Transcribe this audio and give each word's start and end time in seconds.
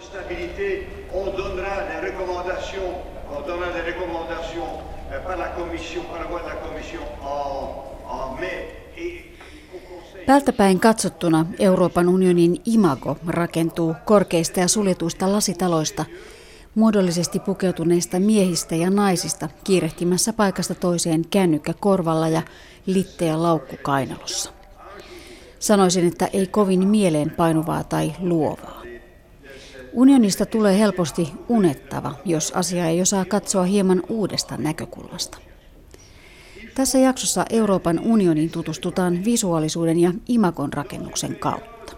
stabilité, 0.00 0.86
on 1.12 1.36
donnera 1.36 2.00
recommandations, 2.00 2.94
on 3.30 3.46
donnera 3.46 3.82
recommandations 3.86 4.70
euh, 5.12 5.20
par 5.24 5.38
la 5.38 5.48
Commission, 5.48 6.04
par 6.04 6.20
la 6.20 6.26
voie 6.26 6.42
de 6.42 6.48
la 6.48 6.56
Commission 6.56 7.02
en, 7.22 7.84
en 8.10 8.40
mai. 8.40 8.76
Päältäpäin 10.26 10.80
katsottuna 10.80 11.46
Euroopan 11.58 12.08
unionin 12.08 12.56
imago 12.64 13.16
rakentuu 13.26 13.94
korkeista 14.04 14.60
ja 14.60 14.68
suljetuista 14.68 15.32
lasitaloista, 15.32 16.04
muodollisesti 16.74 17.40
pukeutuneista 17.40 18.20
miehistä 18.20 18.74
ja 18.74 18.90
naisista 18.90 19.48
kiirehtimässä 19.64 20.32
paikasta 20.32 20.74
toiseen 20.74 21.22
kännykkä 21.30 21.74
korvalla 21.80 22.28
ja 22.28 22.42
litteä 22.86 23.42
laukku 23.42 23.76
kainalossa. 23.82 24.52
Sanoisin, 25.58 26.06
että 26.06 26.28
ei 26.32 26.46
kovin 26.46 26.88
mieleen 26.88 27.30
painuvaa 27.30 27.84
tai 27.84 28.12
luovaa. 28.20 28.85
Unionista 29.96 30.46
tulee 30.46 30.78
helposti 30.78 31.32
unettava, 31.48 32.12
jos 32.24 32.52
asia 32.52 32.86
ei 32.86 33.00
osaa 33.00 33.24
katsoa 33.24 33.64
hieman 33.64 34.02
uudesta 34.08 34.56
näkökulmasta. 34.56 35.38
Tässä 36.74 36.98
jaksossa 36.98 37.44
Euroopan 37.50 38.00
unionin 38.00 38.50
tutustutaan 38.50 39.24
visuaalisuuden 39.24 39.98
ja 39.98 40.12
imagon 40.28 40.72
rakennuksen 40.72 41.36
kautta. 41.36 41.96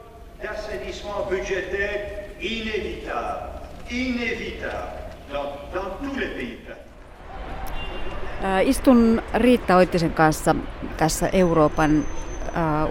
Istun 8.65 9.23
Riitta 9.35 9.77
Oittisen 9.77 10.13
kanssa 10.13 10.55
tässä 10.97 11.29
Euroopan 11.29 12.07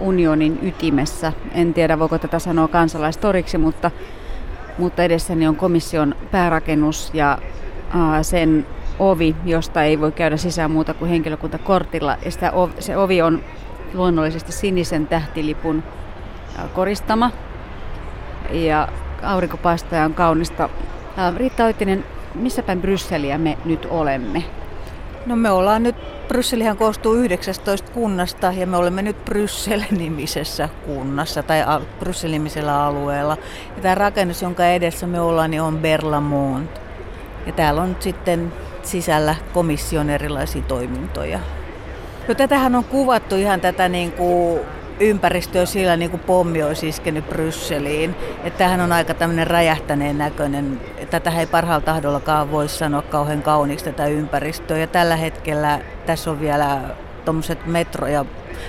unionin 0.00 0.58
ytimessä. 0.62 1.32
En 1.52 1.74
tiedä, 1.74 1.98
voiko 1.98 2.18
tätä 2.18 2.38
sanoa 2.38 2.68
kansalaistoriksi, 2.68 3.58
mutta, 3.58 3.90
mutta 4.78 5.02
edessäni 5.02 5.46
on 5.48 5.56
komission 5.56 6.14
päärakennus 6.30 7.10
ja 7.14 7.38
sen 8.22 8.66
ovi, 8.98 9.36
josta 9.44 9.82
ei 9.82 10.00
voi 10.00 10.12
käydä 10.12 10.36
sisään 10.36 10.70
muuta 10.70 10.94
kuin 10.94 11.10
henkilökuntakortilla. 11.10 12.16
Ja 12.24 12.30
sitä, 12.30 12.52
se 12.78 12.96
ovi 12.96 13.22
on 13.22 13.42
luonnollisesti 13.94 14.52
sinisen 14.52 15.06
tähtilipun 15.06 15.82
koristama. 16.74 17.30
Ja 18.50 18.88
aurinkopaistaja 19.22 20.04
on 20.04 20.14
kaunista. 20.14 20.68
Riitta 21.36 21.64
Oittinen, 21.64 22.04
missä 22.34 22.62
päin 22.62 22.80
Brysseliä 22.80 23.38
me 23.38 23.58
nyt 23.64 23.86
olemme? 23.90 24.44
No 25.28 25.36
me 25.36 25.50
ollaan 25.50 25.82
nyt, 25.82 25.96
Brysselihän 26.28 26.76
koostuu 26.76 27.14
19 27.14 27.90
kunnasta 27.90 28.52
ja 28.52 28.66
me 28.66 28.76
olemme 28.76 29.02
nyt 29.02 29.24
Bryssel-nimisessä 29.24 30.68
kunnassa 30.86 31.42
tai 31.42 31.58
Bryssel-nimisellä 31.98 32.84
alueella. 32.84 33.36
Ja 33.76 33.82
tämä 33.82 33.94
rakennus, 33.94 34.42
jonka 34.42 34.66
edessä 34.66 35.06
me 35.06 35.20
ollaan, 35.20 35.50
niin 35.50 35.62
on 35.62 35.78
Berlamont. 35.78 36.80
Ja 37.46 37.52
täällä 37.52 37.82
on 37.82 37.96
sitten 38.00 38.52
sisällä 38.82 39.34
komission 39.52 40.10
erilaisia 40.10 40.62
toimintoja. 40.62 41.40
No, 42.28 42.34
tätähän 42.34 42.74
on 42.74 42.84
kuvattu 42.84 43.36
ihan 43.36 43.60
tätä 43.60 43.88
niin 43.88 44.12
kuin 44.12 44.60
ympäristöä 45.00 45.66
sillä 45.66 45.96
niin 45.96 46.10
kuin 46.10 46.20
pommi 46.20 46.62
olisi 46.62 46.88
iskenyt 46.88 47.28
Brysseliin. 47.28 48.14
Että 48.44 48.58
tämähän 48.58 48.80
on 48.80 48.92
aika 48.92 49.14
tämmöinen 49.14 49.46
räjähtäneen 49.46 50.18
näköinen. 50.18 50.80
Tätä 51.10 51.32
ei 51.40 51.46
parhaalla 51.46 51.84
tahdollakaan 51.84 52.50
voi 52.50 52.68
sanoa 52.68 53.02
kauhean 53.02 53.42
kauniiksi 53.42 53.84
tätä 53.84 54.06
ympäristöä. 54.06 54.78
Ja 54.78 54.86
tällä 54.86 55.16
hetkellä 55.16 55.80
tässä 56.06 56.30
on 56.30 56.40
vielä 56.40 56.80
tuommoiset 57.24 57.66
metro- 57.66 58.06
ja 58.06 58.24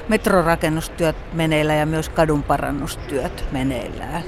metrorakennustyöt 0.08 1.16
meneillä 1.34 1.76
ja 1.76 1.86
myös 1.86 2.10
kadunparannustyöt 2.10 3.46
meneillään. 3.52 4.24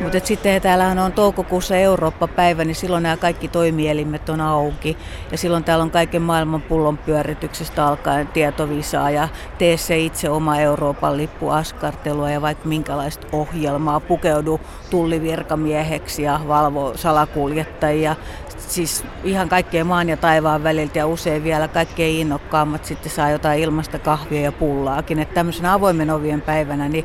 Mutta 0.00 0.20
sitten 0.24 0.62
täällähän 0.62 0.98
on 0.98 1.12
toukokuussa 1.12 1.76
Eurooppa-päivä, 1.76 2.64
niin 2.64 2.74
silloin 2.74 3.02
nämä 3.02 3.16
kaikki 3.16 3.48
toimielimet 3.48 4.28
on 4.28 4.40
auki. 4.40 4.96
Ja 5.32 5.38
silloin 5.38 5.64
täällä 5.64 5.82
on 5.82 5.90
kaiken 5.90 6.22
maailman 6.22 6.62
pullon 6.62 6.98
pyörityksestä 6.98 7.86
alkaen 7.86 8.26
tietovisaa 8.26 9.10
ja 9.10 9.28
tee 9.58 9.76
se 9.76 9.98
itse 9.98 10.30
oma 10.30 10.58
Euroopan 10.58 11.16
lippu 11.16 11.48
askartelua 11.48 12.30
ja 12.30 12.42
vaikka 12.42 12.68
minkälaista 12.68 13.26
ohjelmaa. 13.32 14.00
Pukeudu 14.00 14.60
tullivirkamieheksi 14.90 16.22
ja 16.22 16.40
valvo 16.48 16.92
salakuljettajia. 16.96 18.16
Siis 18.58 19.04
ihan 19.24 19.48
kaikkien 19.48 19.86
maan 19.86 20.08
ja 20.08 20.16
taivaan 20.16 20.62
väliltä 20.62 20.98
ja 20.98 21.06
usein 21.06 21.44
vielä 21.44 21.68
kaikkein 21.68 22.16
innokkaammat 22.16 22.84
sitten 22.84 23.12
saa 23.12 23.30
jotain 23.30 23.60
ilmasta 23.60 23.98
kahvia 23.98 24.40
ja 24.40 24.52
pullaakin. 24.52 25.18
Että 25.18 25.34
tämmöisenä 25.34 25.74
avoimen 25.74 26.10
ovien 26.10 26.40
päivänä 26.40 26.88
niin 26.88 27.04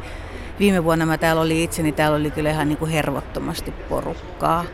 viime 0.60 0.84
vuonna 0.84 1.06
mä 1.06 1.18
täällä 1.18 1.42
oli 1.42 1.64
itse, 1.64 1.84
niin 1.84 1.96
täällä 1.96 2.18
oli 2.18 2.32
kyllä 2.32 2.50
ihan 2.50 2.68
niin 2.68 2.78
kuin 2.78 2.92
hervottomasti 2.92 3.72
porukkaa. 3.72 4.66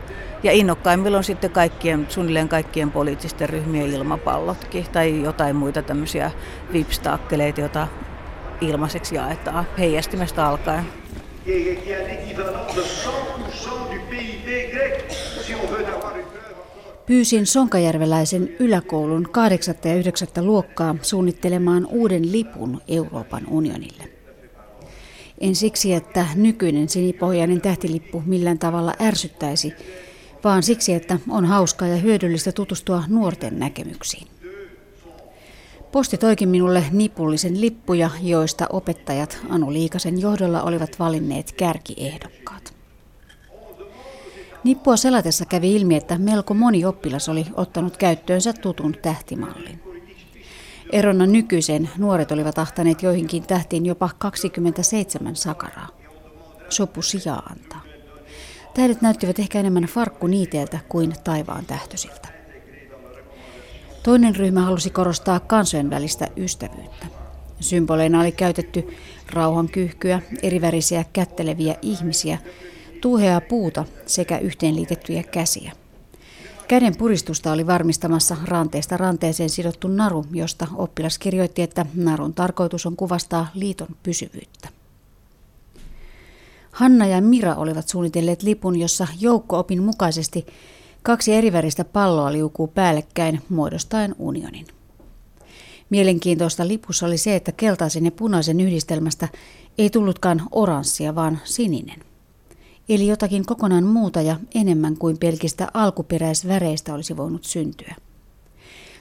Ja 0.42 0.52
innokkaimmillaan 0.52 1.24
sitten 1.24 1.50
kaikkien, 1.50 2.06
suunnilleen 2.08 2.48
kaikkien 2.48 2.90
poliittisten 2.90 3.48
ryhmien 3.48 3.86
ilmapallotkin 3.86 4.86
tai 4.92 5.22
jotain 5.22 5.56
muita 5.56 5.82
tämmöisiä 5.82 6.30
vipstaakkeleita, 6.72 7.60
joita 7.60 7.88
ilmaiseksi 8.60 9.14
jaetaan 9.14 9.66
heijastimesta 9.78 10.48
alkaen. 10.48 10.84
Pyysin 17.06 17.46
Sonkajärveläisen 17.46 18.56
yläkoulun 18.58 19.28
8. 19.32 19.74
ja 19.84 19.94
9. 19.94 20.28
luokkaa 20.40 20.96
suunnittelemaan 21.02 21.86
uuden 21.86 22.32
lipun 22.32 22.80
Euroopan 22.88 23.42
unionille. 23.50 24.21
En 25.42 25.54
siksi, 25.54 25.94
että 25.94 26.26
nykyinen 26.34 26.88
sinipohjainen 26.88 27.60
tähtilippu 27.60 28.22
millään 28.26 28.58
tavalla 28.58 28.94
ärsyttäisi, 29.00 29.72
vaan 30.44 30.62
siksi, 30.62 30.94
että 30.94 31.18
on 31.28 31.44
hauskaa 31.44 31.88
ja 31.88 31.96
hyödyllistä 31.96 32.52
tutustua 32.52 33.04
nuorten 33.08 33.58
näkemyksiin. 33.58 34.26
Posti 35.92 36.18
toikin 36.18 36.48
minulle 36.48 36.84
nipullisen 36.90 37.60
lippuja, 37.60 38.10
joista 38.22 38.66
opettajat 38.72 39.38
Anu 39.48 39.72
Liikasen 39.72 40.20
johdolla 40.20 40.62
olivat 40.62 40.98
valinneet 40.98 41.52
kärkiehdokkaat. 41.52 42.74
Nippua 44.64 44.96
selatessa 44.96 45.44
kävi 45.44 45.74
ilmi, 45.74 45.96
että 45.96 46.18
melko 46.18 46.54
moni 46.54 46.84
oppilas 46.84 47.28
oli 47.28 47.46
ottanut 47.54 47.96
käyttöönsä 47.96 48.52
tutun 48.52 48.94
tähtimallin. 49.02 49.91
Erona 50.92 51.26
nykyisen 51.26 51.90
nuoret 51.98 52.32
olivat 52.32 52.58
ahtaneet 52.58 53.02
joihinkin 53.02 53.42
tähtiin 53.42 53.86
jopa 53.86 54.10
27 54.18 55.36
sakaraa. 55.36 55.88
Sopu 56.68 57.02
sijaa 57.02 57.42
antaa. 57.50 57.82
Tähdet 58.74 59.02
näyttivät 59.02 59.38
ehkä 59.38 59.60
enemmän 59.60 59.82
farkkuniiteeltä 59.82 60.78
kuin 60.88 61.14
taivaan 61.24 61.66
tähtöisiltä. 61.66 62.28
Toinen 64.02 64.36
ryhmä 64.36 64.60
halusi 64.60 64.90
korostaa 64.90 65.40
kansojen 65.40 65.90
välistä 65.90 66.28
ystävyyttä. 66.36 67.06
Symboleina 67.60 68.20
oli 68.20 68.32
käytetty 68.32 68.88
rauhan 69.32 69.68
kyhkyä, 69.68 70.22
erivärisiä 70.42 71.04
kätteleviä 71.12 71.74
ihmisiä, 71.82 72.38
tuuheaa 73.00 73.40
puuta 73.40 73.84
sekä 74.06 74.38
yhteenliitettyjä 74.38 75.22
käsiä. 75.22 75.72
Käden 76.72 76.96
puristusta 76.96 77.52
oli 77.52 77.66
varmistamassa 77.66 78.36
ranteesta 78.44 78.96
ranteeseen 78.96 79.50
sidottu 79.50 79.88
naru, 79.88 80.24
josta 80.32 80.66
oppilas 80.74 81.18
kirjoitti, 81.18 81.62
että 81.62 81.86
narun 81.94 82.34
tarkoitus 82.34 82.86
on 82.86 82.96
kuvastaa 82.96 83.46
liiton 83.54 83.88
pysyvyyttä. 84.02 84.68
Hanna 86.70 87.06
ja 87.06 87.20
Mira 87.20 87.54
olivat 87.54 87.88
suunnitelleet 87.88 88.42
lipun, 88.42 88.80
jossa 88.80 89.06
joukko-opin 89.20 89.82
mukaisesti 89.82 90.46
kaksi 91.02 91.34
eriväristä 91.34 91.84
palloa 91.84 92.32
liukuu 92.32 92.66
päällekkäin 92.66 93.42
muodostaen 93.48 94.14
unionin. 94.18 94.66
Mielenkiintoista 95.90 96.68
lipussa 96.68 97.06
oli 97.06 97.18
se, 97.18 97.36
että 97.36 97.52
keltaisen 97.52 98.04
ja 98.04 98.10
punaisen 98.10 98.60
yhdistelmästä 98.60 99.28
ei 99.78 99.90
tullutkaan 99.90 100.42
oranssia, 100.52 101.14
vaan 101.14 101.40
sininen 101.44 102.11
eli 102.88 103.06
jotakin 103.06 103.46
kokonaan 103.46 103.84
muuta 103.84 104.20
ja 104.20 104.36
enemmän 104.54 104.96
kuin 104.96 105.18
pelkistä 105.18 105.68
alkuperäisväreistä 105.74 106.94
olisi 106.94 107.16
voinut 107.16 107.44
syntyä. 107.44 107.94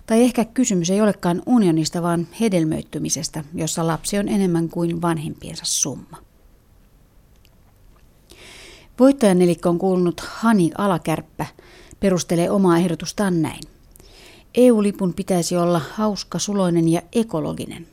Tai 0.05 0.21
ehkä 0.21 0.45
kysymys 0.45 0.89
ei 0.89 1.01
olekaan 1.01 1.41
unionista, 1.45 2.01
vaan 2.01 2.27
hedelmöittymisestä, 2.39 3.43
jossa 3.53 3.87
lapsi 3.87 4.17
on 4.17 4.27
enemmän 4.27 4.69
kuin 4.69 5.01
vanhempiensa 5.01 5.63
summa. 5.65 6.17
Voittajan 8.99 9.39
nelikko 9.39 9.69
on 9.69 9.79
kuulunut 9.79 10.21
Hani 10.27 10.71
Alakärppä, 10.77 11.45
perustelee 11.99 12.51
omaa 12.51 12.77
ehdotustaan 12.77 13.41
näin. 13.41 13.61
EU-lipun 14.55 15.13
pitäisi 15.13 15.57
olla 15.57 15.81
hauska, 15.93 16.39
suloinen 16.39 16.89
ja 16.89 17.01
ekologinen. 17.13 17.87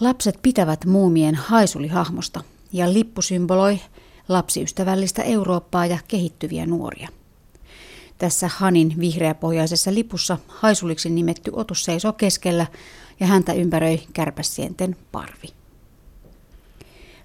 Lapset 0.00 0.38
pitävät 0.42 0.84
muumien 0.84 1.34
haisulihahmosta 1.34 2.40
ja 2.72 2.92
lippu 2.92 3.22
symboloi 3.22 3.80
lapsiystävällistä 4.28 5.22
Eurooppaa 5.22 5.86
ja 5.86 5.98
kehittyviä 6.08 6.66
nuoria. 6.66 7.08
Tässä 8.18 8.50
Hanin 8.56 8.94
vihreäpohjaisessa 9.00 9.94
lipussa 9.94 10.38
haisuliksi 10.48 11.10
nimetty 11.10 11.50
otus 11.54 11.84
seisoo 11.84 12.12
keskellä 12.12 12.66
ja 13.20 13.26
häntä 13.26 13.52
ympäröi 13.52 14.00
kärpäsienten 14.12 14.96
parvi. 15.12 15.48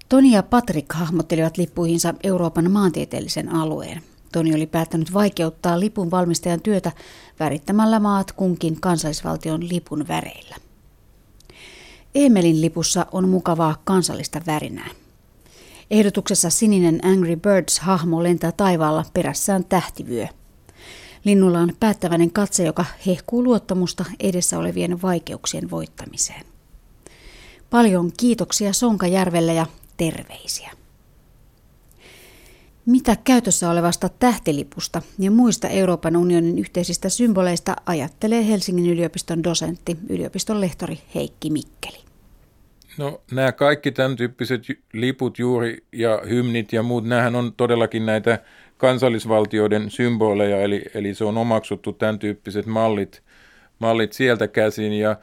Toni 0.09 0.31
ja 0.31 0.43
Patrick 0.43 0.93
hahmottelivat 0.93 1.57
lippuihinsa 1.57 2.13
Euroopan 2.23 2.71
maantieteellisen 2.71 3.49
alueen. 3.49 4.01
Toni 4.31 4.55
oli 4.55 4.67
päättänyt 4.67 5.13
vaikeuttaa 5.13 5.79
lipun 5.79 6.11
valmistajan 6.11 6.61
työtä 6.61 6.91
värittämällä 7.39 7.99
maat 7.99 8.31
kunkin 8.31 8.81
kansallisvaltion 8.81 9.69
lipun 9.69 10.07
väreillä. 10.07 10.55
Emelin 12.15 12.61
lipussa 12.61 13.05
on 13.11 13.29
mukavaa 13.29 13.81
kansallista 13.83 14.41
värinää. 14.47 14.89
Ehdotuksessa 15.91 16.49
sininen 16.49 17.05
Angry 17.05 17.35
Birds-hahmo 17.35 18.23
lentää 18.23 18.51
taivaalla 18.51 19.05
perässään 19.13 19.65
tähtivyö. 19.65 20.27
Linnulla 21.23 21.59
on 21.59 21.73
päättäväinen 21.79 22.31
katse, 22.31 22.63
joka 22.63 22.85
hehkuu 23.05 23.43
luottamusta 23.43 24.05
edessä 24.19 24.59
olevien 24.59 25.01
vaikeuksien 25.01 25.71
voittamiseen. 25.71 26.45
Paljon 27.69 28.11
kiitoksia 28.19 28.73
Sonkajärvelle 28.73 29.53
ja 29.53 29.65
terveisiä. 29.97 30.71
Mitä 32.85 33.15
käytössä 33.23 33.69
olevasta 33.69 34.09
tähtilipusta 34.09 35.01
ja 35.19 35.31
muista 35.31 35.67
Euroopan 35.67 36.15
unionin 36.15 36.59
yhteisistä 36.59 37.09
symboleista 37.09 37.75
ajattelee 37.85 38.47
Helsingin 38.47 38.89
yliopiston 38.89 39.43
dosentti, 39.43 39.97
yliopiston 40.09 40.61
lehtori 40.61 40.99
Heikki 41.15 41.49
Mikkeli? 41.49 42.10
No 42.97 43.21
nämä 43.31 43.51
kaikki 43.51 43.91
tämän 43.91 44.15
tyyppiset 44.15 44.61
liput 44.93 45.39
juuri 45.39 45.77
ja 45.91 46.21
hymnit 46.29 46.73
ja 46.73 46.83
muut, 46.83 47.05
nämähän 47.05 47.35
on 47.35 47.53
todellakin 47.57 48.05
näitä 48.05 48.39
kansallisvaltioiden 48.77 49.91
symboleja, 49.91 50.61
eli, 50.61 50.83
eli 50.93 51.13
se 51.13 51.25
on 51.25 51.37
omaksuttu 51.37 51.93
tämän 51.93 52.19
tyyppiset 52.19 52.65
mallit, 52.65 53.23
mallit 53.79 54.13
sieltä 54.13 54.47
käsin 54.47 54.93
ja 54.93 55.15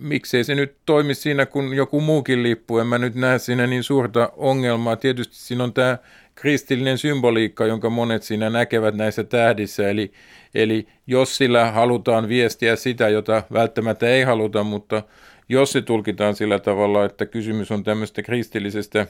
miksei 0.00 0.44
se 0.44 0.54
nyt 0.54 0.76
toimi 0.86 1.14
siinä 1.14 1.46
kuin 1.46 1.72
joku 1.72 2.00
muukin 2.00 2.42
lippu. 2.42 2.78
En 2.78 2.86
mä 2.86 2.98
nyt 2.98 3.14
näe 3.14 3.38
siinä 3.38 3.66
niin 3.66 3.82
suurta 3.82 4.32
ongelmaa. 4.36 4.96
Tietysti 4.96 5.34
siinä 5.34 5.64
on 5.64 5.72
tämä 5.72 5.98
kristillinen 6.34 6.98
symboliikka, 6.98 7.66
jonka 7.66 7.90
monet 7.90 8.22
siinä 8.22 8.50
näkevät 8.50 8.94
näissä 8.94 9.24
tähdissä. 9.24 9.88
Eli, 9.88 10.12
eli 10.54 10.86
jos 11.06 11.36
sillä 11.36 11.70
halutaan 11.70 12.28
viestiä 12.28 12.76
sitä, 12.76 13.08
jota 13.08 13.42
välttämättä 13.52 14.08
ei 14.08 14.22
haluta, 14.22 14.62
mutta 14.62 15.02
jos 15.48 15.72
se 15.72 15.82
tulkitaan 15.82 16.34
sillä 16.34 16.58
tavalla, 16.58 17.04
että 17.04 17.26
kysymys 17.26 17.70
on 17.70 17.84
tämmöistä 17.84 18.22
kristillisestä 18.22 19.06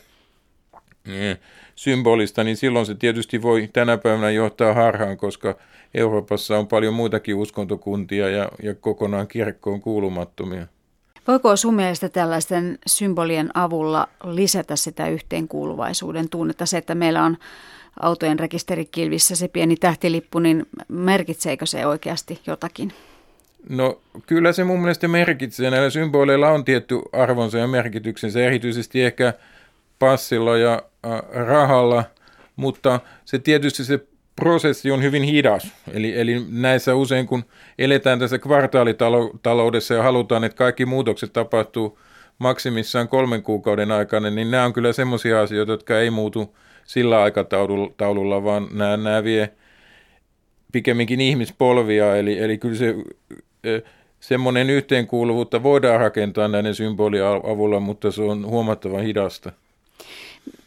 eh, 1.09 1.39
symbolista, 1.75 2.45
niin 2.45 2.57
silloin 2.57 2.87
se 2.87 2.95
tietysti 2.95 3.43
voi 3.43 3.69
tänä 3.73 3.99
päivänä 3.99 4.31
johtaa 4.31 4.75
harhaan, 4.75 5.17
koska 5.17 5.57
Euroopassa 5.95 6.59
on 6.59 6.69
paljon 6.69 6.95
muitakin 6.95 7.35
uskontokuntia 7.35 8.29
ja, 8.29 8.49
ja 8.63 8.75
kokonaan 8.75 9.29
kirkkoon 9.29 9.81
kuulumattomia. 9.81 10.67
Voiko 11.27 11.57
sun 11.57 11.75
mielestä 11.75 12.09
tällaisten 12.09 12.79
symbolien 12.87 13.51
avulla 13.55 14.09
lisätä 14.25 14.77
sitä 14.77 15.09
yhteenkuuluvaisuuden 15.09 16.29
tunnetta? 16.29 16.67
Se, 16.67 16.79
että 16.79 16.95
meillä 16.95 17.25
on 17.25 17.37
autojen 18.01 18.39
rekisterikilvissä 18.39 19.37
se 19.37 19.49
pieni 19.49 19.77
tähtilippu, 19.77 20.39
niin 20.39 20.67
merkitseekö 20.89 21.67
se 21.67 21.87
oikeasti 21.87 22.41
jotakin? 22.47 22.93
No 23.69 24.01
kyllä 24.27 24.53
se 24.53 24.65
mun 24.65 24.81
mielestä 24.81 25.09
merkitsee. 25.09 25.71
Näillä 25.71 25.91
symboleilla 25.91 26.51
on 26.51 26.65
tietty 26.65 26.99
arvonsa 27.13 27.59
ja 27.59 27.67
merkityksensä, 27.67 28.41
erityisesti 28.41 29.03
ehkä 29.03 29.33
passilla 29.99 30.59
ja 30.59 30.83
äh, 31.07 31.21
rahalla, 31.47 32.05
mutta 32.57 33.01
se 33.25 33.39
tietysti 33.39 33.85
se 33.85 34.01
prosessi 34.37 34.91
on 34.91 35.03
hyvin 35.03 35.23
hidas. 35.23 35.73
Eli, 35.93 36.21
eli 36.21 36.47
näissä 36.51 36.95
usein, 36.95 37.27
kun 37.27 37.45
eletään 37.79 38.19
tässä 38.19 38.39
kvartaalitaloudessa 38.39 39.95
ja 39.95 40.03
halutaan, 40.03 40.45
että 40.45 40.57
kaikki 40.57 40.87
muutokset 40.87 41.33
tapahtuu 41.33 41.99
maksimissaan 42.39 43.09
kolmen 43.09 43.43
kuukauden 43.43 43.93
aikana, 43.93 44.31
niin 44.31 44.51
nämä 44.51 44.65
on 44.65 44.73
kyllä 44.73 44.93
semmoisia 44.93 45.41
asioita, 45.41 45.73
jotka 45.73 46.01
ei 46.01 46.11
muutu 46.11 46.57
sillä 46.85 47.23
aikataululla, 47.23 48.45
vaan 48.45 48.69
nämä, 48.73 48.97
nämä 48.97 49.25
vie 49.25 49.51
pikemminkin 50.73 51.21
ihmispolvia. 51.21 52.17
Eli, 52.17 52.39
eli 52.39 52.59
kyllä 52.59 52.75
se 52.75 52.95
semmoinen 54.21 54.71
yhteenkuuluvuutta 54.71 55.63
voidaan 55.63 56.01
rakentaa 56.01 56.49
näiden 56.49 56.75
symbolien 56.75 57.25
avulla, 57.27 57.81
mutta 57.81 58.11
se 58.11 58.23
on 58.23 58.47
huomattavan 58.47 59.03
hidasta. 59.03 59.53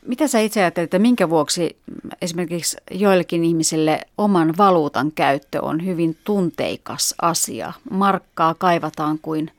Mitä 0.06 0.28
sä 0.28 0.40
itse 0.40 0.62
ajattelet, 0.62 0.88
että 0.88 1.00
minkä 1.00 1.30
vuoksi 1.30 1.78
esimerkiksi 2.22 2.78
joillekin 2.92 3.44
ihmisille 3.44 4.00
oman 4.18 4.54
valuutan 4.58 5.12
käyttö 5.12 5.62
on 5.62 5.86
hyvin 5.86 6.18
tunteikas 6.24 7.16
asia? 7.22 7.74
Markkaa 7.92 8.56
kaivataan 8.58 9.20
kuin, 9.22 9.52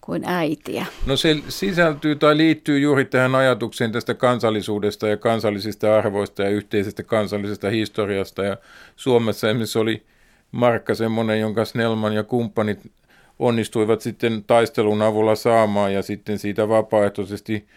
kuin 0.00 0.22
äitiä. 0.26 0.86
No 1.06 1.16
se 1.16 1.36
sisältyy 1.48 2.16
tai 2.16 2.36
liittyy 2.36 2.78
juuri 2.78 3.04
tähän 3.04 3.34
ajatukseen 3.34 3.92
tästä 3.92 4.14
kansallisuudesta 4.14 5.08
ja 5.08 5.16
kansallisista 5.16 5.98
arvoista 5.98 6.42
ja 6.42 6.50
yhteisestä 6.50 7.02
kansallisesta 7.02 7.70
historiasta. 7.70 8.44
Ja 8.44 8.56
Suomessa 8.96 9.48
esimerkiksi 9.48 9.78
oli 9.78 10.02
markka 10.54 10.94
semmoinen, 10.94 11.40
jonka 11.40 11.64
Snellman 11.64 12.14
ja 12.14 12.22
kumppanit 12.22 12.92
onnistuivat 13.38 14.00
sitten 14.00 14.44
taistelun 14.46 15.02
avulla 15.02 15.34
saamaan 15.34 15.94
ja 15.94 16.02
sitten 16.02 16.38
siitä 16.38 16.68
vapaaehtoisesti– 16.68 17.64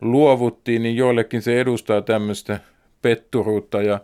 luovuttiin, 0.00 0.82
niin 0.82 0.96
joillekin 0.96 1.42
se 1.42 1.60
edustaa 1.60 2.02
tämmöistä 2.02 2.60
petturuutta 3.02 3.82
ja 3.82 4.00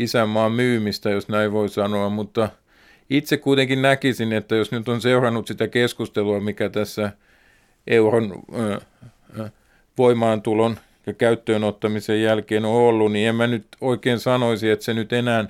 isänmaan 0.00 0.52
myymistä, 0.52 1.10
jos 1.10 1.28
näin 1.28 1.52
voi 1.52 1.68
sanoa, 1.68 2.08
mutta 2.08 2.48
itse 3.10 3.36
kuitenkin 3.36 3.82
näkisin, 3.82 4.32
että 4.32 4.56
jos 4.56 4.72
nyt 4.72 4.88
on 4.88 5.00
seurannut 5.00 5.46
sitä 5.46 5.68
keskustelua, 5.68 6.40
mikä 6.40 6.68
tässä 6.68 7.12
euron 7.86 8.42
äh, 9.40 9.52
voimaantulon 9.98 10.78
ja 11.06 11.12
käyttöön 11.12 11.64
ottamisen 11.64 12.22
jälkeen 12.22 12.64
on 12.64 12.74
ollut, 12.74 13.12
niin 13.12 13.28
en 13.28 13.34
mä 13.34 13.46
nyt 13.46 13.66
oikein 13.80 14.18
sanoisi, 14.18 14.70
että 14.70 14.84
se 14.84 14.94
nyt 14.94 15.12
enää 15.12 15.48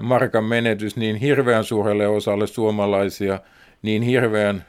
markan 0.00 0.44
menetys 0.44 0.96
niin 0.96 1.16
hirveän 1.16 1.64
suurelle 1.64 2.06
osalle 2.06 2.46
suomalaisia, 2.46 3.40
niin 3.82 4.02
hirveän 4.02 4.64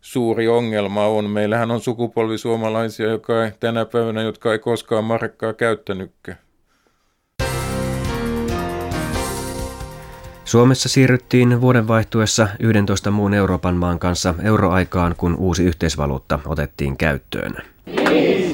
suuri 0.00 0.48
ongelma 0.48 1.06
on. 1.06 1.30
Meillähän 1.30 1.70
on 1.70 1.80
sukupolvi 1.80 2.38
suomalaisia, 2.38 3.06
joka 3.06 3.44
ei, 3.44 3.52
tänä 3.60 3.84
päivänä, 3.84 4.22
jotka 4.22 4.52
ei 4.52 4.58
koskaan 4.58 5.04
markkaa 5.04 5.52
käyttänytkään. 5.52 6.38
Suomessa 10.44 10.88
siirryttiin 10.88 11.60
vuoden 11.60 11.88
vaihtuessa 11.88 12.48
11 12.60 13.10
muun 13.10 13.34
Euroopan 13.34 13.76
maan 13.76 13.98
kanssa 13.98 14.34
euroaikaan, 14.42 15.14
kun 15.16 15.36
uusi 15.36 15.64
yhteisvaluutta 15.64 16.38
otettiin 16.46 16.96
käyttöön. 16.96 17.56
5, 18.10 18.45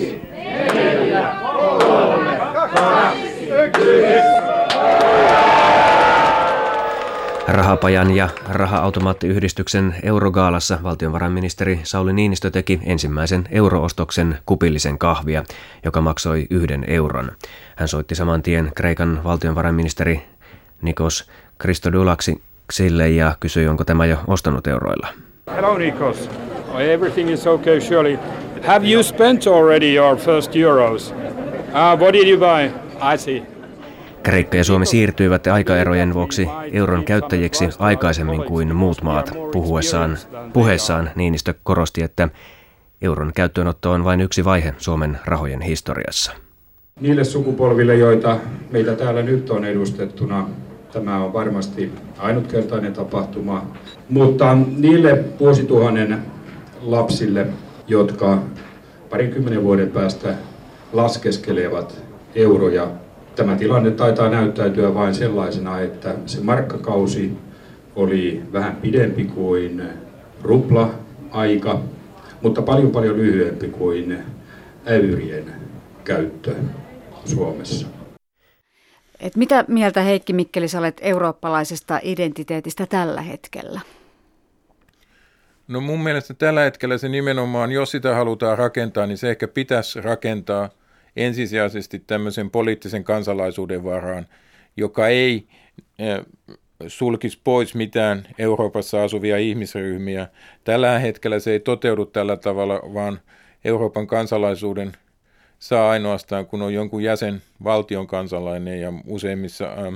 Rahapajan 7.53 8.17
ja 8.17 8.29
raha-automaattiyhdistyksen 8.49 9.95
Eurogaalassa 10.03 10.79
valtiovarainministeri 10.83 11.81
Sauli 11.83 12.13
Niinistö 12.13 12.51
teki 12.51 12.81
ensimmäisen 12.85 13.45
euroostoksen 13.51 14.39
kupillisen 14.47 14.99
kahvia, 14.99 15.45
joka 15.85 16.01
maksoi 16.01 16.47
yhden 16.51 16.85
euron. 16.89 17.33
Hän 17.77 17.89
soitti 17.89 18.15
saman 18.15 18.43
tien 18.43 18.73
Kreikan 18.75 19.21
valtiovarainministeri 19.25 20.23
Nikos 20.83 21.31
Christodoulaksille 21.61 23.11
ja 23.11 23.35
kysyi, 23.41 23.69
onko 23.69 23.85
tämä 23.85 24.07
jo 24.07 24.17
ostanut 24.27 24.67
euroilla. 24.67 25.09
Hello 25.55 25.79
Nikos. 25.79 26.31
Everything 26.79 27.31
is 27.31 27.47
okay 27.47 27.81
surely. 27.81 28.19
Have 28.67 28.87
you 28.93 29.03
spent 29.03 29.47
already 29.47 29.97
your 29.97 30.17
first 30.17 30.57
euros? 30.57 31.11
Uh, 31.11 32.01
what 32.01 32.13
did 32.13 32.29
you 32.29 32.39
buy? 32.39 32.67
I 33.15 33.19
see. 33.19 33.62
Kreikka 34.23 34.57
ja 34.57 34.65
Suomi 34.65 34.87
siirtyivät 34.87 35.47
aikaerojen 35.47 36.15
vuoksi 36.15 36.49
euron 36.73 37.05
käyttäjiksi 37.05 37.69
aikaisemmin 37.79 38.45
kuin 38.45 38.77
muut 38.77 39.03
maat. 39.03 39.33
Puhuessaan, 39.53 40.19
puheessaan 40.53 41.11
Niinistö 41.15 41.55
korosti, 41.63 42.03
että 42.03 42.29
euron 43.03 43.33
käyttöönotto 43.35 43.91
on 43.91 44.05
vain 44.05 44.21
yksi 44.21 44.45
vaihe 44.45 44.75
Suomen 44.79 45.19
rahojen 45.25 45.61
historiassa. 45.61 46.33
Niille 47.01 47.25
sukupolville, 47.25 47.95
joita 47.95 48.39
meitä 48.71 48.97
täällä 48.97 49.23
nyt 49.23 49.51
on 49.51 49.65
edustettuna, 49.65 50.49
tämä 50.93 51.25
on 51.25 51.33
varmasti 51.33 51.93
ainutkertainen 52.19 52.93
tapahtuma. 52.93 53.67
Mutta 54.09 54.55
niille 54.77 55.25
vuosituhannen 55.41 56.19
lapsille, 56.83 57.47
jotka 57.89 58.39
parinkymmenen 59.11 59.63
vuoden 59.63 59.91
päästä 59.91 60.35
laskeskelevat 60.93 62.03
euroja 62.35 62.89
Tämä 63.37 63.57
tilanne 63.57 63.91
taitaa 63.91 64.29
näyttäytyä 64.29 64.95
vain 64.95 65.15
sellaisena, 65.15 65.81
että 65.81 66.15
se 66.27 66.41
markkakausi 66.41 67.33
oli 67.97 68.43
vähän 68.53 68.77
pidempi 68.77 69.25
kuin 69.25 69.83
rupla-aika, 70.43 71.81
mutta 72.43 72.63
paljon 72.63 72.91
paljon 72.91 73.17
lyhyempi 73.17 73.69
kuin 73.69 74.19
äyrien 74.87 75.45
käyttö 76.05 76.55
Suomessa. 77.25 77.87
Et 79.21 79.37
mitä 79.37 79.65
mieltä 79.69 80.01
Heikki 80.01 80.33
Mikkelis 80.33 80.75
olet 80.75 81.01
eurooppalaisesta 81.01 82.01
identiteetistä 82.03 82.87
tällä 82.87 83.23
hetkellä? 83.23 83.81
No 85.69 85.81
mun 85.81 86.03
mielestä 86.03 86.35
tällä 86.35 86.61
hetkellä 86.61 86.99
se 86.99 87.09
nimenomaan, 87.09 87.73
jos 87.73 87.91
sitä 87.91 88.15
halutaan 88.15 88.59
rakentaa, 88.59 89.07
niin 89.07 89.19
se 89.19 89.31
ehkä 89.31 89.49
pitäisi 89.49 90.01
rakentaa 90.01 90.69
ensisijaisesti 91.17 91.99
tämmöisen 91.99 92.51
poliittisen 92.51 93.05
kansalaisuuden 93.05 93.85
varaan, 93.85 94.27
joka 94.77 95.09
ei 95.09 95.47
eh, 95.99 96.21
sulkisi 96.87 97.41
pois 97.45 97.75
mitään 97.75 98.23
Euroopassa 98.39 99.03
asuvia 99.03 99.39
ihmisryhmiä. 99.39 100.29
Tällä 100.65 100.99
hetkellä 100.99 101.39
se 101.39 101.51
ei 101.53 101.61
toteudu 101.61 102.07
tällä 102.07 102.37
tavalla, 102.37 102.81
vaan 102.95 103.21
Euroopan 103.65 104.07
kansalaisuuden 104.07 104.93
saa 105.59 105.91
ainoastaan, 105.91 106.47
kun 106.47 106.63
on 106.63 106.75
jonkun 106.75 107.03
jäsenvaltion 107.03 108.07
kansalainen 108.07 108.81
ja 108.81 108.93
useimmissa 109.07 109.65
ähm, 109.65 109.95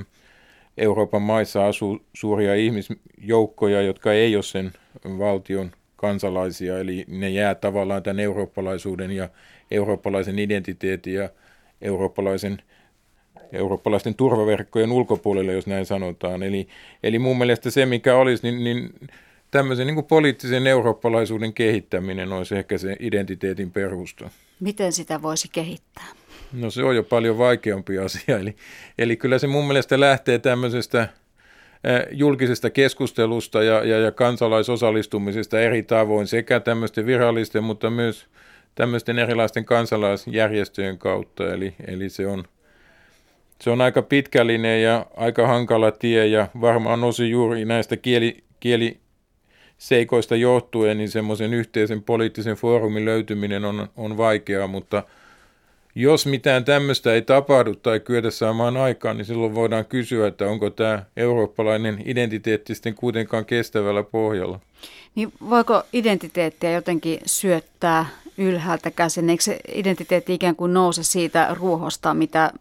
Euroopan 0.77 1.21
maissa 1.21 1.67
asuu 1.67 1.99
suuria 2.13 2.55
ihmisjoukkoja, 2.55 3.81
jotka 3.81 4.13
ei 4.13 4.35
ole 4.35 4.43
sen 4.43 4.71
valtion 5.05 5.71
kansalaisia, 5.95 6.79
eli 6.79 7.05
ne 7.07 7.29
jää 7.29 7.55
tavallaan 7.55 8.03
tämän 8.03 8.19
eurooppalaisuuden 8.19 9.11
ja 9.11 9.29
eurooppalaisen 9.71 10.39
identiteetin 10.39 11.13
ja 11.13 11.29
eurooppalaisen, 11.81 12.61
eurooppalaisten 13.53 14.15
turvaverkkojen 14.15 14.91
ulkopuolelle, 14.91 15.53
jos 15.53 15.67
näin 15.67 15.85
sanotaan. 15.85 16.43
Eli, 16.43 16.67
eli 17.03 17.19
mun 17.19 17.37
mielestä 17.37 17.71
se, 17.71 17.85
mikä 17.85 18.15
olisi, 18.15 18.51
niin, 18.51 18.63
niin 18.63 19.09
tämmöisen 19.51 19.87
niin 19.87 19.95
kuin 19.95 20.05
poliittisen 20.05 20.67
eurooppalaisuuden 20.67 21.53
kehittäminen 21.53 22.33
olisi 22.33 22.55
ehkä 22.55 22.77
se 22.77 22.95
identiteetin 22.99 23.71
perusta. 23.71 24.29
Miten 24.59 24.91
sitä 24.91 25.21
voisi 25.21 25.47
kehittää? 25.51 26.07
No 26.53 26.71
se 26.71 26.83
on 26.83 26.95
jo 26.95 27.03
paljon 27.03 27.37
vaikeampi 27.37 27.97
asia. 27.99 28.39
Eli, 28.39 28.55
eli 28.97 29.17
kyllä 29.17 29.39
se 29.39 29.47
mun 29.47 29.67
mielestä 29.67 29.99
lähtee 29.99 30.39
tämmöisestä 30.39 31.07
julkisesta 32.11 32.69
keskustelusta 32.69 33.63
ja, 33.63 33.83
ja, 33.83 33.99
ja 33.99 34.11
kansalaisosallistumisesta 34.11 35.59
eri 35.59 35.83
tavoin 35.83 36.27
sekä 36.27 36.59
tämmöisten 36.59 37.05
virallisten, 37.05 37.63
mutta 37.63 37.89
myös 37.89 38.27
tämmöisten 38.77 39.19
erilaisten 39.19 39.65
kansalaisjärjestöjen 39.65 40.97
kautta. 40.97 41.53
Eli, 41.53 41.75
eli 41.87 42.09
se, 42.09 42.27
on, 42.27 42.43
se 43.61 43.69
on 43.69 43.81
aika 43.81 44.01
pitkällinen 44.01 44.83
ja 44.83 45.05
aika 45.15 45.47
hankala 45.47 45.91
tie 45.91 46.27
ja 46.27 46.47
varmaan 46.61 47.03
osi 47.03 47.29
juuri 47.29 47.65
näistä 47.65 47.97
kieli, 47.97 48.43
kieli 48.59 48.99
seikoista 49.77 50.35
johtuen, 50.35 50.97
niin 50.97 51.09
semmoisen 51.09 51.53
yhteisen 51.53 52.03
poliittisen 52.03 52.55
foorumin 52.55 53.05
löytyminen 53.05 53.65
on, 53.65 53.87
on 53.95 54.17
vaikeaa, 54.17 54.67
mutta 54.67 55.03
jos 55.95 56.25
mitään 56.25 56.65
tämmöistä 56.65 57.13
ei 57.13 57.21
tapahdu 57.21 57.75
tai 57.75 57.99
kyetä 57.99 58.31
saamaan 58.31 58.77
aikaan, 58.77 59.17
niin 59.17 59.25
silloin 59.25 59.55
voidaan 59.55 59.85
kysyä, 59.85 60.27
että 60.27 60.47
onko 60.47 60.69
tämä 60.69 61.03
eurooppalainen 61.17 62.01
identiteetti 62.05 62.75
sitten 62.75 62.95
kuitenkaan 62.95 63.45
kestävällä 63.45 64.03
pohjalla. 64.03 64.59
Niin 65.15 65.33
voiko 65.49 65.83
identiteettiä 65.93 66.71
jotenkin 66.71 67.19
syöttää 67.25 68.05
ylhäältä 68.37 68.91
käsin? 68.91 69.29
Eikö 69.29 69.43
se 69.43 69.59
identiteetti 69.73 70.33
ikään 70.33 70.55
kuin 70.55 70.73
nouse 70.73 71.03
siitä 71.03 71.47
ruohosta, 71.59 72.13
mitä 72.13 72.51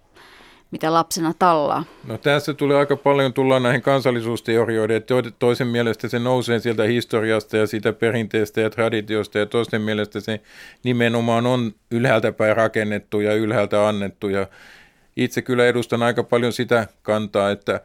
mitä 0.71 0.92
lapsena 0.92 1.35
tallaa? 1.38 1.85
No 2.06 2.18
tässä 2.18 2.54
tulee 2.54 2.76
aika 2.76 2.97
paljon 2.97 3.33
tulla 3.33 3.61
näihin 3.61 3.83
kansallisuusteorioiden, 3.83 4.97
että 4.97 5.14
toisen 5.38 5.66
mielestä 5.66 6.09
se 6.09 6.18
nousee 6.18 6.59
sieltä 6.59 6.85
historiasta 6.85 7.56
ja 7.56 7.66
siitä 7.66 7.92
perinteestä 7.92 8.61
ja 8.61 8.71
traditiosta 8.71 9.38
ja 9.38 9.47
toisten 9.47 9.83
mielestä 9.83 10.21
se 10.21 10.40
nimenomaan 10.83 11.47
on 11.47 11.75
ylhäältä 11.90 12.33
päin 12.33 12.56
rakennettu 12.56 13.21
ja 13.21 13.35
ylhäältä 13.35 13.88
annettu 13.88 14.28
ja 14.28 14.47
itse 15.16 15.42
kyllä 15.42 15.66
edustan 15.66 16.02
aika 16.02 16.23
paljon 16.23 16.52
sitä 16.52 16.87
kantaa, 17.02 17.50
että, 17.50 17.80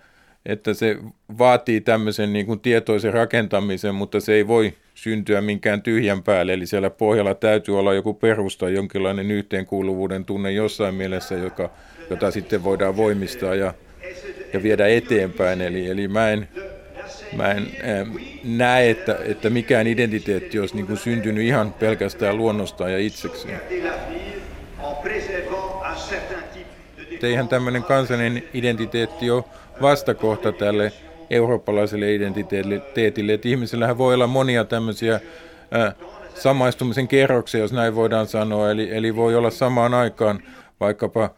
että 0.46 0.74
se 0.74 0.98
vaatii 1.38 1.82
tämmöisen 1.82 2.34
niin 2.34 2.46
kuin 2.46 2.60
tietoisen 2.60 3.14
rakentamisen, 3.14 3.96
mutta 3.96 4.20
se 4.20 4.34
ei 4.34 4.48
voi 4.48 4.74
syntyä 4.96 5.42
minkään 5.42 5.82
tyhjän 5.82 6.24
päälle, 6.24 6.54
eli 6.54 6.66
siellä 6.66 6.90
pohjalla 6.90 7.34
täytyy 7.34 7.80
olla 7.80 7.94
joku 7.94 8.14
perusta, 8.14 8.70
jonkinlainen 8.70 9.32
yhteenkuuluvuuden 9.32 10.26
tunne 10.26 10.52
jossain 10.52 10.96
mielessä, 10.96 11.36
joka 11.36 11.70
jota 12.12 12.32
sitten 12.32 12.64
voidaan 12.64 12.98
voimistaa 12.98 13.56
ja, 13.56 13.74
ja 14.54 14.64
viedä 14.64 14.88
eteenpäin. 14.88 15.62
Eli, 15.62 15.90
eli 15.90 16.08
mä 16.08 16.30
en, 16.30 16.48
mä 17.36 17.52
en 17.52 17.68
näe, 18.44 18.90
että, 18.90 19.18
että 19.26 19.50
mikään 19.50 19.88
identiteetti 19.88 20.60
olisi 20.60 20.76
niin 20.76 20.88
kuin 20.88 20.98
syntynyt 20.98 21.44
ihan 21.44 21.74
pelkästään 21.74 22.38
luonnostaan 22.38 22.92
ja 22.92 22.98
itsekseen. 22.98 23.62
Eihän 27.24 27.48
tämmöinen 27.48 27.84
kansallinen 27.84 28.44
identiteetti 28.54 29.32
ole 29.32 29.44
vastakohta 29.82 30.52
tälle 30.52 30.92
eurooppalaiselle 31.30 32.14
identiteetille, 32.14 33.34
että 33.34 33.50
ihmisillähän 33.50 33.98
voi 33.98 34.14
olla 34.14 34.28
monia 34.28 34.66
tämmöisiä 34.66 35.16
äh, 35.16 35.96
samaistumisen 36.36 37.08
kerroksia, 37.08 37.62
jos 37.62 37.74
näin 37.74 37.96
voidaan 37.96 38.28
sanoa, 38.28 38.72
eli, 38.72 38.96
eli 38.96 39.16
voi 39.16 39.36
olla 39.36 39.50
samaan 39.50 39.94
aikaan 39.94 40.40
vaikkapa 40.80 41.30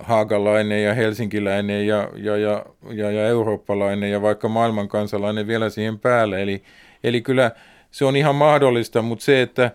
haagalainen 0.00 0.84
ja 0.84 0.94
helsinkiläinen 0.94 1.86
ja, 1.86 2.08
ja, 2.16 2.36
ja, 2.36 2.64
ja, 2.90 3.10
ja 3.10 3.26
eurooppalainen 3.28 4.10
ja 4.10 4.22
vaikka 4.22 4.48
maailmankansalainen 4.48 5.46
vielä 5.46 5.70
siihen 5.70 5.98
päälle. 5.98 6.42
Eli, 6.42 6.62
eli 7.04 7.22
kyllä 7.22 7.50
se 7.90 8.04
on 8.04 8.16
ihan 8.16 8.34
mahdollista, 8.34 9.02
mutta 9.02 9.24
se, 9.24 9.42
että, 9.42 9.70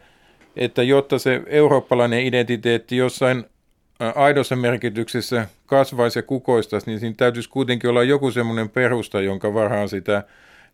että 0.56 0.84
jotta 0.84 1.20
se 1.20 1.42
eurooppalainen 1.48 2.26
identiteetti 2.26 2.98
jossain 2.98 3.46
aidossa 4.16 4.56
merkityksessä 4.56 5.48
kasvaisi 5.66 6.20
ja 6.20 6.24
kukoistaisi, 6.24 6.90
niin 6.90 7.00
siinä 7.00 7.16
täytyisi 7.18 7.50
kuitenkin 7.50 7.90
olla 7.90 8.04
joku 8.04 8.32
semmoinen 8.32 8.70
perusta, 8.70 9.22
jonka 9.22 9.54
varhaan 9.54 9.90
sitä 9.90 10.24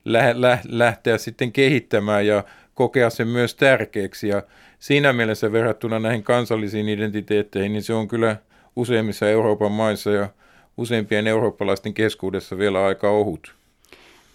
lä- 0.05 0.41
lä- 0.41 0.59
lähteä 0.67 1.17
sitten 1.17 1.51
kehittämään 1.51 2.27
ja 2.27 2.43
kokea 2.73 3.09
sen 3.09 3.27
myös 3.27 3.55
tärkeäksi. 3.55 4.27
Ja 4.27 4.43
siinä 4.79 5.13
mielessä 5.13 5.51
verrattuna 5.51 5.99
näihin 5.99 6.23
kansallisiin 6.23 6.89
identiteetteihin, 6.89 7.73
niin 7.73 7.83
se 7.83 7.93
on 7.93 8.07
kyllä– 8.07 8.37
useimmissa 8.75 9.29
Euroopan 9.29 9.71
maissa 9.71 10.11
ja 10.11 10.29
useimpien 10.77 11.27
eurooppalaisten 11.27 11.93
keskuudessa 11.93 12.57
vielä 12.57 12.85
aika 12.85 13.09
ohut. 13.09 13.55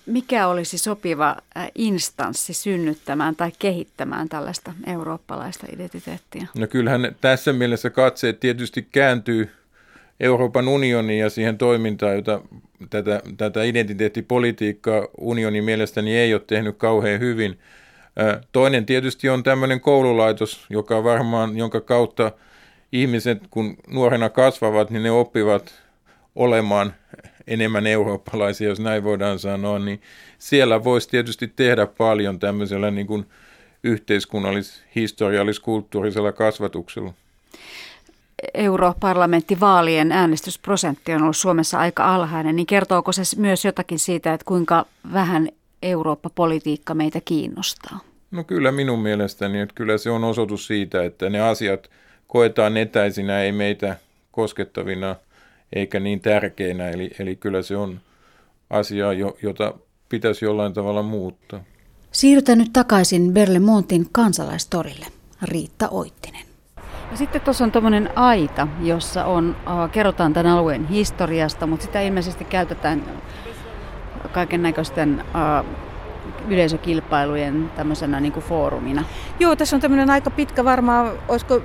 Mikä 0.07 0.47
olisi 0.49 0.78
sopiva 0.78 1.37
instanssi 1.75 2.54
synnyttämään 2.54 3.37
tai 3.37 3.52
kehittämään 3.59 4.28
tällaista 4.28 4.73
eurooppalaista 4.87 5.66
identiteettiä? 5.73 6.47
No 6.59 6.66
kyllähän 6.66 7.16
tässä 7.21 7.52
mielessä 7.52 7.90
katseet 7.90 8.40
tietysti 8.40 8.88
kääntyy 8.92 9.50
Euroopan 10.21 10.69
unioniin 10.69 11.21
ja 11.21 11.30
siihen 11.30 11.59
toimintaan, 11.59 12.14
jota 12.14 12.40
tätä, 12.90 13.23
tätä 13.37 13.62
identiteettipolitiikkaa 13.62 15.07
unionin 15.19 15.64
mielestäni 15.64 16.16
ei 16.16 16.35
ole 16.35 16.42
tehnyt 16.47 16.76
kauhean 16.76 17.21
hyvin. 17.21 17.59
Toinen 18.52 18.87
tietysti 18.87 19.28
on 19.28 19.42
tämmöinen 19.42 19.80
koululaitos, 19.80 20.66
joka 20.71 21.04
varmaan, 21.04 21.57
jonka 21.57 21.80
kautta– 21.80 22.33
ihmiset, 22.92 23.42
kun 23.50 23.76
nuorena 23.88 24.30
kasvavat, 24.30 24.90
niin 24.90 25.02
ne 25.02 25.11
oppivat 25.11 25.75
olemaan 26.35 26.95
enemmän 27.50 27.87
eurooppalaisia, 27.87 28.69
jos 28.69 28.80
näin 28.80 29.04
voidaan 29.04 29.38
sanoa, 29.38 29.78
niin 29.78 30.00
siellä 30.38 30.85
voisi 30.85 31.09
tietysti 31.09 31.52
tehdä 31.57 31.87
paljon 31.87 32.38
tämmöisellä 32.38 32.90
niin 32.90 33.07
kuin 33.07 33.26
yhteiskunnallis-, 33.85 34.83
historiallis-kulttuurisella 34.97 36.33
kasvatuksella. 36.33 37.12
Europarlamenttivaalien 38.54 40.12
äänestysprosentti 40.12 41.12
on 41.12 41.23
ollut 41.23 41.37
Suomessa 41.37 41.78
aika 41.78 42.14
alhainen, 42.14 42.57
niin 42.57 42.66
kertooko 42.66 43.12
se 43.12 43.23
myös 43.37 43.64
jotakin 43.64 43.99
siitä, 43.99 44.35
että 44.35 44.45
kuinka 44.45 44.87
vähän 45.12 45.49
Eurooppa-politiikka 45.83 46.95
meitä 46.95 47.21
kiinnostaa? 47.25 48.00
No 48.30 48.45
kyllä 48.45 48.73
minun 48.73 48.99
mielestäni, 48.99 49.61
että 49.61 49.75
kyllä 49.75 49.99
se 49.99 50.11
on 50.11 50.25
osoitus 50.25 50.66
siitä, 50.66 51.04
että 51.04 51.30
ne 51.30 51.40
asiat– 51.40 51.90
koetaan 52.30 52.76
etäisinä, 52.76 53.42
ei 53.42 53.52
meitä 53.52 53.97
koskettavina 54.33 55.16
eikä 55.72 56.00
niin 56.00 56.20
tärkeinä. 56.20 56.88
Eli, 56.88 57.10
eli 57.18 57.36
kyllä 57.36 57.62
se 57.62 57.76
on 57.76 58.00
asia, 58.70 59.06
jota 59.42 59.74
pitäisi 60.08 60.44
jollain 60.44 60.72
tavalla 60.72 61.02
muuttaa. 61.02 61.60
Siirrytään 62.12 62.58
nyt 62.58 62.72
takaisin 62.72 63.32
Berlemontin 63.32 64.06
kansalaistorille. 64.12 65.06
Riitta 65.42 65.88
Oittinen. 65.88 66.44
Ja 67.10 67.16
sitten 67.16 67.40
tuossa 67.40 67.64
on 67.64 67.72
tuommoinen 67.72 68.18
aita, 68.18 68.68
jossa 68.82 69.24
on, 69.24 69.56
uh, 69.66 69.90
kerrotaan 69.90 70.32
tämän 70.32 70.52
alueen 70.52 70.88
historiasta, 70.88 71.66
mutta 71.66 71.86
sitä 71.86 72.00
ilmeisesti 72.00 72.44
käytetään 72.44 73.02
kaiken 74.32 74.62
näköisten 74.62 75.24
uh, 75.24 75.66
yleisökilpailujen 76.48 77.70
tämmöisenä 77.76 78.20
niin 78.20 78.32
kuin 78.32 78.44
foorumina. 78.44 79.04
Joo, 79.40 79.56
tässä 79.56 79.76
on 79.76 79.80
tämmöinen 79.80 80.10
aika 80.10 80.30
pitkä 80.30 80.64
varmaan, 80.64 81.12
olisiko 81.28 81.62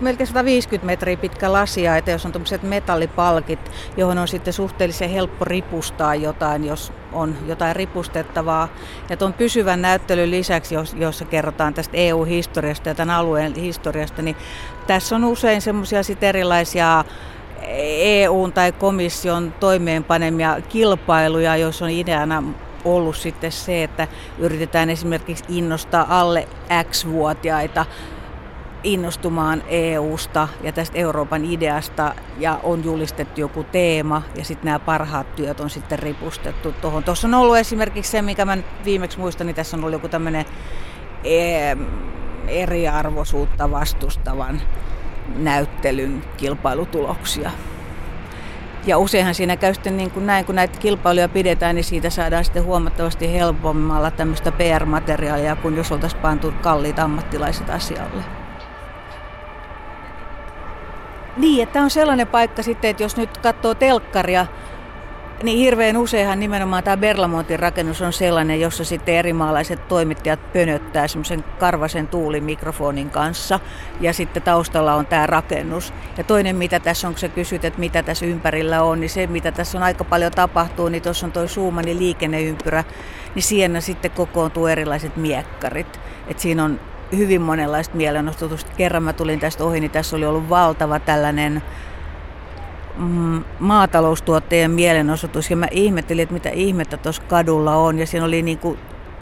melkein 0.00 0.26
150 0.26 0.86
metriä 0.86 1.16
pitkä 1.16 1.52
lasia, 1.52 1.96
että 1.96 2.10
jos 2.10 2.26
on 2.26 2.32
tuommoiset 2.32 2.62
metallipalkit, 2.62 3.70
johon 3.96 4.18
on 4.18 4.28
sitten 4.28 4.52
suhteellisen 4.52 5.10
helppo 5.10 5.44
ripustaa 5.44 6.14
jotain, 6.14 6.64
jos 6.64 6.92
on 7.12 7.36
jotain 7.46 7.76
ripustettavaa. 7.76 8.68
Ja 9.10 9.16
tuon 9.16 9.32
pysyvän 9.32 9.82
näyttelyn 9.82 10.30
lisäksi, 10.30 10.74
jossa 10.96 11.24
kerrotaan 11.24 11.74
tästä 11.74 11.96
EU-historiasta 11.96 12.88
ja 12.88 12.94
tämän 12.94 13.16
alueen 13.16 13.54
historiasta, 13.54 14.22
niin 14.22 14.36
tässä 14.86 15.16
on 15.16 15.24
usein 15.24 15.62
semmoisia 15.62 16.00
erilaisia 16.22 17.04
EUn 18.00 18.52
tai 18.52 18.72
komission 18.72 19.52
toimeenpanemia 19.60 20.56
kilpailuja, 20.68 21.56
joissa 21.56 21.84
on 21.84 21.90
ideana 21.90 22.42
ollut 22.84 23.16
sitten 23.16 23.52
se, 23.52 23.82
että 23.82 24.08
yritetään 24.38 24.90
esimerkiksi 24.90 25.44
innostaa 25.48 26.20
alle 26.20 26.48
X-vuotiaita 26.90 27.86
innostumaan 28.84 29.62
EUsta 29.68 30.48
ja 30.62 30.72
tästä 30.72 30.98
Euroopan 30.98 31.44
ideasta 31.44 32.14
ja 32.38 32.60
on 32.62 32.84
julistettu 32.84 33.40
joku 33.40 33.64
teema 33.64 34.22
ja 34.34 34.44
sitten 34.44 34.64
nämä 34.64 34.78
parhaat 34.78 35.36
työt 35.36 35.60
on 35.60 35.70
sitten 35.70 35.98
ripustettu 35.98 36.72
tuohon. 36.72 37.04
Tuossa 37.04 37.28
on 37.28 37.34
ollut 37.34 37.56
esimerkiksi 37.56 38.10
se, 38.10 38.22
mikä 38.22 38.44
mä 38.44 38.58
viimeksi 38.84 39.18
muistan, 39.18 39.46
niin 39.46 39.54
tässä 39.54 39.76
on 39.76 39.80
ollut 39.80 39.92
joku 39.92 40.08
tämmöinen 40.08 40.44
eriarvoisuutta 42.48 43.70
vastustavan 43.70 44.60
näyttelyn 45.36 46.24
kilpailutuloksia. 46.36 47.50
Ja 48.86 48.98
useinhan 48.98 49.34
siinä 49.34 49.56
käy 49.56 49.74
sitten 49.74 49.96
niin 49.96 50.10
kuin 50.10 50.26
näin, 50.26 50.44
kun 50.44 50.54
näitä 50.54 50.78
kilpailuja 50.78 51.28
pidetään, 51.28 51.74
niin 51.74 51.84
siitä 51.84 52.10
saadaan 52.10 52.44
sitten 52.44 52.64
huomattavasti 52.64 53.32
helpommalla 53.32 54.10
tämmöistä 54.10 54.52
PR-materiaalia, 54.52 55.56
kuin 55.56 55.76
jos 55.76 55.92
oltaisiin 55.92 56.22
pantu 56.22 56.54
kalliit 56.62 56.98
ammattilaiset 56.98 57.70
asialle. 57.70 58.37
Niin, 61.38 61.62
että 61.62 61.82
on 61.82 61.90
sellainen 61.90 62.26
paikka 62.26 62.62
sitten, 62.62 62.90
että 62.90 63.02
jos 63.02 63.16
nyt 63.16 63.38
katsoo 63.38 63.74
telkkaria, 63.74 64.46
niin 65.42 65.58
hirveän 65.58 65.96
useinhan 65.96 66.40
nimenomaan 66.40 66.84
tämä 66.84 66.96
Berlamontin 66.96 67.58
rakennus 67.58 68.02
on 68.02 68.12
sellainen, 68.12 68.60
jossa 68.60 68.84
sitten 68.84 69.14
eri 69.14 69.32
maalaiset 69.32 69.88
toimittajat 69.88 70.52
pönöttää 70.52 71.08
semmoisen 71.08 71.44
karvasen 71.58 72.08
tuulimikrofonin 72.08 73.10
kanssa 73.10 73.60
ja 74.00 74.12
sitten 74.12 74.42
taustalla 74.42 74.94
on 74.94 75.06
tämä 75.06 75.26
rakennus. 75.26 75.92
Ja 76.16 76.24
toinen 76.24 76.56
mitä 76.56 76.80
tässä 76.80 77.08
on, 77.08 77.14
kun 77.14 77.20
sä 77.20 77.28
kysyt, 77.28 77.64
että 77.64 77.80
mitä 77.80 78.02
tässä 78.02 78.26
ympärillä 78.26 78.82
on, 78.82 79.00
niin 79.00 79.10
se 79.10 79.26
mitä 79.26 79.52
tässä 79.52 79.78
on 79.78 79.84
aika 79.84 80.04
paljon 80.04 80.32
tapahtuu, 80.32 80.88
niin 80.88 81.02
tuossa 81.02 81.26
on 81.26 81.32
toi 81.32 81.48
Suumanin 81.48 81.98
liikenneympyrä, 81.98 82.84
niin 83.34 83.42
siinä 83.42 83.80
sitten 83.80 84.10
kokoontuu 84.10 84.66
erilaiset 84.66 85.16
miekkarit. 85.16 86.00
Et 86.28 86.38
siinä 86.38 86.64
on 86.64 86.80
hyvin 87.16 87.42
monenlaista 87.42 87.96
mielenostutusta. 87.96 88.72
Kerran 88.76 89.02
mä 89.02 89.12
tulin 89.12 89.40
tästä 89.40 89.64
ohi, 89.64 89.80
niin 89.80 89.90
tässä 89.90 90.16
oli 90.16 90.26
ollut 90.26 90.48
valtava 90.48 90.98
tällainen 90.98 91.62
mm, 92.96 93.44
maataloustuottajien 93.58 94.70
mielenosoitus 94.70 95.50
ja 95.50 95.56
mä 95.56 95.66
ihmettelin, 95.70 96.22
että 96.22 96.32
mitä 96.32 96.48
ihmettä 96.48 96.96
tuossa 96.96 97.22
kadulla 97.22 97.76
on 97.76 97.98
ja 97.98 98.06
siinä 98.06 98.26
oli 98.26 98.42
niinku 98.42 98.78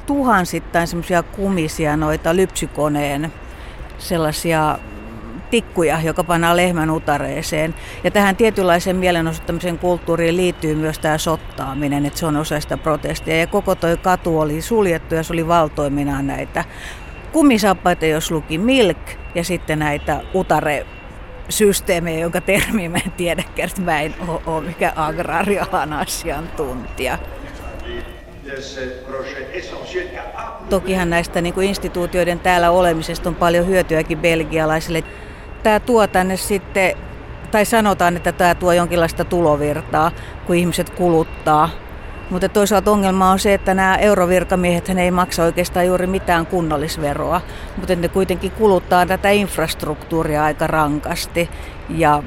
tuhansittain 0.06 0.86
semmoisia 0.86 1.22
kumisia 1.22 1.96
noita 1.96 2.36
lypsykoneen 2.36 3.32
sellaisia 3.98 4.78
tikkuja, 5.50 6.00
joka 6.00 6.24
pannaan 6.24 6.56
lehmän 6.56 6.90
utareeseen. 6.90 7.74
Ja 8.04 8.10
tähän 8.10 8.36
tietynlaiseen 8.36 8.96
mielenosoittamisen 8.96 9.78
kulttuuriin 9.78 10.36
liittyy 10.36 10.74
myös 10.74 10.98
tämä 10.98 11.18
sottaaminen, 11.18 12.06
että 12.06 12.18
se 12.18 12.26
on 12.26 12.36
osa 12.36 12.60
sitä 12.60 12.76
protestia. 12.76 13.40
Ja 13.40 13.46
koko 13.46 13.74
tuo 13.74 13.96
katu 14.02 14.40
oli 14.40 14.62
suljettu 14.62 15.14
ja 15.14 15.22
se 15.22 15.32
oli 15.32 15.48
valtoiminaan 15.48 16.26
näitä 16.26 16.64
kumisappaita, 17.36 18.06
jos 18.06 18.30
luki 18.30 18.58
milk, 18.58 18.98
ja 19.34 19.44
sitten 19.44 19.78
näitä 19.78 20.20
utare 20.34 20.86
systeemejä, 21.48 22.20
jonka 22.20 22.40
termi 22.40 22.88
mä 22.88 22.98
en 23.06 23.12
tiedä, 23.12 23.44
että 23.56 23.80
mä 23.80 24.00
en 24.00 24.14
ole, 24.46 24.64
mikään 24.64 24.98
agraarialan 24.98 25.92
asiantuntija. 25.92 27.18
Tokihan 30.70 31.10
näistä 31.10 31.40
niin 31.40 31.54
kuin 31.54 31.68
instituutioiden 31.68 32.40
täällä 32.40 32.70
olemisesta 32.70 33.28
on 33.28 33.34
paljon 33.34 33.66
hyötyäkin 33.66 34.18
belgialaisille. 34.18 35.04
Tämä 35.62 35.80
tuo 35.80 36.06
tänne 36.06 36.36
sitten, 36.36 36.96
tai 37.50 37.64
sanotaan, 37.64 38.16
että 38.16 38.32
tämä 38.32 38.54
tuo 38.54 38.72
jonkinlaista 38.72 39.24
tulovirtaa, 39.24 40.10
kun 40.46 40.56
ihmiset 40.56 40.90
kuluttaa 40.90 41.70
mutta 42.30 42.48
toisaalta 42.48 42.90
ongelma 42.90 43.30
on 43.30 43.38
se, 43.38 43.54
että 43.54 43.74
nämä 43.74 43.96
eurovirkamiehet 43.96 44.88
ei 44.88 45.10
maksa 45.10 45.44
oikeastaan 45.44 45.86
juuri 45.86 46.06
mitään 46.06 46.46
kunnallisveroa, 46.46 47.40
mutta 47.76 47.96
ne 47.96 48.08
kuitenkin 48.08 48.50
kuluttaa 48.50 49.06
tätä 49.06 49.30
infrastruktuuria 49.30 50.44
aika 50.44 50.66
rankasti. 50.66 51.50
Ja 51.88 52.22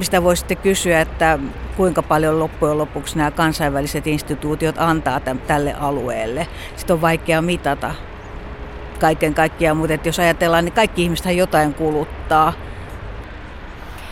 sitä 0.00 0.22
voi 0.22 0.36
sitten 0.36 0.56
kysyä, 0.56 1.00
että 1.00 1.38
kuinka 1.76 2.02
paljon 2.02 2.38
loppujen 2.38 2.78
lopuksi 2.78 3.18
nämä 3.18 3.30
kansainväliset 3.30 4.06
instituutiot 4.06 4.78
antaa 4.78 5.20
tälle 5.46 5.74
alueelle. 5.80 6.46
Sitten 6.76 6.94
on 6.94 7.00
vaikea 7.00 7.42
mitata 7.42 7.94
kaiken 9.00 9.34
kaikkiaan, 9.34 9.76
mutta 9.76 10.08
jos 10.08 10.18
ajatellaan, 10.18 10.64
niin 10.64 10.72
kaikki 10.72 11.02
ihmiset 11.02 11.36
jotain 11.36 11.74
kuluttaa. 11.74 12.52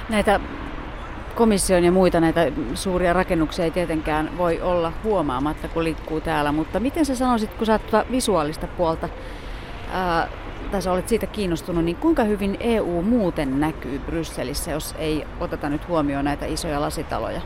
Näitä 0.09 0.41
komission 1.39 1.85
ja 1.85 1.93
muita 1.93 2.21
näitä 2.21 2.53
suuria 2.75 3.13
rakennuksia 3.13 3.65
ei 3.65 3.71
tietenkään 3.71 4.39
voi 4.39 4.61
olla 4.61 4.93
huomaamatta, 5.05 5.69
kun 5.69 5.85
liikkuu 5.85 6.21
täällä, 6.21 6.53
mutta 6.53 6.81
miten 6.81 7.05
sä 7.05 7.17
sanoisit, 7.17 7.55
kun 7.55 7.67
sä 7.67 7.73
oot 7.73 7.87
tuota 7.87 8.11
visuaalista 8.11 8.67
puolta, 8.67 9.09
ää, 9.93 10.29
tai 10.71 10.83
sä 10.83 10.93
olet 10.93 11.09
siitä 11.09 11.27
kiinnostunut, 11.27 11.85
niin 11.85 11.97
kuinka 11.97 12.25
hyvin 12.25 12.57
EU 12.61 13.03
muuten 13.03 13.61
näkyy 13.61 13.99
Brysselissä, 13.99 14.71
jos 14.71 14.95
ei 14.99 15.25
oteta 15.41 15.69
nyt 15.69 15.89
huomioon 15.89 16.25
näitä 16.25 16.47
isoja 16.47 16.81
lasitaloja? 16.81 17.41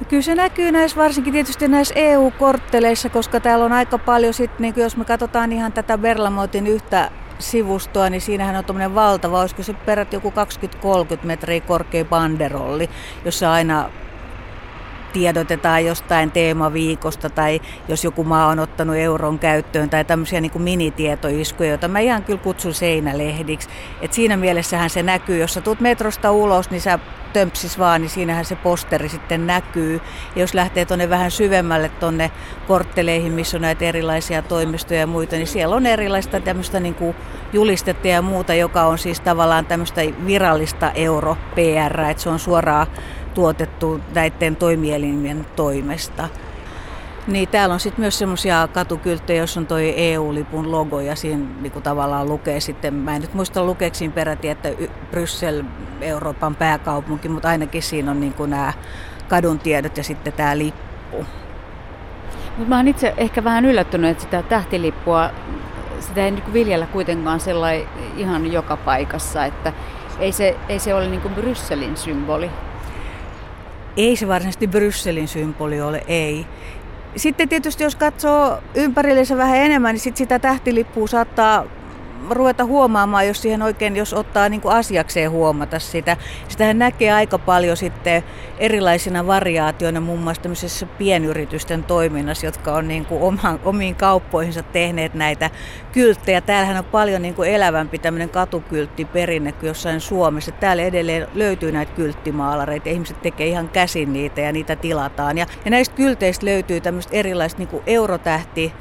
No 0.00 0.06
kyllä 0.08 0.22
se 0.22 0.34
näkyy 0.34 0.72
näissä, 0.72 0.96
varsinkin 0.96 1.32
tietysti 1.32 1.68
näissä 1.68 1.94
EU-kortteleissa, 1.96 3.08
koska 3.08 3.40
täällä 3.40 3.64
on 3.64 3.72
aika 3.72 3.98
paljon, 3.98 4.34
sit, 4.34 4.58
niin 4.58 4.74
jos 4.76 4.96
me 4.96 5.04
katsotaan 5.04 5.52
ihan 5.52 5.72
tätä 5.72 5.98
Berlamotin 5.98 6.66
yhtä 6.66 7.10
sivustoa, 7.38 8.10
niin 8.10 8.20
siinähän 8.20 8.56
on 8.56 8.64
tuommoinen 8.64 8.94
valtava, 8.94 9.40
olisiko 9.40 9.62
se 9.62 9.72
perät 9.72 10.12
joku 10.12 10.30
20-30 10.30 10.32
metriä 11.22 11.60
korkea 11.60 12.04
banderolli, 12.04 12.90
jossa 13.24 13.52
aina 13.52 13.90
tiedotetaan 15.18 15.86
jostain 15.86 16.30
teemaviikosta 16.30 17.30
tai 17.30 17.60
jos 17.88 18.04
joku 18.04 18.24
maa 18.24 18.46
on 18.46 18.58
ottanut 18.58 18.96
euron 18.96 19.38
käyttöön 19.38 19.90
tai 19.90 20.04
tämmöisiä 20.04 20.40
niin 20.40 20.50
kuin 20.50 20.62
minitietoiskuja, 20.62 21.68
joita 21.68 21.88
mä 21.88 21.98
ihan 21.98 22.24
kyllä 22.24 22.38
kutsun 22.38 22.74
seinälehdiksi. 22.74 23.68
Et 24.00 24.12
siinä 24.12 24.36
mielessähän 24.36 24.90
se 24.90 25.02
näkyy, 25.02 25.38
jos 25.38 25.54
sä 25.54 25.60
tulet 25.60 25.80
metrosta 25.80 26.32
ulos, 26.32 26.70
niin 26.70 26.80
sä 26.80 26.98
tömpsis 27.32 27.78
vaan, 27.78 28.00
niin 28.00 28.10
siinähän 28.10 28.44
se 28.44 28.56
posteri 28.56 29.08
sitten 29.08 29.46
näkyy. 29.46 30.00
Ja 30.34 30.40
jos 30.40 30.54
lähtee 30.54 30.84
tuonne 30.84 31.10
vähän 31.10 31.30
syvemmälle 31.30 31.88
tuonne 31.88 32.30
kortteleihin, 32.68 33.32
missä 33.32 33.56
on 33.56 33.62
näitä 33.62 33.84
erilaisia 33.84 34.42
toimistoja 34.42 35.00
ja 35.00 35.06
muita, 35.06 35.36
niin 35.36 35.46
siellä 35.46 35.76
on 35.76 35.86
erilaista 35.86 36.40
tämmöistä 36.40 36.80
niin 36.80 36.96
julistetta 37.52 38.08
ja 38.08 38.22
muuta, 38.22 38.54
joka 38.54 38.82
on 38.82 38.98
siis 38.98 39.20
tavallaan 39.20 39.66
tämmöistä 39.66 40.00
virallista 40.26 40.90
euro-PR, 40.90 42.00
että 42.00 42.22
se 42.22 42.28
on 42.28 42.38
suoraan 42.38 42.86
tuotettu 43.34 44.00
näiden 44.14 44.56
toimielimien 44.56 45.46
toimesta. 45.56 46.28
Niin 47.26 47.48
täällä 47.48 47.72
on 47.72 47.80
sitten 47.80 48.00
myös 48.00 48.18
semmoisia 48.18 48.68
katukylttejä, 48.72 49.42
jos 49.42 49.56
on 49.56 49.66
toi 49.66 49.94
EU-lipun 49.96 50.70
logo 50.70 51.00
ja 51.00 51.16
siinä 51.16 51.44
niin 51.60 51.72
tavallaan 51.72 52.28
lukee 52.28 52.60
sitten, 52.60 52.94
mä 52.94 53.16
en 53.16 53.22
nyt 53.22 53.34
muista 53.34 53.64
lukeeksi 53.64 54.08
peräti, 54.08 54.48
että 54.48 54.68
Bryssel 55.10 55.64
Euroopan 56.00 56.54
pääkaupunki, 56.54 57.28
mutta 57.28 57.48
ainakin 57.48 57.82
siinä 57.82 58.10
on 58.10 58.20
niin 58.20 58.34
nämä 58.46 58.72
kadun 59.28 59.58
tiedot 59.58 59.96
ja 59.96 60.04
sitten 60.04 60.32
tämä 60.32 60.58
lippu. 60.58 61.26
Mutta 62.56 62.68
mä 62.68 62.76
oon 62.76 62.88
itse 62.88 63.14
ehkä 63.16 63.44
vähän 63.44 63.64
yllättynyt, 63.64 64.10
että 64.10 64.22
sitä 64.22 64.42
tähtilippua, 64.42 65.30
sitä 66.00 66.24
ei 66.24 66.30
niin 66.30 66.52
viljellä 66.52 66.86
kuitenkaan 66.86 67.40
sellainen 67.40 67.88
ihan 68.16 68.52
joka 68.52 68.76
paikassa, 68.76 69.44
että 69.44 69.72
ei 70.18 70.32
se, 70.32 70.56
ei 70.68 70.78
se 70.78 70.94
ole 70.94 71.08
niin 71.08 71.20
kuin 71.20 71.34
Brysselin 71.34 71.96
symboli. 71.96 72.50
Ei 73.98 74.16
se 74.16 74.28
varsinaisesti 74.28 74.66
Brysselin 74.66 75.28
symboli 75.28 75.80
ole, 75.80 76.04
ei. 76.08 76.46
Sitten 77.16 77.48
tietysti 77.48 77.84
jos 77.84 77.96
katsoo 77.96 78.58
ympärillensä 78.74 79.36
vähän 79.36 79.56
enemmän, 79.56 79.94
niin 79.94 80.00
sit 80.00 80.16
sitä 80.16 80.38
tähtilippua 80.38 81.06
saattaa 81.06 81.64
ruveta 82.30 82.64
huomaamaan, 82.64 83.26
jos 83.26 83.42
siihen 83.42 83.62
oikein, 83.62 83.96
jos 83.96 84.14
ottaa 84.14 84.48
niin 84.48 84.60
kuin 84.60 84.74
asiakseen 84.74 85.30
huomata 85.30 85.78
sitä. 85.78 86.16
Sitähän 86.48 86.78
näkee 86.78 87.12
aika 87.12 87.38
paljon 87.38 87.76
sitten 87.76 88.22
erilaisina 88.58 89.26
variaatioina, 89.26 90.00
muun 90.00 90.20
muassa 90.20 90.42
tämmöisessä 90.42 90.86
pienyritysten 90.86 91.84
toiminnassa, 91.84 92.46
jotka 92.46 92.72
on 92.72 92.88
niin 92.88 93.06
kuin 93.06 93.22
oman, 93.22 93.60
omiin 93.64 93.94
kauppoihinsa 93.94 94.62
tehneet 94.62 95.14
näitä 95.14 95.50
kylttejä. 95.92 96.40
Täällähän 96.40 96.76
on 96.76 96.84
paljon 96.84 97.22
niin 97.22 97.34
kuin 97.34 97.50
elävämpi 97.50 97.98
tämmöinen 97.98 98.30
katukylttiperinne 98.30 99.52
kuin 99.52 99.68
jossain 99.68 100.00
Suomessa. 100.00 100.52
Täällä 100.52 100.82
edelleen 100.82 101.26
löytyy 101.34 101.72
näitä 101.72 101.92
kylttimaalareita. 101.92 102.88
Ihmiset 102.88 103.22
tekee 103.22 103.46
ihan 103.46 103.68
käsin 103.68 104.12
niitä 104.12 104.40
ja 104.40 104.52
niitä 104.52 104.76
tilataan. 104.76 105.38
Ja, 105.38 105.46
ja 105.64 105.70
näistä 105.70 105.96
kylteistä 105.96 106.46
löytyy 106.46 106.80
tämmöistä 106.80 107.16
erilaista 107.16 107.58
niin 107.58 107.68
kuin 107.68 107.82
eurotähti 107.86 108.72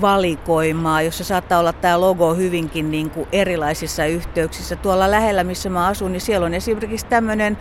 valikoimaa, 0.00 1.02
jossa 1.02 1.24
saattaa 1.24 1.58
olla 1.58 1.72
tämä 1.72 2.00
logo 2.00 2.34
hyvinkin 2.34 2.90
niin 2.90 3.10
kuin 3.10 3.28
erilaisissa 3.32 4.04
yhteyksissä. 4.04 4.76
Tuolla 4.76 5.10
lähellä, 5.10 5.44
missä 5.44 5.70
mä 5.70 5.86
asun, 5.86 6.12
niin 6.12 6.20
siellä 6.20 6.46
on 6.46 6.54
esimerkiksi 6.54 7.06
tämmöinen 7.06 7.58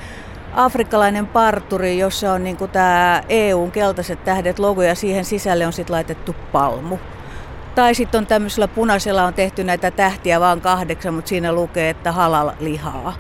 afrikkalainen 0.54 1.28
parturi, 1.28 2.00
jossa 2.00 2.34
on 2.34 2.44
niin 2.44 2.58
kuin 2.58 2.72
tämä 2.72 3.24
EUn 3.30 3.72
keltaiset 3.72 4.24
tähdet 4.24 4.60
logo 4.60 4.82
ja 4.82 4.96
siihen 4.96 5.26
sisälle 5.26 5.68
on 5.68 5.74
sitten 5.74 5.94
laitettu 5.94 6.36
palmu. 6.52 6.98
Tai 7.76 7.96
sitten 7.96 8.20
on 8.20 8.28
tämmöisellä 8.28 8.68
punaisella 8.68 9.24
on 9.24 9.34
tehty 9.34 9.64
näitä 9.64 9.92
tähtiä 9.92 10.40
vaan 10.40 10.62
kahdeksan, 10.62 11.14
mutta 11.14 11.30
siinä 11.30 11.54
lukee, 11.54 11.90
että 11.90 12.12
halal 12.12 12.52
lihaa. 12.60 13.14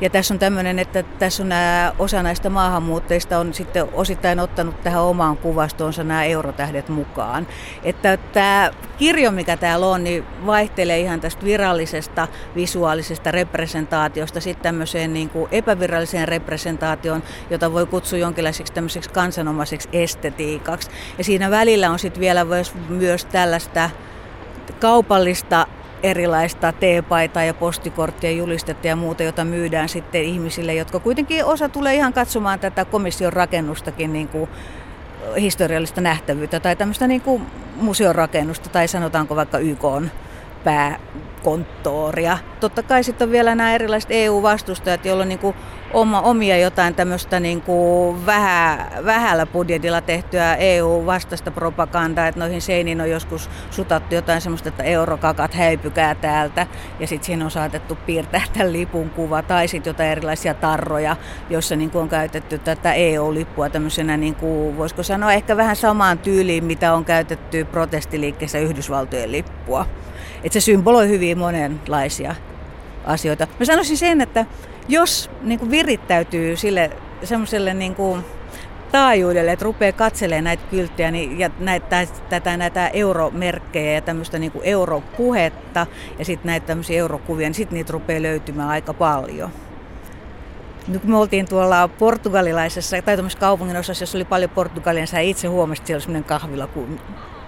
Ja 0.00 0.10
tässä 0.10 0.34
on 0.34 0.38
tämmöinen, 0.38 0.78
että 0.78 1.02
tässä 1.02 1.42
on 1.42 1.48
nämä, 1.48 1.92
osa 1.98 2.22
näistä 2.22 2.50
maahanmuuttajista 2.50 3.38
on 3.38 3.54
sitten 3.54 3.86
osittain 3.92 4.40
ottanut 4.40 4.82
tähän 4.82 5.02
omaan 5.02 5.36
kuvastoonsa 5.36 6.04
nämä 6.04 6.24
eurotähdet 6.24 6.88
mukaan. 6.88 7.46
Että 7.82 8.16
tämä 8.16 8.70
kirjo, 8.98 9.30
mikä 9.30 9.56
täällä 9.56 9.86
on, 9.86 10.04
niin 10.04 10.24
vaihtelee 10.46 11.00
ihan 11.00 11.20
tästä 11.20 11.44
virallisesta 11.44 12.28
visuaalisesta 12.56 13.30
representaatiosta 13.30 14.40
sitten 14.40 14.62
tämmöiseen 14.62 15.12
niin 15.12 15.30
kuin 15.30 15.48
epäviralliseen 15.52 16.28
representaatioon, 16.28 17.22
jota 17.50 17.72
voi 17.72 17.86
kutsua 17.86 18.18
jonkinlaiseksi 18.18 18.72
tämmöiseksi 18.72 19.10
kansanomaiseksi 19.10 19.88
estetiikaksi. 19.92 20.90
Ja 21.18 21.24
siinä 21.24 21.50
välillä 21.50 21.90
on 21.90 21.98
sitten 21.98 22.20
vielä 22.20 22.46
myös 22.88 23.24
tällaista 23.24 23.90
kaupallista 24.80 25.66
erilaista 26.04 26.72
teepaitaa 26.72 27.44
ja 27.44 27.54
postikorttia, 27.54 28.30
julistetta 28.30 28.86
ja 28.86 28.96
muuta, 28.96 29.22
jota 29.22 29.44
myydään 29.44 29.88
sitten 29.88 30.22
ihmisille, 30.22 30.74
jotka 30.74 31.00
kuitenkin 31.00 31.44
osa 31.44 31.68
tulee 31.68 31.94
ihan 31.94 32.12
katsomaan 32.12 32.60
tätä 32.60 32.84
komission 32.84 33.32
rakennustakin 33.32 34.12
niin 34.12 34.28
kuin 34.28 34.50
historiallista 35.40 36.00
nähtävyyttä 36.00 36.60
tai 36.60 36.76
tämmöistä 36.76 37.06
niin 37.06 37.20
kuin 37.20 37.46
museon 37.76 38.14
rakennusta 38.14 38.68
tai 38.68 38.88
sanotaanko 38.88 39.36
vaikka 39.36 39.58
YK 39.58 39.84
on 39.84 40.10
pääkonttoria. 41.44 42.38
Totta 42.60 42.82
kai 42.82 43.04
sitten 43.04 43.28
on 43.28 43.32
vielä 43.32 43.54
nämä 43.54 43.74
erilaiset 43.74 44.10
EU-vastustajat, 44.10 45.04
joilla 45.04 45.22
on 45.22 45.28
niin 45.28 45.38
kuin 45.38 45.56
oma, 45.92 46.20
omia 46.20 46.58
jotain 46.58 46.94
tämmöistä 46.94 47.40
niin 47.40 47.62
kuin 47.62 48.26
vähä, 48.26 48.86
vähällä 49.04 49.46
budjetilla 49.46 50.00
tehtyä 50.00 50.54
EU-vastaista 50.54 51.50
propagandaa, 51.50 52.28
että 52.28 52.40
noihin 52.40 52.62
seiniin 52.62 53.00
on 53.00 53.10
joskus 53.10 53.50
sutattu 53.70 54.14
jotain 54.14 54.40
semmoista, 54.40 54.68
että 54.68 54.82
eurokakat 54.82 55.54
häipykää 55.54 56.14
täältä 56.14 56.66
ja 57.00 57.06
sitten 57.06 57.26
siinä 57.26 57.44
on 57.44 57.50
saatettu 57.50 57.98
piirtää 58.06 58.42
tämän 58.52 58.72
lipun 58.72 59.10
kuva 59.10 59.42
tai 59.42 59.68
sitten 59.68 59.90
jotain 59.90 60.10
erilaisia 60.10 60.54
tarroja, 60.54 61.16
joissa 61.50 61.76
niin 61.76 61.90
kuin 61.90 62.02
on 62.02 62.08
käytetty 62.08 62.58
tätä 62.58 62.92
EU-lippua 62.92 63.70
tämmöisenä, 63.70 64.16
niin 64.16 64.34
kuin, 64.34 64.76
voisiko 64.76 65.02
sanoa 65.02 65.32
ehkä 65.32 65.56
vähän 65.56 65.76
samaan 65.76 66.18
tyyliin, 66.18 66.64
mitä 66.64 66.94
on 66.94 67.04
käytetty 67.04 67.64
protestiliikkeessä 67.64 68.58
Yhdysvaltojen 68.58 69.32
lippua. 69.32 69.86
Että 70.44 70.60
se 70.60 70.60
symboloi 70.60 71.08
hyvin 71.08 71.38
monenlaisia 71.38 72.34
asioita. 73.06 73.46
Mä 73.58 73.64
sanoisin 73.64 73.96
sen, 73.96 74.20
että 74.20 74.46
jos 74.88 75.30
niin 75.42 75.58
kuin 75.58 75.70
virittäytyy 75.70 76.56
sille 76.56 76.90
semmoiselle 77.22 77.74
niin 77.74 77.94
kuin 77.94 78.24
taajuudelle, 78.92 79.52
että 79.52 79.64
rupeaa 79.64 79.92
katselemaan 79.92 80.44
näitä 80.44 80.62
kylttejä 80.70 81.10
niin, 81.10 81.38
ja 81.38 81.50
näitä, 81.58 82.06
tätä, 82.28 82.56
näitä 82.56 82.88
euromerkkejä 82.88 83.92
ja 83.92 84.00
tämmöistä 84.00 84.38
niin 84.38 84.52
kuin 84.52 84.64
europuhetta 84.64 85.86
ja 86.18 86.24
sitten 86.24 86.46
näitä 86.46 86.66
tämmöisiä 86.66 86.98
eurokuvia, 86.98 87.48
niin 87.48 87.54
sitten 87.54 87.76
niitä 87.76 87.92
rupeaa 87.92 88.22
löytymään 88.22 88.68
aika 88.68 88.94
paljon. 88.94 89.50
Nyt 90.88 91.02
kun 91.02 91.10
me 91.10 91.16
oltiin 91.16 91.48
tuolla 91.48 91.88
portugalilaisessa 91.88 93.02
tai 93.02 93.16
tämmöisessä 93.16 93.40
kaupungin 93.40 93.76
osassa, 93.76 94.02
jossa 94.02 94.18
oli 94.18 94.24
paljon 94.24 94.50
portugalia, 94.50 95.06
sä 95.06 95.20
itse 95.20 95.48
huomasit, 95.48 95.82
että 95.82 95.86
siellä 95.86 95.98
oli 95.98 96.02
semmoinen 96.02 96.24
kahvila 96.24 96.66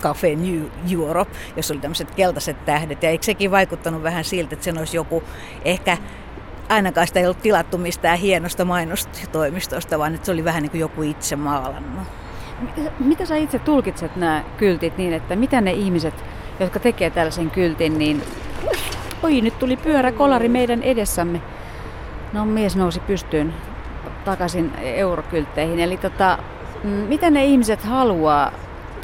Cafe 0.01 0.35
New 0.35 0.63
Europe, 0.93 1.31
jossa 1.57 1.75
oli 1.75 1.81
tämmöiset 1.81 2.15
keltaiset 2.15 2.65
tähdet. 2.65 3.03
Ja 3.03 3.11
eikö 3.11 3.25
sekin 3.25 3.51
vaikuttanut 3.51 4.03
vähän 4.03 4.25
siltä, 4.25 4.55
että 4.55 4.65
sen 4.65 4.79
olisi 4.79 4.97
joku 4.97 5.23
ehkä 5.65 5.97
ainakaan 6.69 7.07
sitä 7.07 7.21
ei 7.21 7.27
ollut 7.27 7.43
tilattu 7.43 7.79
mistään 7.79 8.19
hienosta 8.19 8.65
mainostoimistosta, 8.65 9.99
vaan 9.99 10.15
että 10.15 10.27
se 10.27 10.33
oli 10.33 10.45
vähän 10.45 10.63
niin 10.63 10.71
kuin 10.71 10.81
joku 10.81 11.03
itse 11.03 11.37
maalannut. 11.37 12.07
Mitä 12.99 13.27
sä 13.27 13.37
itse 13.37 13.59
tulkitset 13.59 14.17
nämä 14.17 14.45
kyltit 14.57 14.99
niin, 14.99 15.13
että 15.13 15.37
mitä 15.37 15.61
ne 15.61 15.73
ihmiset, 15.73 16.25
jotka 16.61 16.79
tekee 16.79 17.11
tällaisen 17.11 17.51
kyltin, 17.51 17.99
niin 17.99 18.23
oi 19.23 19.41
nyt 19.41 19.59
tuli 19.59 19.77
pyörä 19.77 20.13
kolari 20.13 20.49
meidän 20.49 20.83
edessämme. 20.83 21.43
No 22.33 22.45
mies 22.45 22.77
nousi 22.77 23.01
pystyyn 23.01 23.55
takaisin 24.25 24.73
eurokyltteihin. 24.83 25.81
Eli 25.81 25.97
tota, 25.97 26.39
mitä 27.09 27.31
ne 27.31 27.45
ihmiset 27.45 27.85
haluaa 27.85 28.53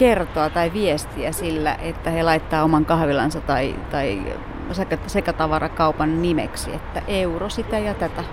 kertoa 0.03 0.51
tai 0.51 0.73
viestiä 0.73 1.33
sillä, 1.33 1.75
että 1.75 2.11
he 2.11 2.23
laittaa 2.23 2.65
oman 2.65 2.85
kahvilansa 2.85 3.41
tai, 3.41 3.75
tai 3.91 4.23
sekatavarakaupan 5.07 6.23
nimeksi, 6.23 6.75
että 6.75 7.03
euro 7.09 7.49
sitä 7.49 7.79
ja 7.79 7.95
tätä. 7.95 8.25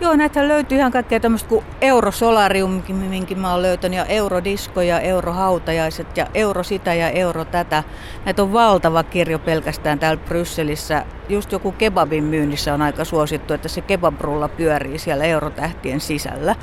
Joo, 0.00 0.16
näitä 0.16 0.48
löytyy 0.48 0.78
ihan 0.78 0.92
kaikkea 0.92 1.20
tämmöistä 1.20 1.48
kuin 1.48 1.64
Eurosolarium, 1.80 2.82
minkä 2.88 3.34
mä 3.34 3.50
oon 3.50 3.62
löytänyt, 3.62 3.98
ja 3.98 4.04
Eurodisko 4.04 4.80
ja 4.82 5.00
Eurohautajaiset 5.00 6.16
ja 6.16 6.26
Euro 6.34 6.62
sitä 6.62 6.94
ja 6.94 7.10
Euro 7.10 7.44
tätä. 7.44 7.82
Näitä 8.24 8.42
on 8.42 8.52
valtava 8.52 9.02
kirjo 9.02 9.38
pelkästään 9.38 9.98
täällä 9.98 10.22
Brysselissä. 10.28 11.04
Just 11.28 11.52
joku 11.52 11.72
kebabin 11.72 12.24
myynnissä 12.24 12.74
on 12.74 12.82
aika 12.82 13.04
suosittu, 13.04 13.54
että 13.54 13.68
se 13.68 13.80
kebabrulla 13.80 14.48
pyörii 14.48 14.98
siellä 14.98 15.24
eurotähtien 15.24 16.00
sisällä. 16.00 16.56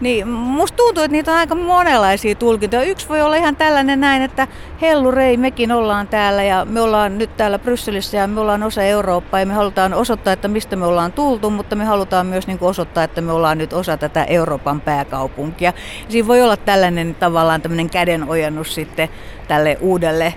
Niin, 0.00 0.28
musta 0.28 0.76
tuntuu, 0.76 1.02
että 1.02 1.12
niitä 1.12 1.32
on 1.32 1.38
aika 1.38 1.54
monenlaisia 1.54 2.34
tulkintoja. 2.34 2.82
Yksi 2.82 3.08
voi 3.08 3.22
olla 3.22 3.36
ihan 3.36 3.56
tällainen 3.56 4.00
näin, 4.00 4.22
että 4.22 4.48
hellurei, 4.80 5.36
mekin 5.36 5.72
ollaan 5.72 6.08
täällä 6.08 6.42
ja 6.42 6.64
me 6.64 6.80
ollaan 6.80 7.18
nyt 7.18 7.36
täällä 7.36 7.58
Brysselissä 7.58 8.16
ja 8.16 8.26
me 8.26 8.40
ollaan 8.40 8.62
osa 8.62 8.82
Eurooppaa 8.82 9.40
ja 9.40 9.46
me 9.46 9.54
halutaan 9.54 9.94
osoittaa, 9.94 10.32
että 10.32 10.48
mistä 10.48 10.76
me 10.76 10.86
ollaan 10.86 11.12
tultu, 11.12 11.50
mutta 11.50 11.76
me 11.76 11.84
halutaan 11.84 12.26
myös 12.26 12.46
niin 12.46 12.58
kuin 12.58 12.68
osoittaa, 12.68 13.04
että 13.04 13.20
me 13.20 13.32
ollaan 13.32 13.58
nyt 13.58 13.72
osa 13.72 13.96
tätä 13.96 14.24
Euroopan 14.24 14.80
pääkaupunkia. 14.80 15.72
Siinä 16.08 16.28
voi 16.28 16.42
olla 16.42 16.56
tällainen 16.56 17.14
tavallaan 17.14 17.62
tämmöinen 17.62 17.90
kädenojennus 17.90 18.74
sitten 18.74 19.08
tälle 19.48 19.78
uudelle 19.80 20.34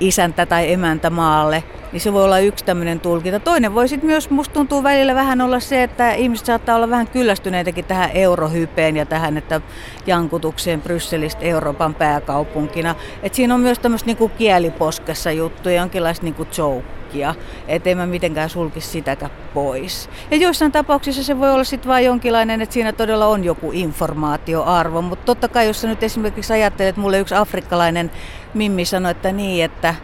isäntä 0.00 0.46
tai 0.46 0.72
emäntä 0.72 1.10
maalle, 1.10 1.64
niin 1.92 2.00
se 2.00 2.12
voi 2.12 2.24
olla 2.24 2.38
yksi 2.38 2.64
tämmöinen 2.64 3.00
tulkinta. 3.00 3.40
Toinen 3.40 3.74
voi 3.74 3.88
sitten 3.88 4.10
myös, 4.10 4.30
musta 4.30 4.52
tuntuu 4.52 4.82
välillä 4.82 5.14
vähän 5.14 5.40
olla 5.40 5.60
se, 5.60 5.82
että 5.82 6.12
ihmiset 6.12 6.46
saattaa 6.46 6.76
olla 6.76 6.90
vähän 6.90 7.08
kyllästyneitäkin 7.08 7.84
tähän 7.84 8.10
eurohypeen 8.14 8.96
ja 8.96 9.06
tähän, 9.06 9.36
että 9.36 9.60
jankutukseen 10.06 10.82
Brysselistä 10.82 11.44
Euroopan 11.44 11.94
pääkaupunkina. 11.94 12.94
Et 13.22 13.34
siinä 13.34 13.54
on 13.54 13.60
myös 13.60 13.78
tämmöistä 13.78 14.06
niinku 14.06 14.28
kieliposkessa 14.28 15.30
juttuja, 15.30 15.76
jonkinlaista 15.76 16.24
niinku 16.24 16.46
joukkia, 16.58 17.34
ettei 17.68 17.94
mä 17.94 18.06
mitenkään 18.06 18.50
sulkisi 18.50 18.88
sitäkään 18.88 19.30
pois. 19.54 20.10
Ja 20.30 20.36
joissain 20.36 20.72
tapauksissa 20.72 21.22
se 21.22 21.38
voi 21.38 21.50
olla 21.50 21.64
sitten 21.64 21.88
vain 21.88 22.04
jonkinlainen, 22.04 22.62
että 22.62 22.72
siinä 22.72 22.92
todella 22.92 23.26
on 23.26 23.44
joku 23.44 23.70
informaatioarvo, 23.72 25.02
mutta 25.02 25.24
totta 25.24 25.48
kai 25.48 25.66
jos 25.66 25.80
sä 25.80 25.88
nyt 25.88 26.02
esimerkiksi 26.02 26.52
ajattelet, 26.52 26.88
että 26.88 27.00
mulle 27.00 27.18
yksi 27.18 27.34
afrikkalainen 27.34 28.10
Mimmi 28.56 28.84
sanoi, 28.84 29.10
että 29.10 29.32
niin, 29.32 29.64
että 29.64 29.94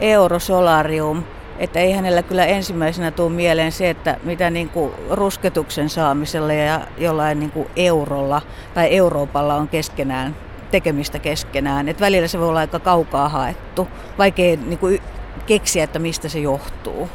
eurosolarium, 0.00 1.22
että 1.58 1.78
ei 1.78 1.92
hänellä 1.92 2.22
kyllä 2.22 2.46
ensimmäisenä 2.46 3.10
tule 3.10 3.30
mieleen 3.30 3.72
se, 3.72 3.90
että 3.90 4.16
mitä 4.22 4.50
niin 4.50 4.68
kuin 4.68 4.92
rusketuksen 5.10 5.88
saamisella 5.88 6.52
ja 6.52 6.80
jollain 6.98 7.40
niin 7.40 7.50
kuin 7.50 7.68
eurolla 7.76 8.42
tai 8.74 8.96
Euroopalla 8.96 9.54
on 9.54 9.68
keskenään 9.68 10.36
tekemistä 10.70 11.18
keskenään. 11.18 11.88
Et 11.88 12.00
välillä 12.00 12.28
se 12.28 12.38
voi 12.38 12.48
olla 12.48 12.60
aika 12.60 12.78
kaukaa 12.78 13.28
haettu, 13.28 13.88
vaikea 14.18 14.56
niin 14.56 14.78
kuin 14.78 15.02
keksiä, 15.46 15.84
että 15.84 15.98
mistä 15.98 16.28
se 16.28 16.38
johtuu. 16.38 17.08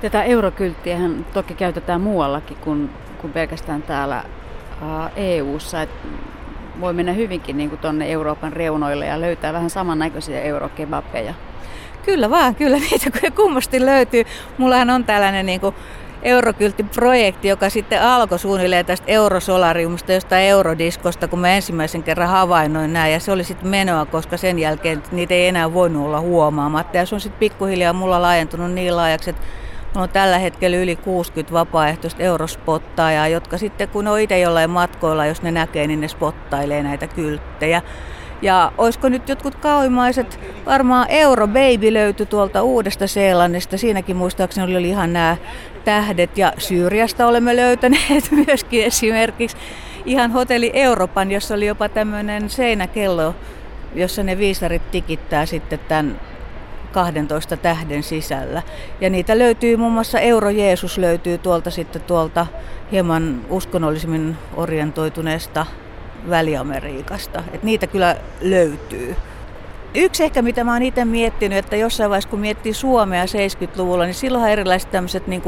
Tätä 0.00 0.22
eurokylttiähän 0.24 1.26
toki 1.32 1.54
käytetään 1.54 2.00
muuallakin 2.00 2.56
kuin, 2.56 2.90
kuin 3.20 3.32
pelkästään 3.32 3.82
täällä 3.82 4.24
EU-ssa. 5.16 5.86
Voi 6.80 6.92
mennä 6.92 7.12
hyvinkin 7.12 7.56
niin 7.56 7.68
kuin 7.68 7.80
tuonne 7.80 8.12
Euroopan 8.12 8.52
reunoille 8.52 9.06
ja 9.06 9.20
löytää 9.20 9.52
vähän 9.52 9.70
samannäköisiä 9.70 10.40
eurokebabeja. 10.40 11.34
Kyllä 12.04 12.30
vaan, 12.30 12.54
kyllä 12.54 12.76
niitä 12.76 13.10
kummasti 13.36 13.86
löytyy. 13.86 14.24
Mullahan 14.58 14.90
on 14.90 15.04
tällainen 15.04 15.46
niin 15.46 15.60
kuin 15.60 15.74
Eurokyltti-projekti, 16.22 17.48
joka 17.48 17.70
sitten 17.70 18.02
alkoi 18.02 18.38
suunnilleen 18.38 18.86
tästä 18.86 19.06
Eurosolariumista, 19.06 20.12
josta 20.12 20.38
Eurodiskosta, 20.38 21.28
kun 21.28 21.38
mä 21.38 21.48
ensimmäisen 21.48 22.02
kerran 22.02 22.28
havainnoin 22.28 22.92
näin. 22.92 23.12
Ja 23.12 23.20
se 23.20 23.32
oli 23.32 23.44
sitten 23.44 23.68
menoa, 23.68 24.06
koska 24.06 24.36
sen 24.36 24.58
jälkeen 24.58 25.02
niitä 25.12 25.34
ei 25.34 25.48
enää 25.48 25.74
voinut 25.74 26.06
olla 26.06 26.20
huomaamatta. 26.20 26.96
Ja 26.96 27.06
se 27.06 27.14
on 27.14 27.20
sitten 27.20 27.38
pikkuhiljaa 27.38 27.92
mulla 27.92 28.22
laajentunut 28.22 28.72
niin 28.72 28.96
laajaksi, 28.96 29.30
että 29.30 29.42
on 29.98 30.08
tällä 30.08 30.38
hetkellä 30.38 30.76
yli 30.76 30.96
60 30.96 31.52
vapaaehtoista 31.52 32.22
eurospottaajaa, 32.22 33.28
jotka 33.28 33.58
sitten 33.58 33.88
kun 33.88 34.08
on 34.08 34.20
itse 34.20 34.38
jollain 34.38 34.70
matkoilla, 34.70 35.26
jos 35.26 35.42
ne 35.42 35.50
näkee, 35.50 35.86
niin 35.86 36.00
ne 36.00 36.08
spottailee 36.08 36.82
näitä 36.82 37.06
kylttejä. 37.06 37.82
Ja 38.42 38.72
olisiko 38.78 39.08
nyt 39.08 39.28
jotkut 39.28 39.54
kauimaiset, 39.54 40.40
varmaan 40.66 41.06
Euro 41.10 41.46
Baby 41.46 41.92
löytyi 41.92 42.26
tuolta 42.26 42.62
Uudesta 42.62 43.06
Seelannista. 43.06 43.78
Siinäkin 43.78 44.16
muistaakseni 44.16 44.76
oli 44.76 44.88
ihan 44.88 45.12
nämä 45.12 45.36
tähdet 45.84 46.38
ja 46.38 46.52
Syyriasta 46.58 47.26
olemme 47.26 47.56
löytäneet 47.56 48.30
myöskin 48.46 48.84
esimerkiksi 48.84 49.56
ihan 50.04 50.30
hotelli 50.30 50.70
Euroopan, 50.74 51.30
jossa 51.30 51.54
oli 51.54 51.66
jopa 51.66 51.88
tämmöinen 51.88 52.50
seinäkello, 52.50 53.34
jossa 53.94 54.22
ne 54.22 54.38
viisarit 54.38 54.90
tikittää 54.90 55.46
sitten 55.46 55.78
tämän 55.78 56.20
12 56.98 57.56
tähden 57.56 58.02
sisällä. 58.02 58.62
Ja 59.00 59.10
niitä 59.10 59.38
löytyy 59.38 59.76
muun 59.76 59.92
muassa 59.92 60.20
Euro 60.20 60.50
Jeesus 60.50 60.98
löytyy 60.98 61.38
tuolta 61.38 61.70
sitten 61.70 62.02
tuolta 62.02 62.46
hieman 62.92 63.40
uskonnollisemmin 63.50 64.36
orientoituneesta 64.56 65.66
Väli-Amerikasta. 66.30 67.42
Et 67.52 67.62
niitä 67.62 67.86
kyllä 67.86 68.16
löytyy. 68.40 69.16
Yksi 69.94 70.24
ehkä, 70.24 70.42
mitä 70.42 70.64
mä 70.64 70.72
oon 70.72 70.82
itse 70.82 71.04
miettinyt, 71.04 71.58
että 71.58 71.76
jossain 71.76 72.10
vaiheessa 72.10 72.30
kun 72.30 72.40
miettii 72.40 72.74
Suomea 72.74 73.24
70-luvulla, 73.24 74.04
niin 74.04 74.14
silloinhan 74.14 74.50
erilaiset 74.50 74.90
tämmöiset 74.90 75.26
niin 75.26 75.42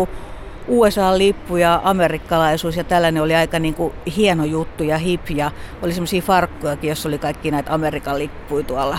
USA-lippu 0.68 1.56
ja 1.56 1.80
amerikkalaisuus 1.84 2.76
ja 2.76 2.84
tällainen 2.84 3.22
oli 3.22 3.34
aika 3.34 3.58
niin 3.58 3.74
kuin 3.74 3.92
hieno 4.16 4.44
juttu 4.44 4.84
ja 4.84 4.98
hip 4.98 5.30
ja 5.30 5.50
oli 5.82 5.92
semmoisia 5.92 6.22
farkkujakin, 6.22 6.88
jossa 6.88 7.08
oli 7.08 7.18
kaikki 7.18 7.50
näitä 7.50 7.74
Amerikan 7.74 8.18
lippuja 8.18 8.64
tuolla 8.64 8.98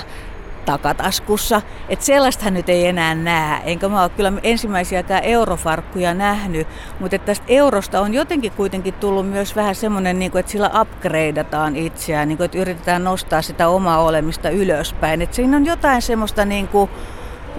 takataskussa. 0.66 1.62
Että 1.90 2.06
sellaistahan 2.06 2.54
nyt 2.54 2.70
ei 2.70 2.88
enää 2.88 3.16
näe, 3.16 3.62
enkä 3.66 3.90
mä 3.90 4.02
ole 4.02 4.10
kyllä 4.10 4.34
ensimmäisiäkään 4.44 5.24
eurofarkkuja 5.24 6.14
nähnyt, 6.14 6.68
mutta 7.00 7.20
tästä 7.20 7.46
eurosta 7.48 8.02
on 8.02 8.14
jotenkin 8.14 8.52
kuitenkin 8.52 8.94
tullut 8.94 9.30
myös 9.30 9.56
vähän 9.56 9.76
semmoinen, 9.76 10.20
niin 10.20 10.38
että 10.38 10.52
sillä 10.52 10.72
upgradeataan 10.82 11.76
itseään, 11.76 12.28
niin 12.28 12.38
kuin, 12.38 12.46
että 12.46 12.58
yritetään 12.58 13.04
nostaa 13.04 13.42
sitä 13.42 13.68
omaa 13.68 14.04
olemista 14.04 14.50
ylöspäin. 14.50 15.22
Että 15.22 15.36
siinä 15.36 15.58
on 15.58 15.66
jotain 15.66 16.02
semmoista 16.02 16.46
niin 16.46 16.68
kuin, 16.68 16.90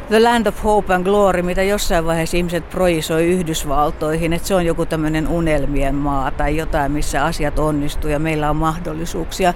The 0.08 0.20
Land 0.20 0.46
of 0.46 0.64
Hope 0.64 0.94
and 0.94 1.04
Glory, 1.04 1.42
mitä 1.42 1.62
jossain 1.62 2.06
vaiheessa 2.06 2.36
ihmiset 2.36 2.70
projisoi 2.70 3.26
Yhdysvaltoihin, 3.26 4.32
että 4.32 4.48
se 4.48 4.54
on 4.54 4.66
joku 4.66 4.86
tämmöinen 4.86 5.28
unelmien 5.28 5.94
maa 5.94 6.30
tai 6.30 6.56
jotain, 6.56 6.92
missä 6.92 7.24
asiat 7.24 7.58
onnistuu 7.58 8.10
ja 8.10 8.18
meillä 8.18 8.50
on 8.50 8.56
mahdollisuuksia. 8.56 9.54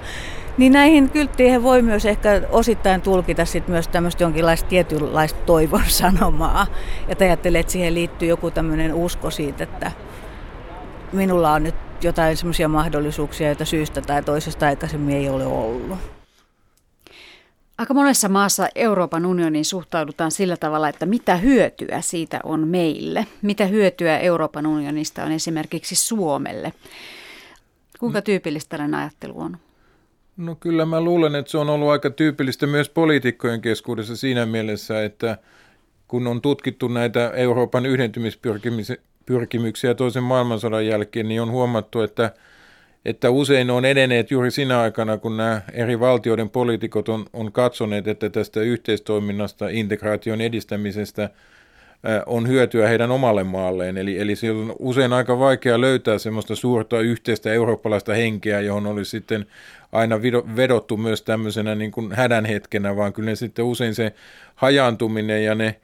Niin 0.57 0.73
näihin 0.73 1.09
kyltteihin 1.09 1.63
voi 1.63 1.81
myös 1.81 2.05
ehkä 2.05 2.41
osittain 2.49 3.01
tulkita 3.01 3.45
sit 3.45 3.67
myös 3.67 3.87
tämmöistä 3.87 4.23
jonkinlaista 4.23 4.69
tietynlaista 4.69 5.39
toivon 5.45 5.83
sanomaa. 6.03 6.67
Ja 7.07 7.15
ajattelee, 7.19 7.59
että 7.59 7.71
siihen 7.71 7.93
liittyy 7.93 8.27
joku 8.27 8.51
tämmöinen 8.51 8.93
usko 8.93 9.31
siitä, 9.31 9.63
että 9.63 9.91
minulla 11.11 11.53
on 11.53 11.63
nyt 11.63 11.75
jotain 12.01 12.37
semmoisia 12.37 12.67
mahdollisuuksia, 12.67 13.47
joita 13.47 13.65
syystä 13.65 14.01
tai 14.01 14.23
toisesta 14.23 14.67
aikaisemmin 14.67 15.15
ei 15.15 15.29
ole 15.29 15.45
ollut. 15.45 15.97
Aika 17.77 17.93
monessa 17.93 18.29
maassa 18.29 18.67
Euroopan 18.75 19.25
unioniin 19.25 19.65
suhtaudutaan 19.65 20.31
sillä 20.31 20.57
tavalla, 20.57 20.89
että 20.89 21.05
mitä 21.05 21.35
hyötyä 21.35 22.01
siitä 22.01 22.39
on 22.43 22.67
meille. 22.67 23.27
Mitä 23.41 23.65
hyötyä 23.65 24.19
Euroopan 24.19 24.67
unionista 24.67 25.23
on 25.23 25.31
esimerkiksi 25.31 25.95
Suomelle. 25.95 26.73
Kuinka 27.99 28.21
tyypillistä 28.21 28.69
tällainen 28.69 28.99
ajattelu 28.99 29.41
on? 29.41 29.57
No 30.37 30.55
kyllä 30.55 30.85
mä 30.85 31.01
luulen, 31.01 31.35
että 31.35 31.51
se 31.51 31.57
on 31.57 31.69
ollut 31.69 31.89
aika 31.89 32.09
tyypillistä 32.09 32.67
myös 32.67 32.89
poliitikkojen 32.89 33.61
keskuudessa 33.61 34.17
siinä 34.17 34.45
mielessä, 34.45 35.03
että 35.03 35.37
kun 36.07 36.27
on 36.27 36.41
tutkittu 36.41 36.87
näitä 36.87 37.31
Euroopan 37.31 37.85
yhdentymispyrkimyksiä 37.85 39.93
toisen 39.95 40.23
maailmansodan 40.23 40.87
jälkeen, 40.87 41.27
niin 41.27 41.41
on 41.41 41.51
huomattu, 41.51 42.01
että, 42.01 42.31
että 43.05 43.29
usein 43.29 43.69
on 43.69 43.85
edenneet 43.85 44.31
juuri 44.31 44.51
sinä 44.51 44.81
aikana, 44.81 45.17
kun 45.17 45.37
nämä 45.37 45.61
eri 45.73 45.99
valtioiden 45.99 46.49
poliitikot 46.49 47.09
on, 47.09 47.25
on 47.33 47.51
katsoneet, 47.51 48.07
että 48.07 48.29
tästä 48.29 48.61
yhteistoiminnasta, 48.61 49.69
integraation 49.69 50.41
edistämisestä– 50.41 51.29
on 52.25 52.47
hyötyä 52.47 52.87
heidän 52.87 53.11
omalle 53.11 53.43
maalleen. 53.43 53.97
Eli, 53.97 54.19
eli 54.19 54.35
se 54.35 54.51
on 54.51 54.75
usein 54.79 55.13
aika 55.13 55.39
vaikea 55.39 55.81
löytää 55.81 56.17
semmoista 56.17 56.55
suurta 56.55 56.99
yhteistä 56.99 57.53
eurooppalaista 57.53 58.13
henkeä, 58.13 58.59
johon 58.59 58.87
olisi 58.87 59.11
sitten 59.11 59.45
aina 59.91 60.21
vedottu 60.55 60.97
myös 60.97 61.21
tämmöisenä 61.21 61.75
niin 61.75 61.91
kuin 61.91 62.11
hädän 62.11 62.45
hetkenä, 62.45 62.95
vaan 62.95 63.13
kyllä 63.13 63.35
sitten 63.35 63.65
usein 63.65 63.95
se 63.95 64.13
hajaantuminen 64.55 65.43
ja 65.43 65.55
ne 65.55 65.75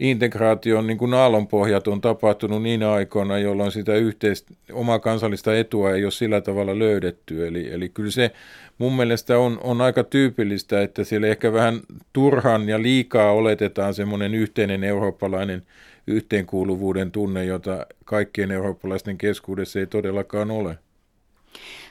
integraation 0.00 0.86
niin 0.86 0.98
kuin 0.98 1.14
aallonpohjat 1.14 1.88
on 1.88 2.00
tapahtunut 2.00 2.62
niin 2.62 2.82
aikoina, 2.82 3.38
jolloin 3.38 3.72
sitä 3.72 3.94
yhteistä, 3.94 4.54
omaa 4.72 4.98
kansallista 4.98 5.56
etua 5.56 5.90
ei 5.90 6.04
ole 6.04 6.10
sillä 6.10 6.40
tavalla 6.40 6.78
löydetty. 6.78 7.46
Eli, 7.46 7.72
eli 7.72 7.88
kyllä 7.88 8.10
se 8.10 8.30
mun 8.78 8.96
mielestä 8.96 9.38
on, 9.38 9.60
on 9.62 9.80
aika 9.80 10.04
tyypillistä, 10.04 10.82
että 10.82 11.04
siellä 11.04 11.26
ehkä 11.26 11.52
vähän 11.52 11.80
turhan 12.12 12.68
ja 12.68 12.82
liikaa 12.82 13.32
oletetaan 13.32 13.94
semmoinen 13.94 14.34
yhteinen 14.34 14.84
eurooppalainen 14.84 15.62
yhteenkuuluvuuden 16.06 17.10
tunne, 17.10 17.44
jota 17.44 17.86
kaikkien 18.04 18.50
eurooppalaisten 18.50 19.18
keskuudessa 19.18 19.78
ei 19.78 19.86
todellakaan 19.86 20.50
ole. 20.50 20.78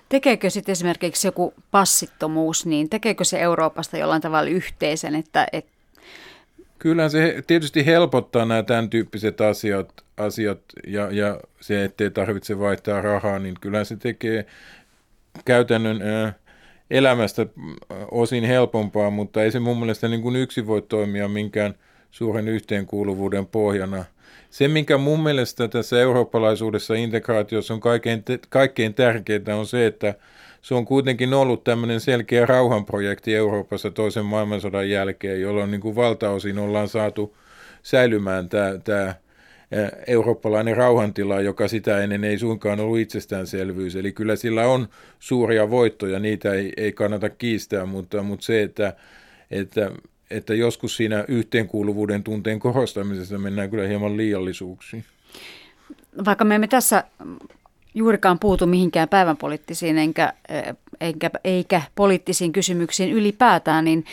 Tekeekö 0.10 0.50
sitten 0.50 0.72
esimerkiksi 0.72 1.28
joku 1.28 1.54
passittomuus, 1.72 2.66
niin 2.66 2.90
tekeekö 2.90 3.24
se 3.24 3.40
Euroopasta 3.40 3.98
jollain 3.98 4.22
tavalla 4.22 4.50
yhteisen, 4.50 5.16
että, 5.16 5.48
että 5.54 5.79
Kyllä 6.80 7.10
se 7.10 7.44
tietysti 7.48 7.86
helpottaa 7.86 8.46
nämä 8.46 8.64
tämän 8.64 8.90
tyyppiset 8.90 9.42
asiat, 9.42 10.04
asiat 10.18 10.60
ja, 10.88 11.12
ja 11.12 11.40
se, 11.62 11.84
ettei 11.84 12.12
tarvitse 12.12 12.60
vaihtaa 12.60 13.02
rahaa, 13.02 13.40
niin 13.40 13.56
kyllä 13.62 13.84
se 13.84 13.96
tekee 13.96 14.46
käytännön 15.46 16.02
ää, 16.02 16.34
elämästä 16.92 17.46
osin 18.12 18.44
helpompaa, 18.44 19.10
mutta 19.10 19.44
ei 19.44 19.52
se 19.52 19.60
mun 19.60 19.80
mielestä 19.80 20.08
niin 20.08 20.22
kuin 20.22 20.36
yksi 20.36 20.68
voi 20.68 20.82
toimia 20.82 21.28
minkään 21.28 21.76
suuren 22.12 22.48
yhteenkuuluvuuden 22.48 23.46
pohjana. 23.46 24.06
Se, 24.50 24.68
minkä 24.68 24.98
mun 24.98 25.24
mielestä 25.24 25.68
tässä 25.68 26.00
eurooppalaisuudessa 26.00 26.96
integraatiossa 26.96 27.74
on 27.74 27.80
kaikkein, 27.80 28.24
kaikkein 28.50 28.94
tärkeintä, 28.94 29.56
on 29.56 29.66
se, 29.66 29.86
että 29.86 30.14
se 30.62 30.76
on 30.76 30.86
kuitenkin 30.86 31.34
ollut 31.34 31.64
tämmöinen 31.64 32.00
selkeä 32.00 32.46
rauhanprojekti 32.46 33.36
Euroopassa 33.36 33.92
toisen 33.92 34.26
maailmansodan 34.26 34.90
jälkeen, 34.90 35.42
jolloin 35.42 35.72
niin 35.72 35.82
kuin 35.82 35.96
valtaosin 35.96 36.60
ollaan 36.60 36.88
saatu 36.88 37.38
säilymään 37.84 38.50
tämä, 38.50 38.78
tämä 38.84 39.16
eurooppalainen 40.08 40.78
rauhantila, 40.78 41.42
joka 41.42 41.68
sitä 41.68 42.04
ennen 42.04 42.24
ei 42.24 42.38
suinkaan 42.38 42.80
ollut 42.80 43.00
itsestäänselvyys. 43.00 43.96
Eli 43.96 44.12
kyllä 44.12 44.36
sillä 44.36 44.68
on 44.68 44.88
suuria 45.20 45.70
voittoja, 45.70 46.20
niitä 46.20 46.54
ei, 46.54 46.74
ei 46.78 46.92
kannata 46.92 47.30
kiistää, 47.30 47.86
mutta, 47.86 48.24
mutta 48.24 48.46
se, 48.46 48.62
että, 48.62 48.94
että, 49.52 49.92
että 50.32 50.54
joskus 50.54 50.98
siinä 50.98 51.26
yhteenkuuluvuuden 51.28 52.24
tunteen 52.24 52.60
korostamisessa 52.60 53.38
mennään 53.38 53.70
kyllä 53.70 53.88
hieman 53.88 54.18
liiallisuuksiin. 54.18 55.04
Vaikka 56.26 56.46
me 56.46 56.56
emme 56.56 56.68
tässä 56.68 57.04
juurikaan 57.94 58.40
puutu 58.40 58.66
mihinkään 58.66 59.10
päivänpoliittisiin 59.10 59.98
enkä, 59.98 60.34
enkä, 61.02 61.30
eikä 61.44 61.82
poliittisiin 61.96 62.52
kysymyksiin 62.52 63.12
ylipäätään, 63.14 63.86
niin, 63.86 64.06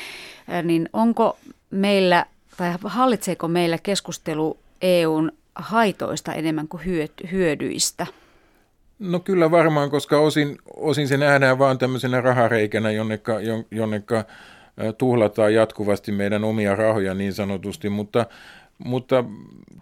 niin 0.63 0.89
onko 0.93 1.39
meillä 1.71 2.27
tai 2.57 2.75
hallitseeko 2.85 3.49
meillä 3.49 3.79
keskustelu 3.83 4.59
EUn 4.83 5.33
haitoista 5.55 6.33
enemmän 6.35 6.69
kuin 6.69 6.83
hyödyistä? 7.33 8.07
No 8.99 9.21
kyllä 9.21 9.51
varmaan, 9.51 9.91
koska 9.91 10.19
osin, 10.19 10.59
osin 10.77 11.09
se 11.09 11.17
nähdään 11.17 11.59
vain 11.59 11.79
tämmöisenä 11.79 12.21
rahareikänä, 12.21 12.91
jonneka, 12.91 13.35
jonneka 13.71 14.25
tuhlataan 14.99 15.55
jatkuvasti 15.55 16.13
meidän 16.13 16.45
omia 16.45 16.77
rahoja 16.77 17.15
niin 17.15 17.33
sanotusti, 17.33 17.89
mutta, 17.89 18.27
mutta 18.79 19.25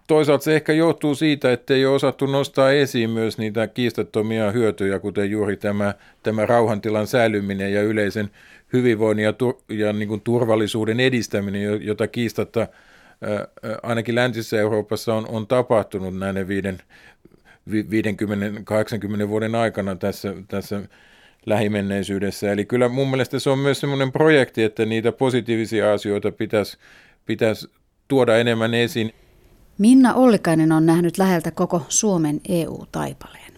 toisaalta 0.07 0.43
se 0.43 0.55
ehkä 0.55 0.73
johtuu 0.73 1.15
siitä, 1.15 1.51
että 1.53 1.73
ei 1.73 1.85
ole 1.85 1.95
osattu 1.95 2.25
nostaa 2.25 2.71
esiin 2.71 3.09
myös 3.09 3.37
niitä 3.37 3.67
kiistattomia 3.67 4.51
hyötyjä, 4.51 4.99
kuten 4.99 5.31
juuri 5.31 5.57
tämä, 5.57 5.93
tämä 6.23 6.45
rauhantilan 6.45 7.07
säilyminen 7.07 7.73
ja 7.73 7.81
yleisen 7.81 8.29
hyvinvoinnin 8.73 9.23
ja, 9.23 9.33
tur, 9.33 9.57
ja 9.69 9.93
niin 9.93 10.07
kuin 10.07 10.21
turvallisuuden 10.21 10.99
edistäminen, 10.99 11.85
jota 11.85 12.07
kiistatta 12.07 12.67
ainakin 13.83 14.15
läntisessä 14.15 14.59
Euroopassa 14.59 15.13
on, 15.13 15.27
on 15.29 15.47
tapahtunut 15.47 16.17
näiden 16.17 16.47
50-80 17.69 19.27
vuoden 19.27 19.55
aikana 19.55 19.95
tässä, 19.95 20.33
tässä 20.47 20.81
lähimenneisyydessä. 21.45 22.51
Eli 22.51 22.65
kyllä 22.65 22.89
mun 22.89 23.09
mielestä 23.09 23.39
se 23.39 23.49
on 23.49 23.59
myös 23.59 23.79
semmoinen 23.79 24.11
projekti, 24.11 24.63
että 24.63 24.85
niitä 24.85 25.11
positiivisia 25.11 25.93
asioita 25.93 26.31
pitäisi, 26.31 26.77
pitäisi 27.25 27.67
tuoda 28.07 28.37
enemmän 28.37 28.73
esiin. 28.73 29.13
Minna 29.77 30.13
Ollikainen 30.13 30.71
on 30.71 30.85
nähnyt 30.85 31.17
läheltä 31.17 31.51
koko 31.51 31.81
Suomen 31.89 32.41
EU-taipaleen. 32.49 33.53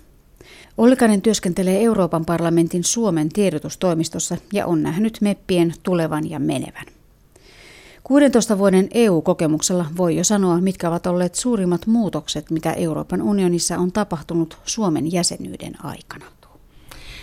Ollikainen 0.77 1.21
työskentelee 1.21 1.83
Euroopan 1.83 2.25
parlamentin 2.25 2.83
Suomen 2.83 3.29
tiedotustoimistossa 3.29 4.37
ja 4.53 4.65
on 4.65 4.83
nähnyt 4.83 5.17
meppien 5.21 5.73
tulevan 5.83 6.29
ja 6.29 6.39
menevän. 6.39 6.85
16 8.03 8.57
vuoden 8.57 8.87
EU-kokemuksella 8.93 9.85
voi 9.97 10.15
jo 10.15 10.23
sanoa, 10.23 10.61
mitkä 10.61 10.89
ovat 10.89 11.07
olleet 11.07 11.35
suurimmat 11.35 11.87
muutokset, 11.87 12.51
mitä 12.51 12.73
Euroopan 12.73 13.21
unionissa 13.21 13.77
on 13.77 13.91
tapahtunut 13.91 14.57
Suomen 14.65 15.11
jäsenyyden 15.11 15.85
aikana. 15.85 16.25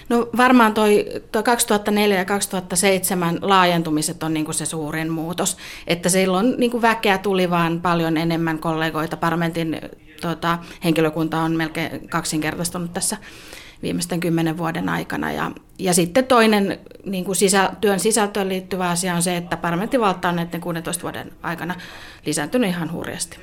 No 0.09 0.29
varmaan 0.37 0.75
toi, 0.75 1.07
toi 1.33 1.43
2004 1.43 2.19
ja 2.19 2.25
2007 2.25 3.39
laajentumiset 3.43 4.23
on 4.23 4.35
niin 4.35 4.55
se 4.55 4.67
suurin 4.67 5.13
muutos, 5.13 5.57
että 5.87 6.09
silloin 6.09 6.55
niin 6.59 6.83
väkeä 6.83 7.19
tuli 7.19 7.51
vaan 7.51 7.81
paljon 7.81 8.17
enemmän 8.17 8.59
kollegoita. 8.59 9.17
Parlamentin 9.17 9.81
tota, 10.21 10.59
henkilökunta 10.85 11.41
on 11.41 11.57
melkein 11.57 12.09
kaksinkertaistunut 12.09 12.93
tässä 12.93 13.17
viimeisten 13.83 14.21
kymmenen 14.21 14.59
vuoden 14.59 14.89
aikana. 14.89 15.33
Ja, 15.33 15.51
ja 15.79 15.95
sitten 15.95 16.25
toinen 16.25 16.79
niin 17.05 17.25
kuin 17.25 17.37
sisä, 17.37 17.71
työn 17.81 18.01
sisältöön 18.01 18.49
liittyvä 18.49 18.91
asia 18.91 19.15
on 19.15 19.23
se, 19.23 19.37
että 19.37 19.57
parlamentin 19.57 20.01
valta 20.01 20.29
on 20.29 20.37
näiden 20.37 20.61
16 20.61 21.03
vuoden 21.03 21.33
aikana 21.43 21.75
lisääntynyt 22.27 22.71
ihan 22.71 22.93
hurjasti. 22.93 23.39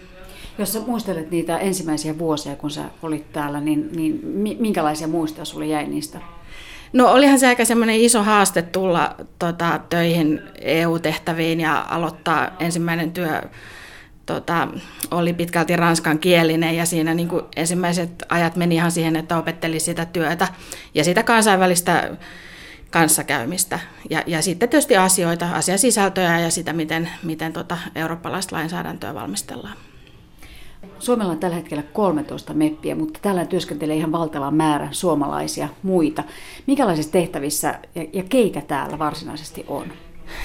Jos 0.57 0.73
sä 0.73 0.79
muistelet 0.87 1.31
niitä 1.31 1.57
ensimmäisiä 1.57 2.17
vuosia, 2.17 2.55
kun 2.55 2.71
sä 2.71 2.83
olit 3.01 3.33
täällä, 3.33 3.61
niin, 3.61 3.89
niin 3.91 4.19
minkälaisia 4.59 5.07
muistoja 5.07 5.45
sulle 5.45 5.65
jäi 5.65 5.87
niistä? 5.87 6.19
No 6.93 7.11
olihan 7.11 7.39
se 7.39 7.47
aika 7.47 7.65
semmoinen 7.65 7.95
iso 7.95 8.23
haaste 8.23 8.61
tulla 8.61 9.15
tota, 9.39 9.79
töihin 9.89 10.41
EU-tehtäviin 10.61 11.59
ja 11.59 11.85
aloittaa 11.89 12.55
ensimmäinen 12.59 13.11
työ 13.11 13.41
tota, 14.25 14.67
oli 15.11 15.33
pitkälti 15.33 15.75
ranskan 15.75 16.19
kielinen 16.19 16.75
ja 16.75 16.85
siinä 16.85 17.13
niin 17.13 17.27
kuin 17.27 17.45
ensimmäiset 17.55 18.23
ajat 18.29 18.55
meni 18.55 18.75
ihan 18.75 18.91
siihen, 18.91 19.15
että 19.15 19.37
opetteli 19.37 19.79
sitä 19.79 20.05
työtä 20.05 20.47
ja 20.93 21.03
sitä 21.03 21.23
kansainvälistä 21.23 22.11
kanssakäymistä. 22.89 23.79
Ja, 24.09 24.23
ja 24.27 24.41
sitten 24.41 24.69
tietysti 24.69 24.97
asioita, 24.97 25.49
asiasisältöjä 25.53 26.39
ja 26.39 26.51
sitä, 26.51 26.73
miten, 26.73 27.09
miten 27.23 27.53
tota 27.53 27.77
eurooppalaista 27.95 28.55
lainsäädäntöä 28.55 29.13
valmistellaan. 29.13 29.90
Suomella 30.99 31.31
on 31.31 31.39
tällä 31.39 31.55
hetkellä 31.55 31.83
13 31.83 32.53
meppiä, 32.53 32.95
mutta 32.95 33.19
täällä 33.21 33.45
työskentelee 33.45 33.95
ihan 33.95 34.11
valtava 34.11 34.51
määrä 34.51 34.87
suomalaisia 34.91 35.69
muita. 35.83 36.23
Minkälaisissa 36.67 37.11
tehtävissä 37.11 37.79
ja, 37.95 38.05
ja 38.13 38.23
keitä 38.29 38.61
täällä 38.61 38.99
varsinaisesti 38.99 39.65
on? 39.67 39.87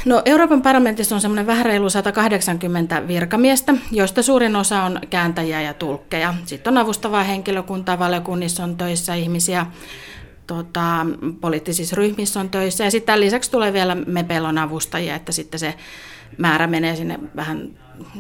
No, 0.05 0.23
Euroopan 0.25 0.63
parlamentissa 0.63 1.15
on 1.15 1.21
semmoinen 1.21 1.47
vähän 1.47 1.67
reilu 1.67 1.91
180 1.91 3.09
virkamiestä, 3.09 3.75
joista 3.93 4.23
suurin 4.23 4.57
osa 4.57 4.83
on 4.83 5.01
kääntäjiä 5.11 5.63
ja 5.63 5.75
tulkkeja. 5.75 6.35
Sitten 6.45 6.73
on 6.73 6.79
avustavaa 6.79 7.23
henkilökuntaa, 7.23 7.99
valiokunnissa 7.99 8.65
on 8.65 8.77
töissä 8.77 9.15
ihmisiä, 9.15 9.67
tota, 10.47 11.07
poliittisissa 11.41 11.97
ryhmissä 11.97 12.41
on 12.41 12.51
töissä. 12.51 12.85
Ja 12.85 12.91
sitten 12.91 13.21
lisäksi 13.21 13.51
tulee 13.51 13.73
vielä 13.73 13.95
MEPELON 13.95 14.59
avustajia, 14.59 15.15
että 15.15 15.33
sitten 15.33 15.61
se 15.61 15.75
määrä 16.39 16.67
menee 16.67 16.97
sinne 16.97 17.19
vähän 17.37 17.71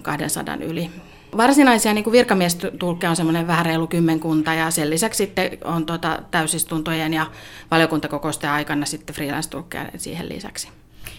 200 0.03 0.57
yli. 0.57 0.91
Varsinaisia 1.37 1.95
niin 1.95 2.13
virkamiestulkkeja 2.13 3.11
on 3.11 3.17
semmoinen 3.17 3.47
vähän 3.47 3.67
reilu 3.67 3.87
kymmenkunta 3.87 4.55
ja 4.55 4.71
sen 4.71 4.91
lisäksi 4.91 5.19
sitten 5.19 5.59
on 5.65 5.87
tuota, 5.87 6.23
täysistuntojen 6.31 7.15
ja 7.15 7.27
valiokuntakokousten 7.71 8.51
aikana 8.51 8.87
sitten 8.87 9.17
freelance-tulkkeja 9.17 9.85
siihen 9.97 10.29
lisäksi. 10.29 10.69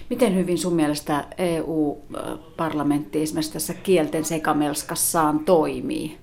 Miten 0.09 0.35
hyvin 0.35 0.57
sun 0.57 0.73
mielestä 0.73 1.23
EU-parlamentti 1.37 3.21
esimerkiksi 3.21 3.53
tässä 3.53 3.73
kielten 3.73 4.25
sekamelskassaan 4.25 5.39
toimii? 5.39 6.17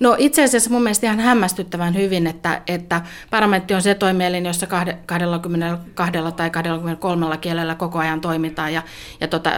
No 0.00 0.16
itse 0.18 0.44
asiassa 0.44 0.70
mun 0.70 0.82
mielestä 0.82 1.06
ihan 1.06 1.20
hämmästyttävän 1.20 1.94
hyvin, 1.94 2.26
että, 2.26 2.62
että 2.66 3.02
parlamentti 3.30 3.74
on 3.74 3.82
se 3.82 3.94
toimielin, 3.94 4.46
jossa 4.46 4.66
22 4.66 6.12
tai 6.36 6.50
23 6.50 7.36
kielellä 7.36 7.74
koko 7.74 7.98
ajan 7.98 8.20
toimitaan 8.20 8.72
ja, 8.72 8.82
ja 9.20 9.28
tota, 9.28 9.52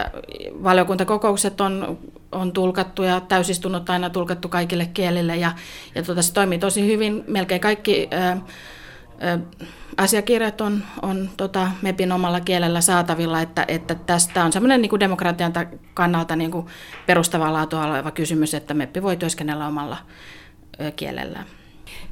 valiokuntakokoukset 0.63 1.61
on, 1.61 1.97
on 2.33 2.53
tulkattu 2.53 3.03
ja 3.03 3.19
täysistunnot 3.19 3.89
aina 3.89 4.09
tulkattu 4.09 4.49
kaikille 4.49 4.85
kielille 4.85 5.37
ja, 5.37 5.51
ja 5.95 6.03
tota, 6.03 6.21
se 6.21 6.33
toimii 6.33 6.59
tosi 6.59 6.87
hyvin. 6.87 7.23
Melkein 7.27 7.61
kaikki 7.61 8.07
ää, 8.11 8.37
ää, 9.19 9.39
asiakirjat 9.97 10.61
on, 10.61 10.83
on 11.01 11.29
tota, 11.37 11.71
MEPin 11.81 12.11
omalla 12.11 12.41
kielellä 12.41 12.81
saatavilla, 12.81 13.41
että, 13.41 13.65
että 13.67 13.95
tästä 13.95 14.45
on 14.45 14.53
semmoinen 14.53 14.81
niin 14.81 14.89
kuin 14.89 14.99
demokratian 14.99 15.53
kannalta 15.93 16.35
niin 16.35 16.51
kuin 16.51 16.65
perustavaa 17.05 17.53
laatua 17.53 17.85
oleva 17.85 18.11
kysymys, 18.11 18.53
että 18.53 18.73
MEPpi 18.73 19.03
voi 19.03 19.17
työskennellä 19.17 19.67
omalla 19.67 19.97
ö, 20.81 20.91
kielellään. 20.91 21.45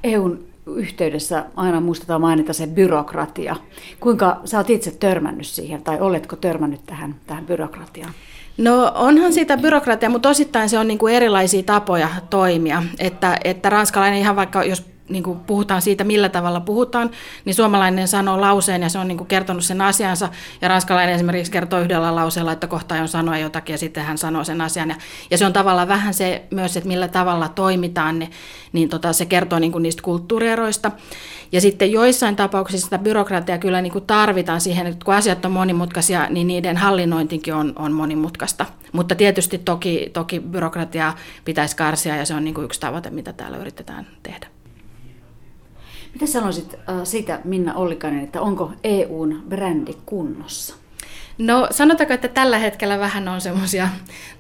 EUn 0.04 0.52
yhteydessä 0.66 1.46
aina 1.56 1.80
muistetaan 1.80 2.22
mainita 2.22 2.54
se 2.54 2.68
byrokratia. 2.68 3.56
Kuinka 4.00 4.42
sä 4.46 4.58
oot 4.58 4.70
itse 4.70 4.92
törmännyt 4.92 5.48
siihen, 5.48 5.84
tai 5.84 6.00
oletko 6.00 6.36
törmännyt 6.36 6.86
tähän, 6.86 7.16
tähän 7.28 7.46
byrokratiaan? 7.46 8.14
No 8.58 8.92
onhan 8.96 9.34
siitä 9.34 9.58
byrokratia, 9.58 10.10
mutta 10.10 10.30
osittain 10.30 10.70
se 10.70 10.80
on 10.80 10.88
niin 10.88 10.98
kuin 10.98 11.16
erilaisia 11.16 11.64
tapoja 11.64 12.10
toimia. 12.30 12.84
Että, 13.00 13.38
että 13.44 13.70
ranskalainen 13.70 14.20
ihan 14.20 14.36
vaikka, 14.36 14.64
jos 14.64 14.91
niin 15.10 15.24
kuin 15.24 15.40
puhutaan 15.40 15.82
siitä, 15.82 16.04
millä 16.04 16.30
tavalla 16.30 16.60
puhutaan, 16.60 17.12
niin 17.46 17.54
suomalainen 17.54 18.08
sanoo 18.08 18.42
lauseen 18.42 18.82
ja 18.82 18.90
se 18.90 19.00
on 19.00 19.08
niin 19.08 19.18
kuin 19.18 19.28
kertonut 19.28 19.64
sen 19.64 19.82
asiansa. 19.82 20.30
Ja 20.62 20.68
ranskalainen 20.68 21.16
esimerkiksi 21.16 21.52
kertoo 21.52 21.80
yhdellä 21.80 22.16
lauseella, 22.16 22.52
että 22.52 22.68
kohta 22.68 22.96
on 22.96 23.08
sanoa 23.08 23.38
jotakin 23.38 23.74
ja 23.74 23.78
sitten 23.78 24.04
hän 24.04 24.18
sanoo 24.18 24.44
sen 24.44 24.62
asian. 24.62 24.90
Ja, 24.90 24.96
ja 25.32 25.38
se 25.38 25.46
on 25.46 25.54
tavallaan 25.54 25.88
vähän 25.88 26.14
se 26.14 26.44
myös, 26.52 26.78
että 26.78 26.88
millä 26.88 27.08
tavalla 27.08 27.50
toimitaan, 27.50 28.20
niin, 28.20 28.32
niin 28.74 28.90
tota, 28.90 29.14
se 29.14 29.26
kertoo 29.26 29.60
niin 29.60 29.72
kuin 29.72 29.84
niistä 29.84 30.02
kulttuurieroista. 30.02 30.92
Ja 31.52 31.62
sitten 31.62 31.92
joissain 31.92 32.36
tapauksissa 32.36 32.86
sitä 32.86 32.98
byrokratiaa 32.98 33.58
kyllä 33.58 33.82
niin 33.82 33.94
kuin 33.94 34.06
tarvitaan 34.06 34.62
siihen, 34.62 34.88
että 34.88 35.06
kun 35.06 35.14
asiat 35.14 35.46
on 35.46 35.52
monimutkaisia, 35.52 36.28
niin 36.30 36.48
niiden 36.48 36.78
hallinnointikin 36.78 37.54
on, 37.54 37.74
on 37.76 37.92
monimutkaista. 37.92 38.66
Mutta 38.92 39.16
tietysti 39.16 39.58
toki, 39.58 40.10
toki 40.14 40.40
byrokratiaa 40.40 41.16
pitäisi 41.46 41.76
karsia 41.76 42.16
ja 42.16 42.26
se 42.26 42.34
on 42.34 42.44
niin 42.44 42.54
kuin 42.54 42.66
yksi 42.66 42.80
tavoite, 42.80 43.10
mitä 43.10 43.34
täällä 43.34 43.58
yritetään 43.58 44.08
tehdä. 44.24 44.61
Mitä 46.13 46.26
sanoisit 46.26 46.74
äh, 46.74 46.95
siitä, 47.04 47.39
Minna 47.43 47.74
Ollikainen, 47.74 48.24
että 48.24 48.41
onko 48.41 48.71
EUn 48.84 49.43
brändi 49.50 49.93
kunnossa? 50.06 50.76
No 51.38 51.67
sanotaanko, 51.71 52.13
että 52.13 52.28
tällä 52.28 52.58
hetkellä 52.58 53.00
vähän 53.00 53.28
on 53.28 53.41
semmoisia 53.41 53.89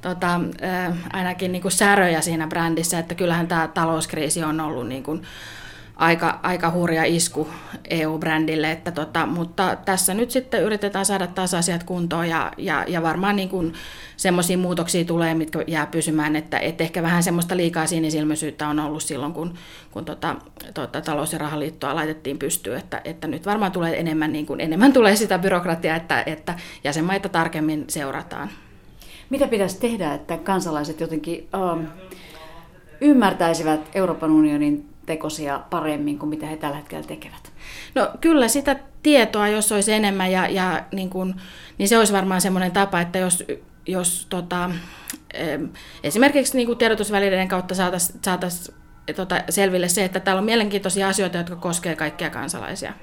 tota, 0.01 0.41
äh, 0.63 0.97
ainakin 1.13 1.51
niin 1.51 1.61
kuin 1.61 1.71
säröjä 1.71 2.21
siinä 2.21 2.47
brändissä, 2.47 2.99
että 2.99 3.15
kyllähän 3.15 3.47
tämä 3.47 3.67
talouskriisi 3.67 4.43
on 4.43 4.59
ollut 4.59 4.87
niin 4.87 5.03
kuin, 5.03 5.21
aika, 6.01 6.39
aika 6.43 6.71
hurja 6.71 7.03
isku 7.03 7.47
EU-brändille, 7.89 8.71
että 8.71 8.91
tota, 8.91 9.25
mutta 9.25 9.75
tässä 9.85 10.13
nyt 10.13 10.31
sitten 10.31 10.63
yritetään 10.63 11.05
saada 11.05 11.27
taas 11.27 11.53
asiat 11.53 11.83
kuntoon 11.83 12.29
ja, 12.29 12.51
ja, 12.57 12.85
ja 12.87 13.01
varmaan 13.01 13.35
niin 13.35 13.49
kuin 13.49 13.73
semmoisia 14.17 14.57
muutoksia 14.57 15.05
tulee, 15.05 15.33
mitkä 15.33 15.63
jää 15.67 15.85
pysymään, 15.85 16.35
että 16.35 16.59
et 16.59 16.81
ehkä 16.81 17.03
vähän 17.03 17.23
semmoista 17.23 17.57
liikaa 17.57 17.87
sinisilmäisyyttä 17.87 18.67
on 18.67 18.79
ollut 18.79 19.03
silloin, 19.03 19.33
kun, 19.33 19.53
kun 19.91 20.05
tota, 20.05 20.35
tota, 20.73 21.01
talous- 21.01 21.33
ja 21.33 21.39
rahaliittoa 21.39 21.95
laitettiin 21.95 22.37
pystyyn, 22.37 22.77
että, 22.77 23.01
että 23.05 23.27
nyt 23.27 23.45
varmaan 23.45 23.71
tulee 23.71 23.99
enemmän, 23.99 24.33
niin 24.33 24.45
kuin, 24.45 24.61
enemmän 24.61 24.93
tulee 24.93 25.15
sitä 25.15 25.39
byrokratiaa, 25.39 25.95
että, 25.95 26.23
että 26.25 26.55
jäsenmaita 26.83 27.29
tarkemmin 27.29 27.85
seurataan. 27.87 28.49
Mitä 29.29 29.47
pitäisi 29.47 29.79
tehdä, 29.79 30.13
että 30.13 30.37
kansalaiset 30.37 30.99
jotenkin 30.99 31.47
um, 31.73 31.87
ymmärtäisivät 33.01 33.89
Euroopan 33.93 34.31
unionin 34.31 34.90
tekosia 35.05 35.61
paremmin 35.69 36.19
kuin 36.19 36.29
mitä 36.29 36.45
he 36.45 36.57
tällä 36.57 36.75
hetkellä 36.75 37.07
tekevät? 37.07 37.51
No 37.95 38.09
kyllä 38.21 38.47
sitä 38.47 38.75
tietoa, 39.03 39.47
jos 39.47 39.71
olisi 39.71 39.93
enemmän, 39.93 40.31
ja, 40.31 40.47
ja 40.47 40.83
niin, 40.91 41.09
kuin, 41.09 41.35
niin 41.77 41.89
se 41.89 41.97
olisi 41.97 42.13
varmaan 42.13 42.41
semmoinen 42.41 42.71
tapa, 42.71 43.01
että 43.01 43.19
jos, 43.19 43.43
jos 43.87 44.27
tota, 44.29 44.71
esimerkiksi 46.03 46.57
niin 46.57 46.77
tiedotusvälineiden 46.77 47.47
kautta 47.47 47.75
saataisiin 47.75 48.19
saatais, 48.25 48.71
tota, 49.15 49.43
selville 49.49 49.87
se, 49.87 50.05
että 50.05 50.19
täällä 50.19 50.39
on 50.39 50.45
mielenkiintoisia 50.45 51.07
asioita, 51.07 51.37
jotka 51.37 51.55
koskevat 51.55 51.97
kaikkia 51.97 52.29
kansalaisia. 52.29 52.93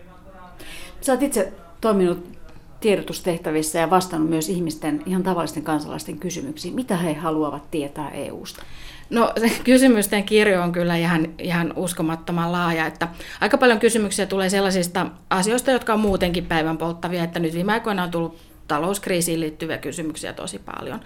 Sä 1.01 1.13
oot 1.13 1.23
itse 1.23 1.53
toiminut 1.81 2.39
tiedotustehtävissä 2.81 3.79
ja 3.79 3.91
vastannut 3.91 4.31
myös 4.31 4.49
ihmisten, 4.49 5.03
ihan 5.07 5.23
tavallisten 5.23 5.63
kansalaisten 5.63 6.19
kysymyksiin. 6.19 6.75
Mitä 6.75 6.97
he 6.97 7.15
haluavat 7.15 7.71
tietää 7.71 8.11
EUsta? 8.11 8.63
No 9.11 9.33
se 9.41 9.51
kysymysten 9.65 10.25
kirjo 10.25 10.63
on 10.63 10.73
kyllä 10.73 10.97
ihan, 10.97 11.29
ihan 11.39 11.73
uskomattoman 11.77 12.53
laaja, 12.53 12.87
että 12.87 13.09
aika 13.41 13.59
paljon 13.59 13.79
kysymyksiä 13.79 14.27
tulee 14.27 14.51
sellaisista 14.51 15.07
asioista, 15.31 15.71
jotka 15.71 15.95
on 15.95 16.01
muutenkin 16.01 16.47
päivän 16.47 16.79
polttavia, 16.79 17.25
että 17.25 17.39
nyt 17.39 17.55
viime 17.55 17.73
aikoina 17.73 18.03
on 18.03 18.11
tullut 18.11 18.39
talouskriisiin 18.69 19.41
liittyviä 19.41 19.79
kysymyksiä 19.79 20.33
tosi 20.33 20.59
paljon. 20.59 21.01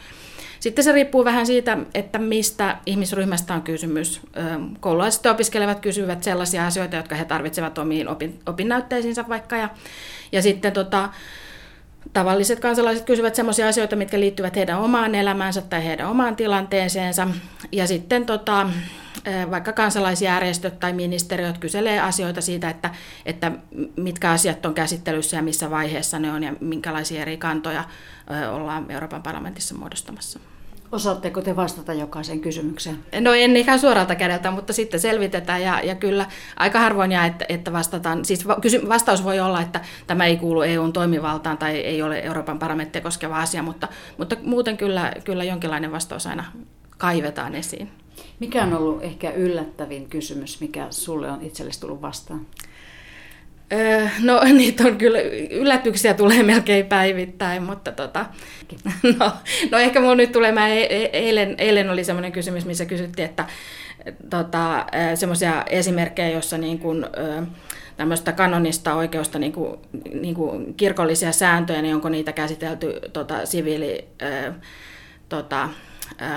Sitten 0.60 0.84
se 0.84 0.92
riippuu 0.92 1.24
vähän 1.24 1.46
siitä, 1.46 1.78
että 1.94 2.18
mistä 2.18 2.76
ihmisryhmästä 2.86 3.54
on 3.54 3.62
kysymys. 3.62 4.20
Koululaiset 4.80 5.26
opiskelevat 5.26 5.80
kysyvät 5.80 6.22
sellaisia 6.22 6.66
asioita, 6.66 6.96
jotka 6.96 7.14
he 7.14 7.24
tarvitsevat 7.24 7.78
omiin 7.78 8.08
opin, 8.08 8.40
opinnäytteisiinsä 8.46 9.24
vaikka. 9.28 9.56
Ja, 9.56 9.68
ja 10.32 10.42
sitten 10.42 10.72
tota, 10.72 11.08
tavalliset 12.12 12.60
kansalaiset 12.60 13.04
kysyvät 13.04 13.34
sellaisia 13.34 13.68
asioita, 13.68 13.96
mitkä 13.96 14.20
liittyvät 14.20 14.56
heidän 14.56 14.78
omaan 14.78 15.14
elämäänsä 15.14 15.62
tai 15.62 15.84
heidän 15.84 16.08
omaan 16.08 16.36
tilanteeseensa. 16.36 17.28
Ja 17.72 17.86
sitten 17.86 18.26
tota, 18.26 18.70
vaikka 19.50 19.72
kansalaisjärjestöt 19.72 20.80
tai 20.80 20.92
ministeriöt 20.92 21.58
kyselee 21.58 22.00
asioita 22.00 22.40
siitä, 22.40 22.70
että, 22.70 22.90
että 23.26 23.52
mitkä 23.96 24.30
asiat 24.30 24.66
on 24.66 24.74
käsittelyssä 24.74 25.36
ja 25.36 25.42
missä 25.42 25.70
vaiheessa 25.70 26.18
ne 26.18 26.32
on 26.32 26.42
ja 26.42 26.52
minkälaisia 26.60 27.22
eri 27.22 27.36
kantoja 27.36 27.84
ollaan 28.52 28.90
Euroopan 28.90 29.22
parlamentissa 29.22 29.74
muodostamassa. 29.74 30.40
Osaatteko 30.92 31.42
te 31.42 31.56
vastata 31.56 31.92
jokaiseen 31.92 32.40
kysymykseen? 32.40 32.98
No 33.20 33.32
en 33.32 33.56
ihan 33.56 33.78
suoralta 33.78 34.14
kädeltä, 34.14 34.50
mutta 34.50 34.72
sitten 34.72 35.00
selvitetään 35.00 35.62
ja, 35.62 35.80
ja 35.80 35.94
kyllä 35.94 36.26
aika 36.56 36.78
harvoin 36.78 37.12
jää, 37.12 37.26
että, 37.26 37.46
että 37.48 37.72
vastataan. 37.72 38.24
Siis 38.24 38.48
vastaus 38.88 39.24
voi 39.24 39.40
olla, 39.40 39.60
että 39.60 39.80
tämä 40.06 40.26
ei 40.26 40.36
kuulu 40.36 40.62
EUn 40.62 40.92
toimivaltaan 40.92 41.58
tai 41.58 41.76
ei 41.76 42.02
ole 42.02 42.18
Euroopan 42.18 42.58
parlamenttia 42.58 43.02
koskeva 43.02 43.40
asia, 43.40 43.62
mutta, 43.62 43.88
mutta 44.18 44.36
muuten 44.42 44.76
kyllä, 44.76 45.12
kyllä 45.24 45.44
jonkinlainen 45.44 45.92
vastaus 45.92 46.26
aina 46.26 46.44
kaivetaan 46.98 47.54
esiin. 47.54 47.90
Mikä 48.40 48.62
on 48.62 48.74
ollut 48.74 49.02
ehkä 49.02 49.30
yllättävin 49.30 50.08
kysymys, 50.08 50.60
mikä 50.60 50.86
sulle 50.90 51.30
on 51.30 51.42
itsellesi 51.42 51.80
tullut 51.80 52.02
vastaan? 52.02 52.46
No 54.22 54.40
niitä 54.52 54.84
on 54.84 54.98
kyllä, 54.98 55.18
yllätyksiä 55.50 56.14
tulee 56.14 56.42
melkein 56.42 56.86
päivittäin, 56.86 57.62
mutta 57.62 57.92
tota, 57.92 58.26
no, 59.18 59.32
no 59.70 59.78
ehkä 59.78 60.00
mulla 60.00 60.14
nyt 60.14 60.32
tulee, 60.32 60.52
mä 60.52 60.68
e-, 60.68 60.86
e-, 60.90 61.10
eilen, 61.12 61.54
eilen 61.58 61.90
oli 61.90 62.04
semmoinen 62.04 62.32
kysymys, 62.32 62.64
missä 62.64 62.84
kysyttiin, 62.84 63.28
että 63.28 63.44
tota, 64.30 64.86
semmoisia 65.14 65.64
esimerkkejä, 65.70 66.30
jossa 66.30 66.58
niin 66.58 66.78
kuin, 66.78 67.06
tämmöistä 67.96 68.32
kanonista 68.32 68.94
oikeusta, 68.94 69.38
niin 69.38 69.52
kuin, 69.52 69.80
niin 70.20 70.34
kuin 70.34 70.74
kirkollisia 70.74 71.32
sääntöjä, 71.32 71.82
niin 71.82 71.94
onko 71.94 72.08
niitä 72.08 72.32
käsitelty 72.32 73.00
tota, 73.12 73.46
siviili, 73.46 74.08
tota, 75.28 75.68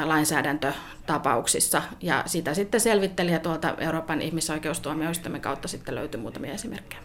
lainsäädäntötapauksissa. 0.03 1.81
Ja 2.01 2.23
sitä 2.25 2.53
sitten 2.53 2.81
selvittelijä 2.81 3.39
tuolta 3.39 3.75
Euroopan 3.79 4.21
ihmisoikeustuomioistuimen 4.21 5.41
kautta 5.41 5.67
sitten 5.67 5.95
löytyi 5.95 6.21
muutamia 6.21 6.53
esimerkkejä. 6.53 7.04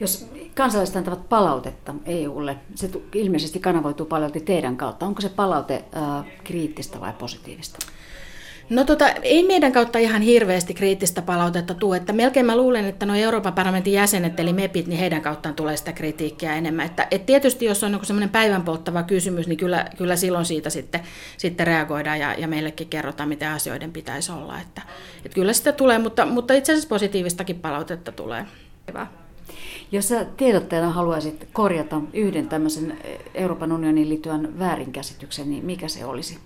Jos 0.00 0.30
kansalaiset 0.54 0.96
antavat 0.96 1.28
palautetta 1.28 1.94
EUlle, 2.06 2.56
se 2.74 2.90
ilmeisesti 3.14 3.60
kanavoituu 3.60 4.06
paljon 4.06 4.32
teidän 4.44 4.76
kautta. 4.76 5.06
Onko 5.06 5.20
se 5.20 5.28
palaute 5.28 5.84
äh, 5.96 6.24
kriittistä 6.44 7.00
vai 7.00 7.12
positiivista? 7.12 7.78
No 8.70 8.84
tota, 8.84 9.08
ei 9.08 9.46
meidän 9.46 9.72
kautta 9.72 9.98
ihan 9.98 10.22
hirveästi 10.22 10.74
kriittistä 10.74 11.22
palautetta 11.22 11.74
tule, 11.74 11.96
että 11.96 12.12
melkein 12.12 12.46
mä 12.46 12.56
luulen, 12.56 12.84
että 12.84 13.06
nuo 13.06 13.16
Euroopan 13.16 13.52
parlamentin 13.52 13.92
jäsenet 13.92 14.40
eli 14.40 14.52
MEPit, 14.52 14.86
niin 14.86 15.00
heidän 15.00 15.22
kauttaan 15.22 15.54
tulee 15.54 15.76
sitä 15.76 15.92
kritiikkiä 15.92 16.54
enemmän. 16.54 16.86
Että, 16.86 17.06
et 17.10 17.26
tietysti 17.26 17.64
jos 17.64 17.84
on 17.84 18.00
semmoinen 18.02 18.30
päivän 18.30 18.62
polttava 18.62 19.02
kysymys, 19.02 19.46
niin 19.46 19.56
kyllä, 19.56 19.86
kyllä 19.96 20.16
silloin 20.16 20.44
siitä 20.44 20.70
sitten, 20.70 21.00
sitten 21.36 21.66
reagoidaan 21.66 22.20
ja, 22.20 22.34
ja 22.34 22.48
meillekin 22.48 22.88
kerrotaan, 22.88 23.28
miten 23.28 23.50
asioiden 23.50 23.92
pitäisi 23.92 24.32
olla. 24.32 24.60
Että, 24.60 24.82
et 25.24 25.34
kyllä 25.34 25.52
sitä 25.52 25.72
tulee, 25.72 25.98
mutta, 25.98 26.26
mutta 26.26 26.54
itse 26.54 26.72
asiassa 26.72 26.88
positiivistakin 26.88 27.60
palautetta 27.60 28.12
tulee. 28.12 28.46
Hyvä. 28.88 29.06
Jos 29.92 30.08
sä 30.08 30.24
tiedottajana 30.24 30.90
haluaisit 30.90 31.48
korjata 31.52 32.00
yhden 32.12 32.48
tämmöisen 32.48 32.98
Euroopan 33.34 33.72
unionin 33.72 34.08
liittyvän 34.08 34.58
väärinkäsityksen, 34.58 35.50
niin 35.50 35.64
mikä 35.64 35.88
se 35.88 36.04
olisi? 36.04 36.38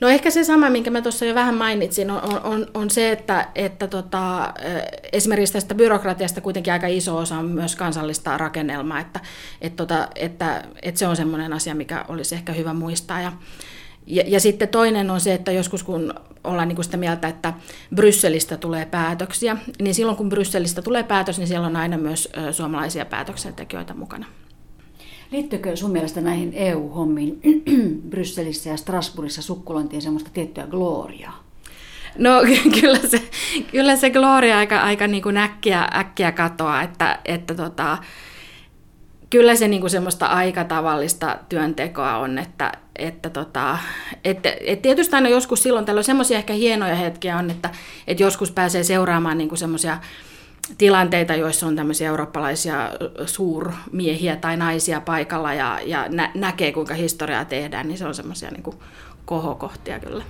No 0.00 0.08
ehkä 0.08 0.30
se 0.30 0.44
sama, 0.44 0.70
minkä 0.70 0.90
mä 0.90 1.02
tuossa 1.02 1.24
jo 1.24 1.34
vähän 1.34 1.54
mainitsin, 1.54 2.10
on, 2.10 2.40
on, 2.44 2.66
on 2.74 2.90
se, 2.90 3.12
että, 3.12 3.48
että 3.54 3.86
tota, 3.86 4.54
esimerkiksi 5.12 5.52
tästä 5.52 5.74
byrokratiasta 5.74 6.40
kuitenkin 6.40 6.72
aika 6.72 6.86
iso 6.86 7.16
osa 7.16 7.38
on 7.38 7.46
myös 7.46 7.76
kansallista 7.76 8.38
rakennelmaa, 8.38 9.00
että, 9.00 9.20
että, 9.60 9.76
tota, 9.76 10.08
että, 10.14 10.64
että 10.82 10.98
se 10.98 11.06
on 11.06 11.16
semmoinen 11.16 11.52
asia, 11.52 11.74
mikä 11.74 12.04
olisi 12.08 12.34
ehkä 12.34 12.52
hyvä 12.52 12.74
muistaa. 12.74 13.20
Ja, 13.20 13.32
ja, 14.06 14.22
ja 14.26 14.40
sitten 14.40 14.68
toinen 14.68 15.10
on 15.10 15.20
se, 15.20 15.34
että 15.34 15.52
joskus 15.52 15.82
kun 15.82 16.14
ollaan 16.44 16.68
niin 16.68 16.76
kuin 16.76 16.84
sitä 16.84 16.96
mieltä, 16.96 17.28
että 17.28 17.52
Brysselistä 17.94 18.56
tulee 18.56 18.86
päätöksiä, 18.86 19.56
niin 19.80 19.94
silloin 19.94 20.16
kun 20.16 20.28
Brysselistä 20.28 20.82
tulee 20.82 21.02
päätös, 21.02 21.38
niin 21.38 21.48
siellä 21.48 21.66
on 21.66 21.76
aina 21.76 21.98
myös 21.98 22.28
suomalaisia 22.52 23.04
päätöksentekijöitä 23.04 23.94
mukana. 23.94 24.26
Liittyykö 25.30 25.76
sun 25.76 25.90
mielestä 25.90 26.20
näihin 26.20 26.52
EU-hommiin 26.54 27.40
Brysselissä 28.10 28.70
ja 28.70 28.76
Strasbourgissa 28.76 29.42
sukkulointiin 29.42 30.02
semmoista 30.02 30.30
tiettyä 30.32 30.66
gloriaa? 30.66 31.44
No 32.18 32.30
kyllä 32.80 32.98
se, 33.08 33.22
kyllä 33.70 33.96
se 33.96 34.10
gloria 34.10 34.58
aika, 34.58 34.80
aika 34.80 35.06
niin 35.06 35.22
kuin 35.22 35.36
äkkiä, 35.36 35.88
äkkiä 35.96 36.32
katoaa, 36.32 36.82
että, 36.82 37.18
että 37.24 37.54
tota, 37.54 37.98
kyllä 39.34 39.56
se 39.56 39.68
niin 39.68 39.80
kuin 39.80 39.90
semmoista 39.90 40.26
aika 40.26 40.64
tavallista 40.64 41.36
työntekoa 41.48 42.16
on, 42.16 42.38
että, 42.38 42.72
että 42.96 43.30
tota, 43.30 43.78
että, 44.24 44.56
että 44.60 44.82
tietysti 44.82 45.16
aina 45.16 45.28
joskus 45.28 45.62
silloin 45.62 45.84
tällöin 45.84 46.04
semmoisia 46.04 46.38
ehkä 46.38 46.52
hienoja 46.52 46.94
hetkiä 46.94 47.38
on, 47.38 47.50
että, 47.50 47.70
että 48.06 48.22
joskus 48.22 48.50
pääsee 48.50 48.82
seuraamaan 48.82 49.38
niin 49.38 49.48
kuin 49.48 49.58
semmoisia 49.58 49.98
tilanteita, 50.78 51.34
joissa 51.34 51.66
on 51.66 51.76
tämmöisiä 51.76 52.08
eurooppalaisia 52.08 52.90
suurmiehiä 53.26 54.36
tai 54.36 54.56
naisia 54.56 55.00
paikalla 55.00 55.54
ja, 55.54 55.80
ja 55.84 56.06
nä- 56.08 56.30
näkee, 56.34 56.72
kuinka 56.72 56.94
historiaa 56.94 57.44
tehdään, 57.44 57.88
niin 57.88 57.98
se 57.98 58.06
on 58.06 58.14
semmoisia 58.14 58.50
niin 58.50 58.74
kohokohtia 59.24 60.00
kyllä. 60.00 60.24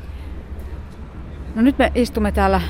No 1.55 1.63
nyt 1.63 1.79
me 1.79 1.93
istumme 1.95 2.33
täällä 2.33 2.61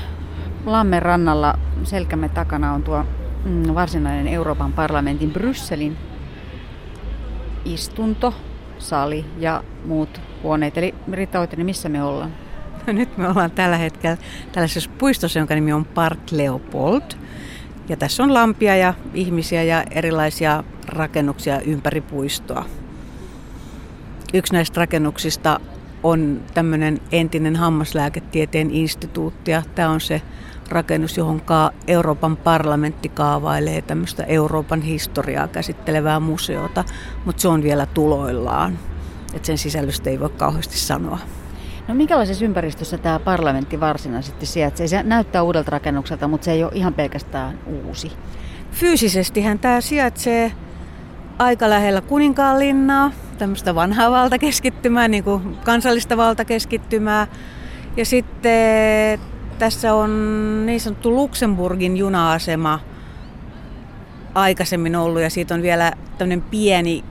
Lammen 0.65 1.01
rannalla. 1.01 1.59
Selkämme 1.83 2.29
takana 2.29 2.73
on 2.73 2.83
tuo 2.83 3.05
mm, 3.45 3.75
varsinainen 3.75 4.27
Euroopan 4.27 4.73
parlamentin 4.73 5.31
Brysselin 5.31 5.97
istunto, 7.65 8.33
sali 8.79 9.25
ja 9.37 9.63
muut 9.85 10.21
huoneet. 10.43 10.77
Eli 10.77 10.95
Ritta 11.11 11.39
Oitinen, 11.39 11.65
missä 11.65 11.89
me 11.89 12.03
ollaan? 12.03 12.33
No 12.87 12.93
nyt 12.93 13.17
me 13.17 13.27
ollaan 13.29 13.51
tällä 13.51 13.77
hetkellä 13.77 14.17
tällaisessa 14.51 14.89
puistossa, 14.97 15.39
jonka 15.39 15.55
nimi 15.55 15.73
on 15.73 15.85
Park 15.85 16.19
Leopold. 16.31 17.01
Ja 17.89 17.97
tässä 17.97 18.23
on 18.23 18.33
lampia 18.33 18.75
ja 18.75 18.93
ihmisiä 19.13 19.63
ja 19.63 19.83
erilaisia 19.91 20.63
rakennuksia 20.87 21.59
ympäri 21.59 22.01
puistoa. 22.01 22.65
Yksi 24.33 24.53
näistä 24.53 24.79
rakennuksista 24.79 25.59
on 26.03 26.41
tämmöinen 26.53 27.01
entinen 27.11 27.55
hammaslääketieteen 27.55 28.71
instituutti 28.71 29.51
ja 29.51 29.63
tämä 29.75 29.89
on 29.89 30.01
se 30.01 30.21
rakennus, 30.69 31.17
johon 31.17 31.41
Euroopan 31.87 32.37
parlamentti 32.37 33.09
kaavailee 33.09 33.81
tämmöistä 33.81 34.23
Euroopan 34.23 34.81
historiaa 34.81 35.47
käsittelevää 35.47 36.19
museota, 36.19 36.83
mutta 37.25 37.41
se 37.41 37.47
on 37.47 37.63
vielä 37.63 37.85
tuloillaan. 37.85 38.79
Et 39.33 39.45
sen 39.45 39.57
sisällöstä 39.57 40.09
ei 40.09 40.19
voi 40.19 40.29
kauheasti 40.29 40.77
sanoa. 40.77 41.19
No 41.87 41.95
minkälaisessa 41.95 42.45
ympäristössä 42.45 42.97
tämä 42.97 43.19
parlamentti 43.19 43.79
varsinaisesti 43.79 44.45
sijaitsee? 44.45 44.87
Se 44.87 45.03
näyttää 45.03 45.43
uudelta 45.43 45.71
rakennukselta, 45.71 46.27
mutta 46.27 46.45
se 46.45 46.51
ei 46.51 46.63
ole 46.63 46.71
ihan 46.75 46.93
pelkästään 46.93 47.59
uusi. 47.65 48.11
Fyysisestihän 48.71 49.59
tämä 49.59 49.81
sijaitsee 49.81 50.51
aika 51.37 51.69
lähellä 51.69 52.01
kuninkaanlinnaa, 52.01 53.11
tämmöistä 53.37 53.75
vanhaa 53.75 54.11
valtakeskittymää, 54.11 55.07
niin 55.07 55.23
kuin 55.23 55.57
kansallista 55.63 56.17
valtakeskittymää. 56.17 57.27
Ja 57.97 58.05
sitten 58.05 59.19
tässä 59.59 59.93
on 59.93 60.65
niin 60.65 60.81
sanottu 60.81 61.15
Luxemburgin 61.15 61.97
juna-asema 61.97 62.79
aikaisemmin 64.35 64.95
ollut 64.95 65.21
ja 65.21 65.29
siitä 65.29 65.53
on 65.53 65.61
vielä 65.61 65.91
tämmöinen 66.17 66.41
pieni 66.41 67.03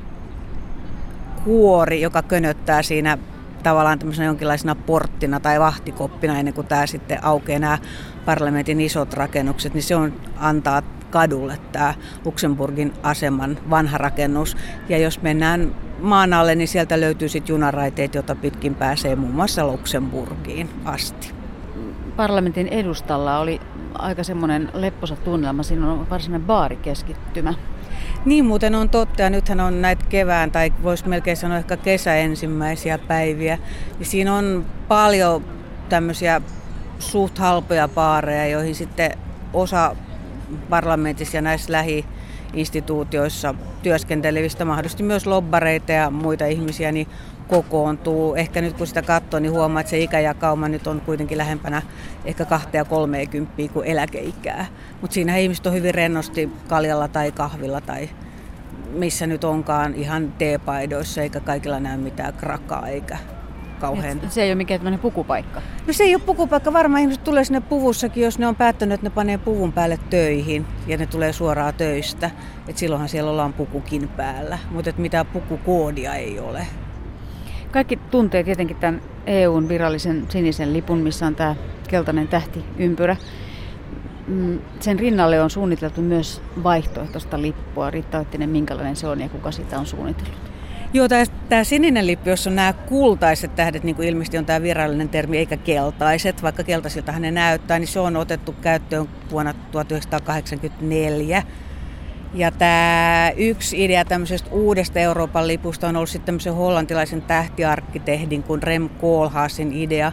kuori, 1.44 2.00
joka 2.00 2.22
könöttää 2.22 2.82
siinä 2.82 3.18
tavallaan 3.62 3.98
tämmöisenä 3.98 4.26
jonkinlaisena 4.26 4.74
porttina 4.74 5.40
tai 5.40 5.60
vahtikoppina 5.60 6.38
ennen 6.38 6.54
kuin 6.54 6.66
tämä 6.66 6.86
sitten 6.86 7.24
aukeaa 7.24 7.58
nämä 7.58 7.78
parlamentin 8.24 8.80
isot 8.80 9.14
rakennukset, 9.14 9.74
niin 9.74 9.82
se 9.82 9.96
on 9.96 10.12
antaa 10.36 10.82
kadulle 11.10 11.58
tämä 11.72 11.94
Luxemburgin 12.24 12.92
aseman 13.02 13.58
vanha 13.70 13.98
rakennus. 13.98 14.56
Ja 14.88 14.98
jos 14.98 15.22
mennään 15.22 15.74
maan 16.00 16.32
alle, 16.32 16.54
niin 16.54 16.68
sieltä 16.68 17.00
löytyy 17.00 17.28
sitten 17.28 17.52
junaraiteet, 17.52 18.14
jota 18.14 18.34
pitkin 18.34 18.74
pääsee 18.74 19.16
muun 19.16 19.34
muassa 19.34 19.66
Luxemburgiin 19.66 20.70
asti. 20.84 21.43
Parlamentin 22.16 22.68
edustalla 22.68 23.38
oli 23.38 23.60
aika 23.94 24.24
semmoinen 24.24 24.70
lepposa 24.74 25.16
tunnelma. 25.16 25.62
Siinä 25.62 25.92
on 25.92 26.10
varsinainen 26.10 26.46
baarikeskittymä. 26.46 27.54
Niin 28.24 28.44
muuten 28.44 28.74
on 28.74 28.88
totta, 28.88 29.22
ja 29.22 29.30
nythän 29.30 29.60
on 29.60 29.82
näitä 29.82 30.04
kevään, 30.08 30.50
tai 30.50 30.72
voisi 30.82 31.08
melkein 31.08 31.36
sanoa 31.36 31.58
ehkä 31.58 31.76
kesä 31.76 32.14
ensimmäisiä 32.14 32.98
päiviä. 32.98 33.58
Ja 33.98 34.04
siinä 34.04 34.34
on 34.34 34.64
paljon 34.88 35.44
tämmöisiä 35.88 36.40
suht 36.98 37.38
halpoja 37.38 37.88
baareja, 37.88 38.46
joihin 38.46 38.74
sitten 38.74 39.10
osa 39.52 39.96
parlamentissa 40.70 41.36
ja 41.36 41.42
näissä 41.42 41.72
lähiinstituutioissa 41.72 43.54
työskentelevistä, 43.82 44.64
mahdollisesti 44.64 45.02
myös 45.02 45.26
lobbareita 45.26 45.92
ja 45.92 46.10
muita 46.10 46.46
ihmisiä, 46.46 46.92
niin 46.92 47.08
kokoontuu. 47.48 48.34
Ehkä 48.34 48.60
nyt 48.60 48.76
kun 48.76 48.86
sitä 48.86 49.02
katsoo, 49.02 49.40
niin 49.40 49.52
huomaa, 49.52 49.80
että 49.80 49.90
se 49.90 49.98
ikäjakauma 49.98 50.68
nyt 50.68 50.86
on 50.86 51.00
kuitenkin 51.00 51.38
lähempänä 51.38 51.82
ehkä 52.24 52.44
2 52.44 52.68
ja 52.72 52.84
30 52.84 53.52
kuin 53.72 53.86
eläkeikää. 53.86 54.66
Mutta 55.00 55.14
siinä 55.14 55.36
ihmiset 55.36 55.66
on 55.66 55.72
hyvin 55.72 55.94
rennosti 55.94 56.50
kaljalla 56.68 57.08
tai 57.08 57.32
kahvilla 57.32 57.80
tai 57.80 58.08
missä 58.92 59.26
nyt 59.26 59.44
onkaan 59.44 59.94
ihan 59.94 60.32
teepaidoissa, 60.38 61.22
eikä 61.22 61.40
kaikilla 61.40 61.80
näy 61.80 61.96
mitään 61.96 62.34
krakaa 62.34 62.88
eikä 62.88 63.18
kauhean. 63.80 64.20
Se 64.28 64.42
ei 64.42 64.48
ole 64.48 64.54
mikään 64.54 64.80
tämmöinen 64.80 65.00
pukupaikka. 65.00 65.62
No 65.86 65.92
se 65.92 66.04
ei 66.04 66.14
ole 66.14 66.22
pukupaikka. 66.26 66.72
Varmaan 66.72 67.00
ihmiset 67.00 67.24
tulee 67.24 67.44
sinne 67.44 67.60
puvussakin, 67.60 68.24
jos 68.24 68.38
ne 68.38 68.46
on 68.46 68.56
päättänyt, 68.56 68.94
että 68.94 69.06
ne 69.06 69.10
panee 69.10 69.38
puvun 69.38 69.72
päälle 69.72 69.98
töihin 70.10 70.66
ja 70.86 70.96
ne 70.96 71.06
tulee 71.06 71.32
suoraan 71.32 71.74
töistä. 71.74 72.30
Et 72.68 72.78
silloinhan 72.78 73.08
siellä 73.08 73.30
ollaan 73.30 73.52
pukukin 73.52 74.08
päällä, 74.08 74.58
mutta 74.70 74.92
mitään 74.96 75.26
pukukoodia 75.26 76.14
ei 76.14 76.40
ole. 76.40 76.66
Kaikki 77.74 77.96
tuntee 77.96 78.44
tietenkin 78.44 78.76
tämän 78.76 79.02
EUn 79.26 79.68
virallisen 79.68 80.26
sinisen 80.28 80.72
lipun, 80.72 80.98
missä 80.98 81.26
on 81.26 81.34
tämä 81.34 81.56
keltainen 81.88 82.28
tähti 82.28 82.64
ympyrä. 82.78 83.16
Mm, 84.26 84.58
sen 84.80 84.98
rinnalle 84.98 85.42
on 85.42 85.50
suunniteltu 85.50 86.02
myös 86.02 86.42
vaihtoehtoista 86.62 87.42
lippua. 87.42 87.90
Riitta 87.90 88.18
Oittinen, 88.18 88.50
minkälainen 88.50 88.96
se 88.96 89.06
on 89.08 89.20
ja 89.20 89.28
kuka 89.28 89.50
sitä 89.50 89.78
on 89.78 89.86
suunnitellut? 89.86 90.50
Joo, 90.92 91.08
tämä 91.48 91.64
sininen 91.64 92.06
lippu, 92.06 92.28
jossa 92.28 92.50
on 92.50 92.56
nämä 92.56 92.72
kultaiset 92.72 93.54
tähdet, 93.54 93.84
niin 93.84 93.96
kuin 93.96 94.08
ilmeisesti 94.08 94.38
on 94.38 94.46
tämä 94.46 94.62
virallinen 94.62 95.08
termi, 95.08 95.38
eikä 95.38 95.56
keltaiset, 95.56 96.42
vaikka 96.42 96.64
keltaisiltahan 96.64 97.22
ne 97.22 97.30
näyttää, 97.30 97.78
niin 97.78 97.88
se 97.88 98.00
on 98.00 98.16
otettu 98.16 98.52
käyttöön 98.52 99.08
vuonna 99.30 99.54
1984 99.72 101.42
ja 102.34 102.50
tämä 102.50 103.32
yksi 103.36 103.84
idea 103.84 104.04
tämmöisestä 104.04 104.50
uudesta 104.50 105.00
Euroopan 105.00 105.46
lipusta 105.46 105.88
on 105.88 105.96
ollut 105.96 106.08
sitten 106.08 106.26
tämmöisen 106.26 106.54
hollantilaisen 106.54 107.22
tähtiarkkitehdin 107.22 108.42
kuin 108.42 108.62
Rem 108.62 108.88
Koolhaasin 108.88 109.72
idea. 109.72 110.12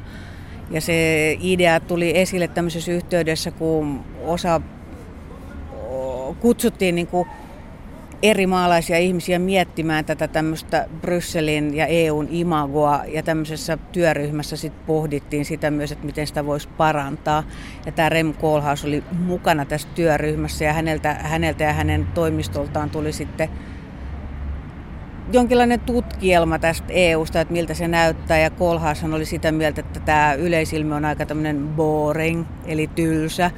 Ja 0.71 0.81
se 0.81 1.37
idea 1.41 1.79
tuli 1.79 2.17
esille 2.17 2.47
tämmöisessä 2.47 2.91
yhteydessä, 2.91 3.51
kun 3.51 4.05
osa 4.25 4.61
kutsuttiin 6.39 6.95
niin 6.95 7.07
kuin 7.07 7.27
eri 8.23 8.47
maalaisia 8.47 8.97
ihmisiä 8.97 9.39
miettimään 9.39 10.05
tätä 10.05 10.27
tämmöistä 10.27 10.87
Brysselin 11.01 11.75
ja 11.75 11.85
EUn 11.85 12.27
imagoa 12.31 13.03
ja 13.07 13.23
tämmöisessä 13.23 13.77
työryhmässä 13.91 14.57
sitten 14.57 14.83
pohdittiin 14.85 15.45
sitä 15.45 15.71
myös, 15.71 15.91
että 15.91 16.05
miten 16.05 16.27
sitä 16.27 16.45
voisi 16.45 16.69
parantaa. 16.77 17.43
Ja 17.85 17.91
tämä 17.91 18.09
Rem 18.09 18.33
Koolhaus 18.33 18.85
oli 18.85 19.03
mukana 19.25 19.65
tässä 19.65 19.87
työryhmässä 19.95 20.65
ja 20.65 20.73
häneltä, 20.73 21.13
häneltä 21.13 21.63
ja 21.63 21.73
hänen 21.73 22.07
toimistoltaan 22.13 22.89
tuli 22.89 23.13
sitten 23.13 23.49
jonkinlainen 25.33 25.79
tutkielma 25.79 26.59
tästä 26.59 26.87
EUsta, 26.89 27.41
että 27.41 27.53
miltä 27.53 27.73
se 27.73 27.87
näyttää. 27.87 28.39
Ja 28.39 28.49
Kolhaashan 28.49 29.13
oli 29.13 29.25
sitä 29.25 29.51
mieltä, 29.51 29.81
että 29.81 29.99
tämä 29.99 30.33
yleisilmi 30.33 30.93
on 30.93 31.05
aika 31.05 31.25
tämmöinen 31.25 31.67
boring, 31.67 32.45
eli 32.65 32.87
tylsä. 32.95 33.51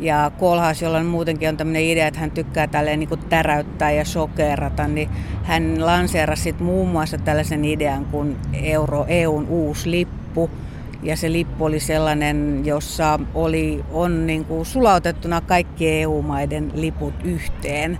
Ja 0.00 0.30
Kolhaas, 0.38 0.82
jolla 0.82 1.02
muutenkin 1.02 1.48
on 1.48 1.56
tämmöinen 1.56 1.82
idea, 1.82 2.06
että 2.06 2.20
hän 2.20 2.30
tykkää 2.30 2.66
tälleen 2.66 2.98
niin 2.98 3.08
kuin 3.08 3.20
täräyttää 3.28 3.90
ja 3.90 4.04
sokerata, 4.04 4.88
niin 4.88 5.08
hän 5.42 5.86
lanseerasi 5.86 6.54
muun 6.60 6.88
muassa 6.88 7.18
tällaisen 7.18 7.64
idean 7.64 8.04
kuin 8.04 8.36
Euro, 8.52 9.04
EUn 9.08 9.46
uusi 9.48 9.90
lippu. 9.90 10.50
Ja 11.02 11.16
se 11.16 11.32
lippu 11.32 11.64
oli 11.64 11.80
sellainen, 11.80 12.62
jossa 12.64 13.20
oli, 13.34 13.84
on 13.92 14.26
niin 14.26 14.44
kuin 14.44 14.66
sulautettuna 14.66 15.40
kaikki 15.40 15.88
EU-maiden 15.88 16.72
liput 16.74 17.14
yhteen 17.24 17.98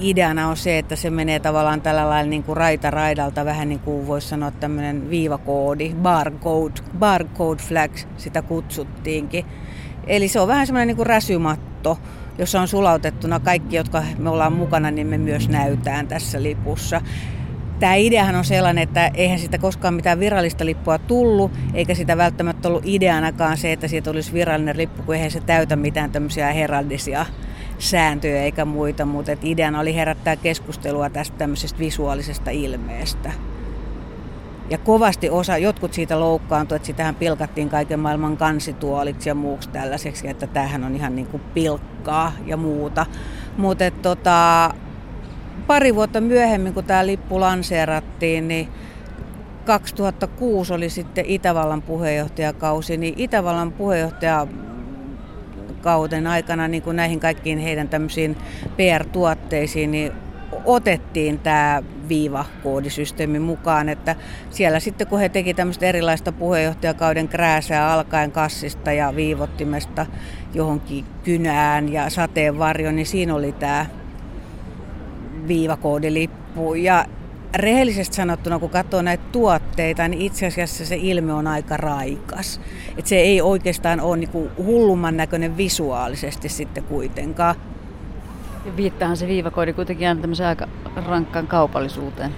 ideana 0.00 0.48
on 0.48 0.56
se, 0.56 0.78
että 0.78 0.96
se 0.96 1.10
menee 1.10 1.40
tavallaan 1.40 1.80
tällä 1.80 2.08
lailla 2.08 2.30
niin 2.30 2.42
kuin 2.42 2.56
raita 2.56 2.90
raidalta, 2.90 3.44
vähän 3.44 3.68
niin 3.68 3.80
kuin 3.80 4.06
voisi 4.06 4.28
sanoa 4.28 4.50
tämmöinen 4.50 5.10
viivakoodi, 5.10 5.94
barcode, 5.94 6.80
barcode 6.98 7.62
flag 7.62 7.90
sitä 8.16 8.42
kutsuttiinkin. 8.42 9.46
Eli 10.06 10.28
se 10.28 10.40
on 10.40 10.48
vähän 10.48 10.66
semmoinen 10.66 10.86
niin 10.86 10.96
kuin 10.96 11.06
räsymatto, 11.06 11.98
jossa 12.38 12.60
on 12.60 12.68
sulautettuna 12.68 13.40
kaikki, 13.40 13.76
jotka 13.76 14.02
me 14.18 14.30
ollaan 14.30 14.52
mukana, 14.52 14.90
niin 14.90 15.06
me 15.06 15.18
myös 15.18 15.48
näytään 15.48 16.08
tässä 16.08 16.42
lipussa. 16.42 17.00
Tämä 17.80 17.94
ideahan 17.94 18.34
on 18.34 18.44
sellainen, 18.44 18.82
että 18.82 19.10
eihän 19.14 19.38
sitä 19.38 19.58
koskaan 19.58 19.94
mitään 19.94 20.20
virallista 20.20 20.66
lippua 20.66 20.98
tullut, 20.98 21.52
eikä 21.74 21.94
sitä 21.94 22.16
välttämättä 22.16 22.68
ollut 22.68 22.82
ideanakaan 22.86 23.56
se, 23.56 23.72
että 23.72 23.88
siitä 23.88 24.10
olisi 24.10 24.32
virallinen 24.32 24.76
lippu, 24.76 25.02
kun 25.02 25.14
eihän 25.14 25.30
se 25.30 25.40
täytä 25.40 25.76
mitään 25.76 26.10
tämmöisiä 26.10 26.52
heraldisia 26.52 27.26
sääntöjä 27.78 28.42
eikä 28.42 28.64
muita, 28.64 29.04
mutta 29.04 29.32
ideana 29.42 29.80
oli 29.80 29.94
herättää 29.94 30.36
keskustelua 30.36 31.10
tästä 31.10 31.38
tämmöisestä 31.38 31.78
visuaalisesta 31.78 32.50
ilmeestä. 32.50 33.32
Ja 34.70 34.78
kovasti 34.78 35.30
osa, 35.30 35.58
jotkut 35.58 35.92
siitä 35.92 36.20
loukkaantui, 36.20 36.76
että 36.76 36.86
sitähän 36.86 37.14
pilkattiin 37.14 37.68
kaiken 37.68 38.00
maailman 38.00 38.36
kansituoliksi 38.36 39.28
ja 39.28 39.34
muuksi 39.34 39.68
tällaiseksi, 39.68 40.28
että 40.28 40.46
tämähän 40.46 40.84
on 40.84 40.94
ihan 40.94 41.16
niin 41.16 41.26
kuin 41.26 41.42
pilkkaa 41.54 42.32
ja 42.46 42.56
muuta. 42.56 43.06
Mutta 43.56 43.90
tota, 43.90 44.70
pari 45.66 45.94
vuotta 45.94 46.20
myöhemmin, 46.20 46.74
kun 46.74 46.84
tämä 46.84 47.06
lippu 47.06 47.40
lanseerattiin, 47.40 48.48
niin 48.48 48.68
2006 49.64 50.74
oli 50.74 50.90
sitten 50.90 51.24
Itävallan 51.26 51.82
puheenjohtajakausi, 51.82 52.96
niin 52.96 53.14
Itävallan 53.16 53.72
puheenjohtaja 53.72 54.46
kauden 55.80 56.26
aikana 56.26 56.68
niin 56.68 56.82
kuin 56.82 56.96
näihin 56.96 57.20
kaikkiin 57.20 57.58
heidän 57.58 57.88
tämmöisiin 57.88 58.36
PR-tuotteisiin, 58.76 59.90
niin 59.90 60.12
otettiin 60.64 61.38
tämä 61.38 61.82
viivakoodisysteemi 62.08 63.38
mukaan, 63.38 63.88
että 63.88 64.16
siellä 64.50 64.80
sitten 64.80 65.06
kun 65.06 65.18
he 65.18 65.28
teki 65.28 65.54
tämmöistä 65.54 65.86
erilaista 65.86 66.32
puheenjohtajakauden 66.32 67.28
krääsää 67.28 67.92
alkaen 67.92 68.32
kassista 68.32 68.92
ja 68.92 69.16
viivottimesta 69.16 70.06
johonkin 70.54 71.04
kynään 71.24 71.92
ja 71.92 72.10
sateenvarjon, 72.10 72.96
niin 72.96 73.06
siinä 73.06 73.34
oli 73.34 73.52
tämä 73.52 73.86
viivakoodilippu. 75.48 76.74
Ja 76.74 77.04
rehellisesti 77.54 78.16
sanottuna, 78.16 78.58
kun 78.58 78.70
katsoo 78.70 79.02
näitä 79.02 79.24
tuotteita, 79.32 80.08
niin 80.08 80.22
itse 80.22 80.46
asiassa 80.46 80.86
se 80.86 80.96
ilme 80.96 81.32
on 81.32 81.46
aika 81.46 81.76
raikas. 81.76 82.60
Et 82.98 83.06
se 83.06 83.16
ei 83.16 83.40
oikeastaan 83.40 84.00
ole 84.00 84.16
niinku 84.16 84.50
hullumman 84.64 85.16
näköinen 85.16 85.56
visuaalisesti 85.56 86.48
sitten 86.48 86.84
kuitenkaan. 86.84 87.56
Ja 88.66 88.76
viittaahan 88.76 89.16
se 89.16 89.26
viivakoodi 89.26 89.72
kuitenkin 89.72 90.08
aina 90.08 90.20
tämmöiseen 90.20 90.48
aika 90.48 90.68
rankkaan 91.06 91.46
kaupallisuuteen. 91.46 92.30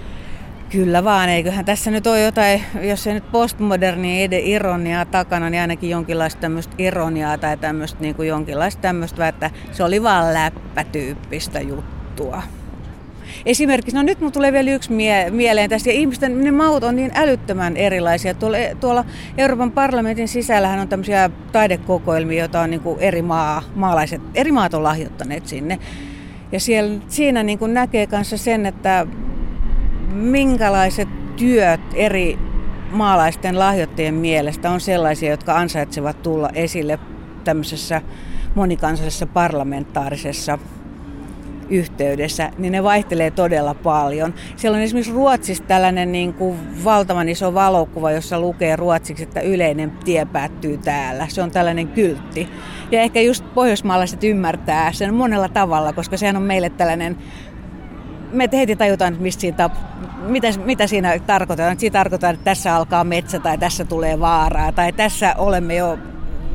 Kyllä 0.69 1.03
vaan, 1.03 1.29
eiköhän 1.29 1.65
tässä 1.65 1.91
nyt 1.91 2.07
ole 2.07 2.21
jotain, 2.21 2.61
jos 2.81 3.07
ei 3.07 3.13
nyt 3.13 3.31
postmodernia 3.31 4.27
ironiaa 4.31 5.05
takana, 5.05 5.49
niin 5.49 5.61
ainakin 5.61 5.89
jonkinlaista 5.89 6.41
tämmöistä 6.41 6.75
ironiaa 6.77 7.37
tai 7.37 7.57
tämmöistä 7.57 7.99
niin 8.01 8.15
kuin 8.15 8.27
jonkinlaista 8.27 8.81
tämmöistä, 8.81 9.27
että 9.27 9.51
se 9.71 9.83
oli 9.83 10.03
vaan 10.03 10.33
läppätyyppistä 10.33 11.59
juttua. 11.59 12.43
Esimerkiksi, 13.45 13.95
no 13.95 14.03
nyt 14.03 14.21
mun 14.21 14.31
tulee 14.31 14.53
vielä 14.53 14.71
yksi 14.71 14.91
mie- 14.91 15.29
mieleen 15.29 15.69
tästä, 15.69 15.89
ja 15.89 15.93
ihmisten 15.93 16.43
ne 16.43 16.51
maut 16.51 16.83
on 16.83 16.95
niin 16.95 17.11
älyttömän 17.15 17.77
erilaisia. 17.77 18.33
Tuolla, 18.33 18.57
tuolla 18.79 19.05
Euroopan 19.37 19.71
parlamentin 19.71 20.27
sisällähän 20.27 20.79
on 20.79 20.87
tämmöisiä 20.87 21.29
taidekokoelmia, 21.51 22.39
joita 22.39 22.61
on 22.61 22.69
niin 22.69 22.81
kuin 22.81 22.99
eri, 22.99 23.21
maa, 23.21 23.61
maalaiset, 23.75 24.21
eri 24.35 24.51
maat 24.51 24.73
on 24.73 24.83
lahjoittaneet 24.83 25.47
sinne. 25.47 25.79
Ja 26.51 26.59
siellä, 26.59 27.01
siinä 27.07 27.43
niin 27.43 27.59
kuin 27.59 27.73
näkee 27.73 28.07
kanssa 28.07 28.37
sen, 28.37 28.65
että 28.65 29.07
minkälaiset 30.13 31.07
työt 31.35 31.81
eri 31.93 32.39
maalaisten 32.91 33.59
lahjoittajien 33.59 34.13
mielestä 34.13 34.71
on 34.71 34.81
sellaisia, 34.81 35.31
jotka 35.31 35.57
ansaitsevat 35.57 36.21
tulla 36.21 36.49
esille 36.53 36.99
tämmöisessä 37.43 38.01
monikansallisessa 38.55 39.27
parlamentaarisessa 39.27 40.59
yhteydessä, 41.69 42.51
niin 42.57 42.71
ne 42.71 42.83
vaihtelee 42.83 43.31
todella 43.31 43.73
paljon. 43.73 44.33
Siellä 44.55 44.75
on 44.75 44.81
esimerkiksi 44.81 45.13
Ruotsissa 45.13 45.63
tällainen 45.63 46.11
niin 46.11 46.33
kuin 46.33 46.83
valtavan 46.83 47.29
iso 47.29 47.53
valokuva, 47.53 48.11
jossa 48.11 48.39
lukee 48.39 48.75
ruotsiksi, 48.75 49.23
että 49.23 49.41
yleinen 49.41 49.91
tie 50.05 50.25
päättyy 50.25 50.77
täällä. 50.77 51.27
Se 51.27 51.41
on 51.41 51.51
tällainen 51.51 51.87
kyltti. 51.87 52.49
Ja 52.91 53.01
ehkä 53.01 53.21
just 53.21 53.45
pohjoismaalaiset 53.53 54.23
ymmärtää 54.23 54.91
sen 54.91 55.13
monella 55.13 55.49
tavalla, 55.49 55.93
koska 55.93 56.17
sehän 56.17 56.35
on 56.35 56.43
meille 56.43 56.69
tällainen 56.69 57.17
me 58.31 58.49
heti 58.53 58.75
tajutaan, 58.75 59.17
mistä 59.19 59.41
siitä, 59.41 59.69
mitä, 60.27 60.47
mitä 60.65 60.87
siinä 60.87 61.19
tarkoitetaan. 61.19 61.79
Siinä 61.79 61.93
tarkoitetaan, 61.93 62.33
että 62.33 62.43
tässä 62.43 62.75
alkaa 62.75 63.03
metsä 63.03 63.39
tai 63.39 63.57
tässä 63.57 63.85
tulee 63.85 64.19
vaaraa 64.19 64.71
tai 64.71 64.93
tässä 64.93 65.35
olemme 65.37 65.75
jo 65.75 65.97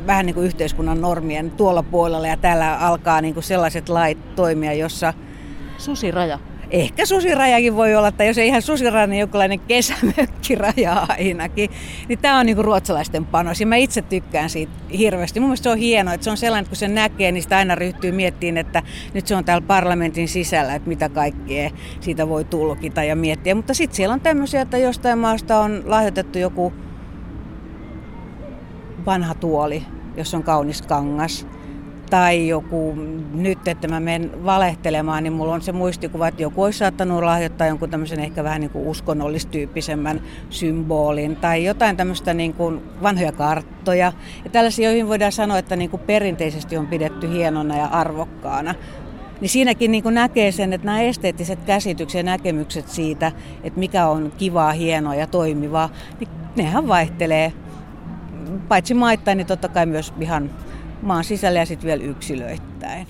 vähän 0.06 0.26
niin 0.26 0.34
kuin 0.34 0.46
yhteiskunnan 0.46 1.00
normien 1.00 1.50
tuolla 1.50 1.82
puolella 1.82 2.26
ja 2.26 2.36
täällä 2.36 2.76
alkaa 2.76 3.20
niin 3.20 3.34
kuin 3.34 3.44
sellaiset 3.44 3.88
lait 3.88 4.34
toimia, 4.34 4.72
jossa... 4.72 5.14
Susiraja. 5.78 6.38
Ehkä 6.70 7.06
susirajakin 7.06 7.76
voi 7.76 7.94
olla, 7.94 8.12
tai 8.12 8.26
jos 8.26 8.38
ei 8.38 8.48
ihan 8.48 8.62
susiraja, 8.62 9.06
niin 9.06 9.20
jokinlainen 9.20 9.60
kesämökkiraja 9.60 11.06
ainakin. 11.08 11.70
Niin 12.08 12.18
tämä 12.18 12.38
on 12.38 12.46
niinku 12.46 12.62
ruotsalaisten 12.62 13.24
panos 13.24 13.60
ja 13.60 13.66
mä 13.66 13.76
itse 13.76 14.02
tykkään 14.02 14.50
siitä 14.50 14.72
hirveästi. 14.98 15.40
Mun 15.40 15.48
mielestä 15.48 15.64
se 15.64 15.70
on 15.70 15.78
hienoa, 15.78 16.14
että 16.14 16.24
se 16.24 16.30
on 16.30 16.36
sellainen, 16.36 16.62
että 16.62 16.70
kun 16.70 16.76
se 16.76 16.88
näkee, 16.88 17.32
niin 17.32 17.42
sitä 17.42 17.56
aina 17.56 17.74
ryhtyy 17.74 18.12
miettimään, 18.12 18.66
että 18.66 18.82
nyt 19.14 19.26
se 19.26 19.36
on 19.36 19.44
täällä 19.44 19.66
parlamentin 19.66 20.28
sisällä, 20.28 20.74
että 20.74 20.88
mitä 20.88 21.08
kaikkea 21.08 21.70
siitä 22.00 22.28
voi 22.28 22.44
tulkita 22.44 23.04
ja 23.04 23.16
miettiä. 23.16 23.54
Mutta 23.54 23.74
sitten 23.74 23.96
siellä 23.96 24.12
on 24.12 24.20
tämmöisiä, 24.20 24.60
että 24.60 24.78
jostain 24.78 25.18
maasta 25.18 25.58
on 25.58 25.82
lahjoitettu 25.86 26.38
joku 26.38 26.72
vanha 29.06 29.34
tuoli, 29.34 29.82
jos 30.16 30.34
on 30.34 30.42
kaunis 30.42 30.82
kangas. 30.82 31.46
Tai 32.10 32.48
joku, 32.48 32.94
nyt 33.34 33.68
että 33.68 33.88
mä 33.88 34.00
menen 34.00 34.44
valehtelemaan, 34.44 35.22
niin 35.22 35.32
mulla 35.32 35.54
on 35.54 35.62
se 35.62 35.72
muistikuva, 35.72 36.28
että 36.28 36.42
joku 36.42 36.62
olisi 36.62 36.78
saattanut 36.78 37.22
lahjoittaa 37.22 37.66
jonkun 37.66 37.90
tämmöisen 37.90 38.20
ehkä 38.20 38.44
vähän 38.44 38.60
niin 38.60 38.70
kuin 38.70 38.86
uskonnollistyyppisemmän 38.86 40.20
symbolin. 40.50 41.36
Tai 41.36 41.64
jotain 41.64 41.96
tämmöistä 41.96 42.34
niin 42.34 42.54
kuin 42.54 42.80
vanhoja 43.02 43.32
karttoja. 43.32 44.12
Ja 44.44 44.50
tällaisia, 44.50 44.88
joihin 44.88 45.08
voidaan 45.08 45.32
sanoa, 45.32 45.58
että 45.58 45.76
niin 45.76 45.90
kuin 45.90 46.02
perinteisesti 46.06 46.76
on 46.76 46.86
pidetty 46.86 47.32
hienona 47.32 47.76
ja 47.76 47.86
arvokkaana. 47.86 48.74
Niin 49.40 49.48
siinäkin 49.48 49.90
niin 49.90 50.02
kuin 50.02 50.14
näkee 50.14 50.52
sen, 50.52 50.72
että 50.72 50.86
nämä 50.86 51.00
esteettiset 51.00 51.58
käsitykset 51.66 52.18
ja 52.18 52.22
näkemykset 52.22 52.88
siitä, 52.88 53.32
että 53.64 53.78
mikä 53.78 54.06
on 54.06 54.32
kivaa, 54.38 54.72
hienoa 54.72 55.14
ja 55.14 55.26
toimivaa, 55.26 55.90
niin 56.20 56.28
nehän 56.56 56.88
vaihtelee 56.88 57.52
paitsi 58.68 58.94
maittain, 58.94 59.38
niin 59.38 59.46
totta 59.46 59.68
kai 59.68 59.86
myös 59.86 60.12
ihan 60.20 60.50
maan 61.02 61.24
sisällä 61.24 61.58
ja 61.58 61.66
sitten 61.66 61.86
vielä 61.86 62.04
yksilöittäin. 62.04 63.06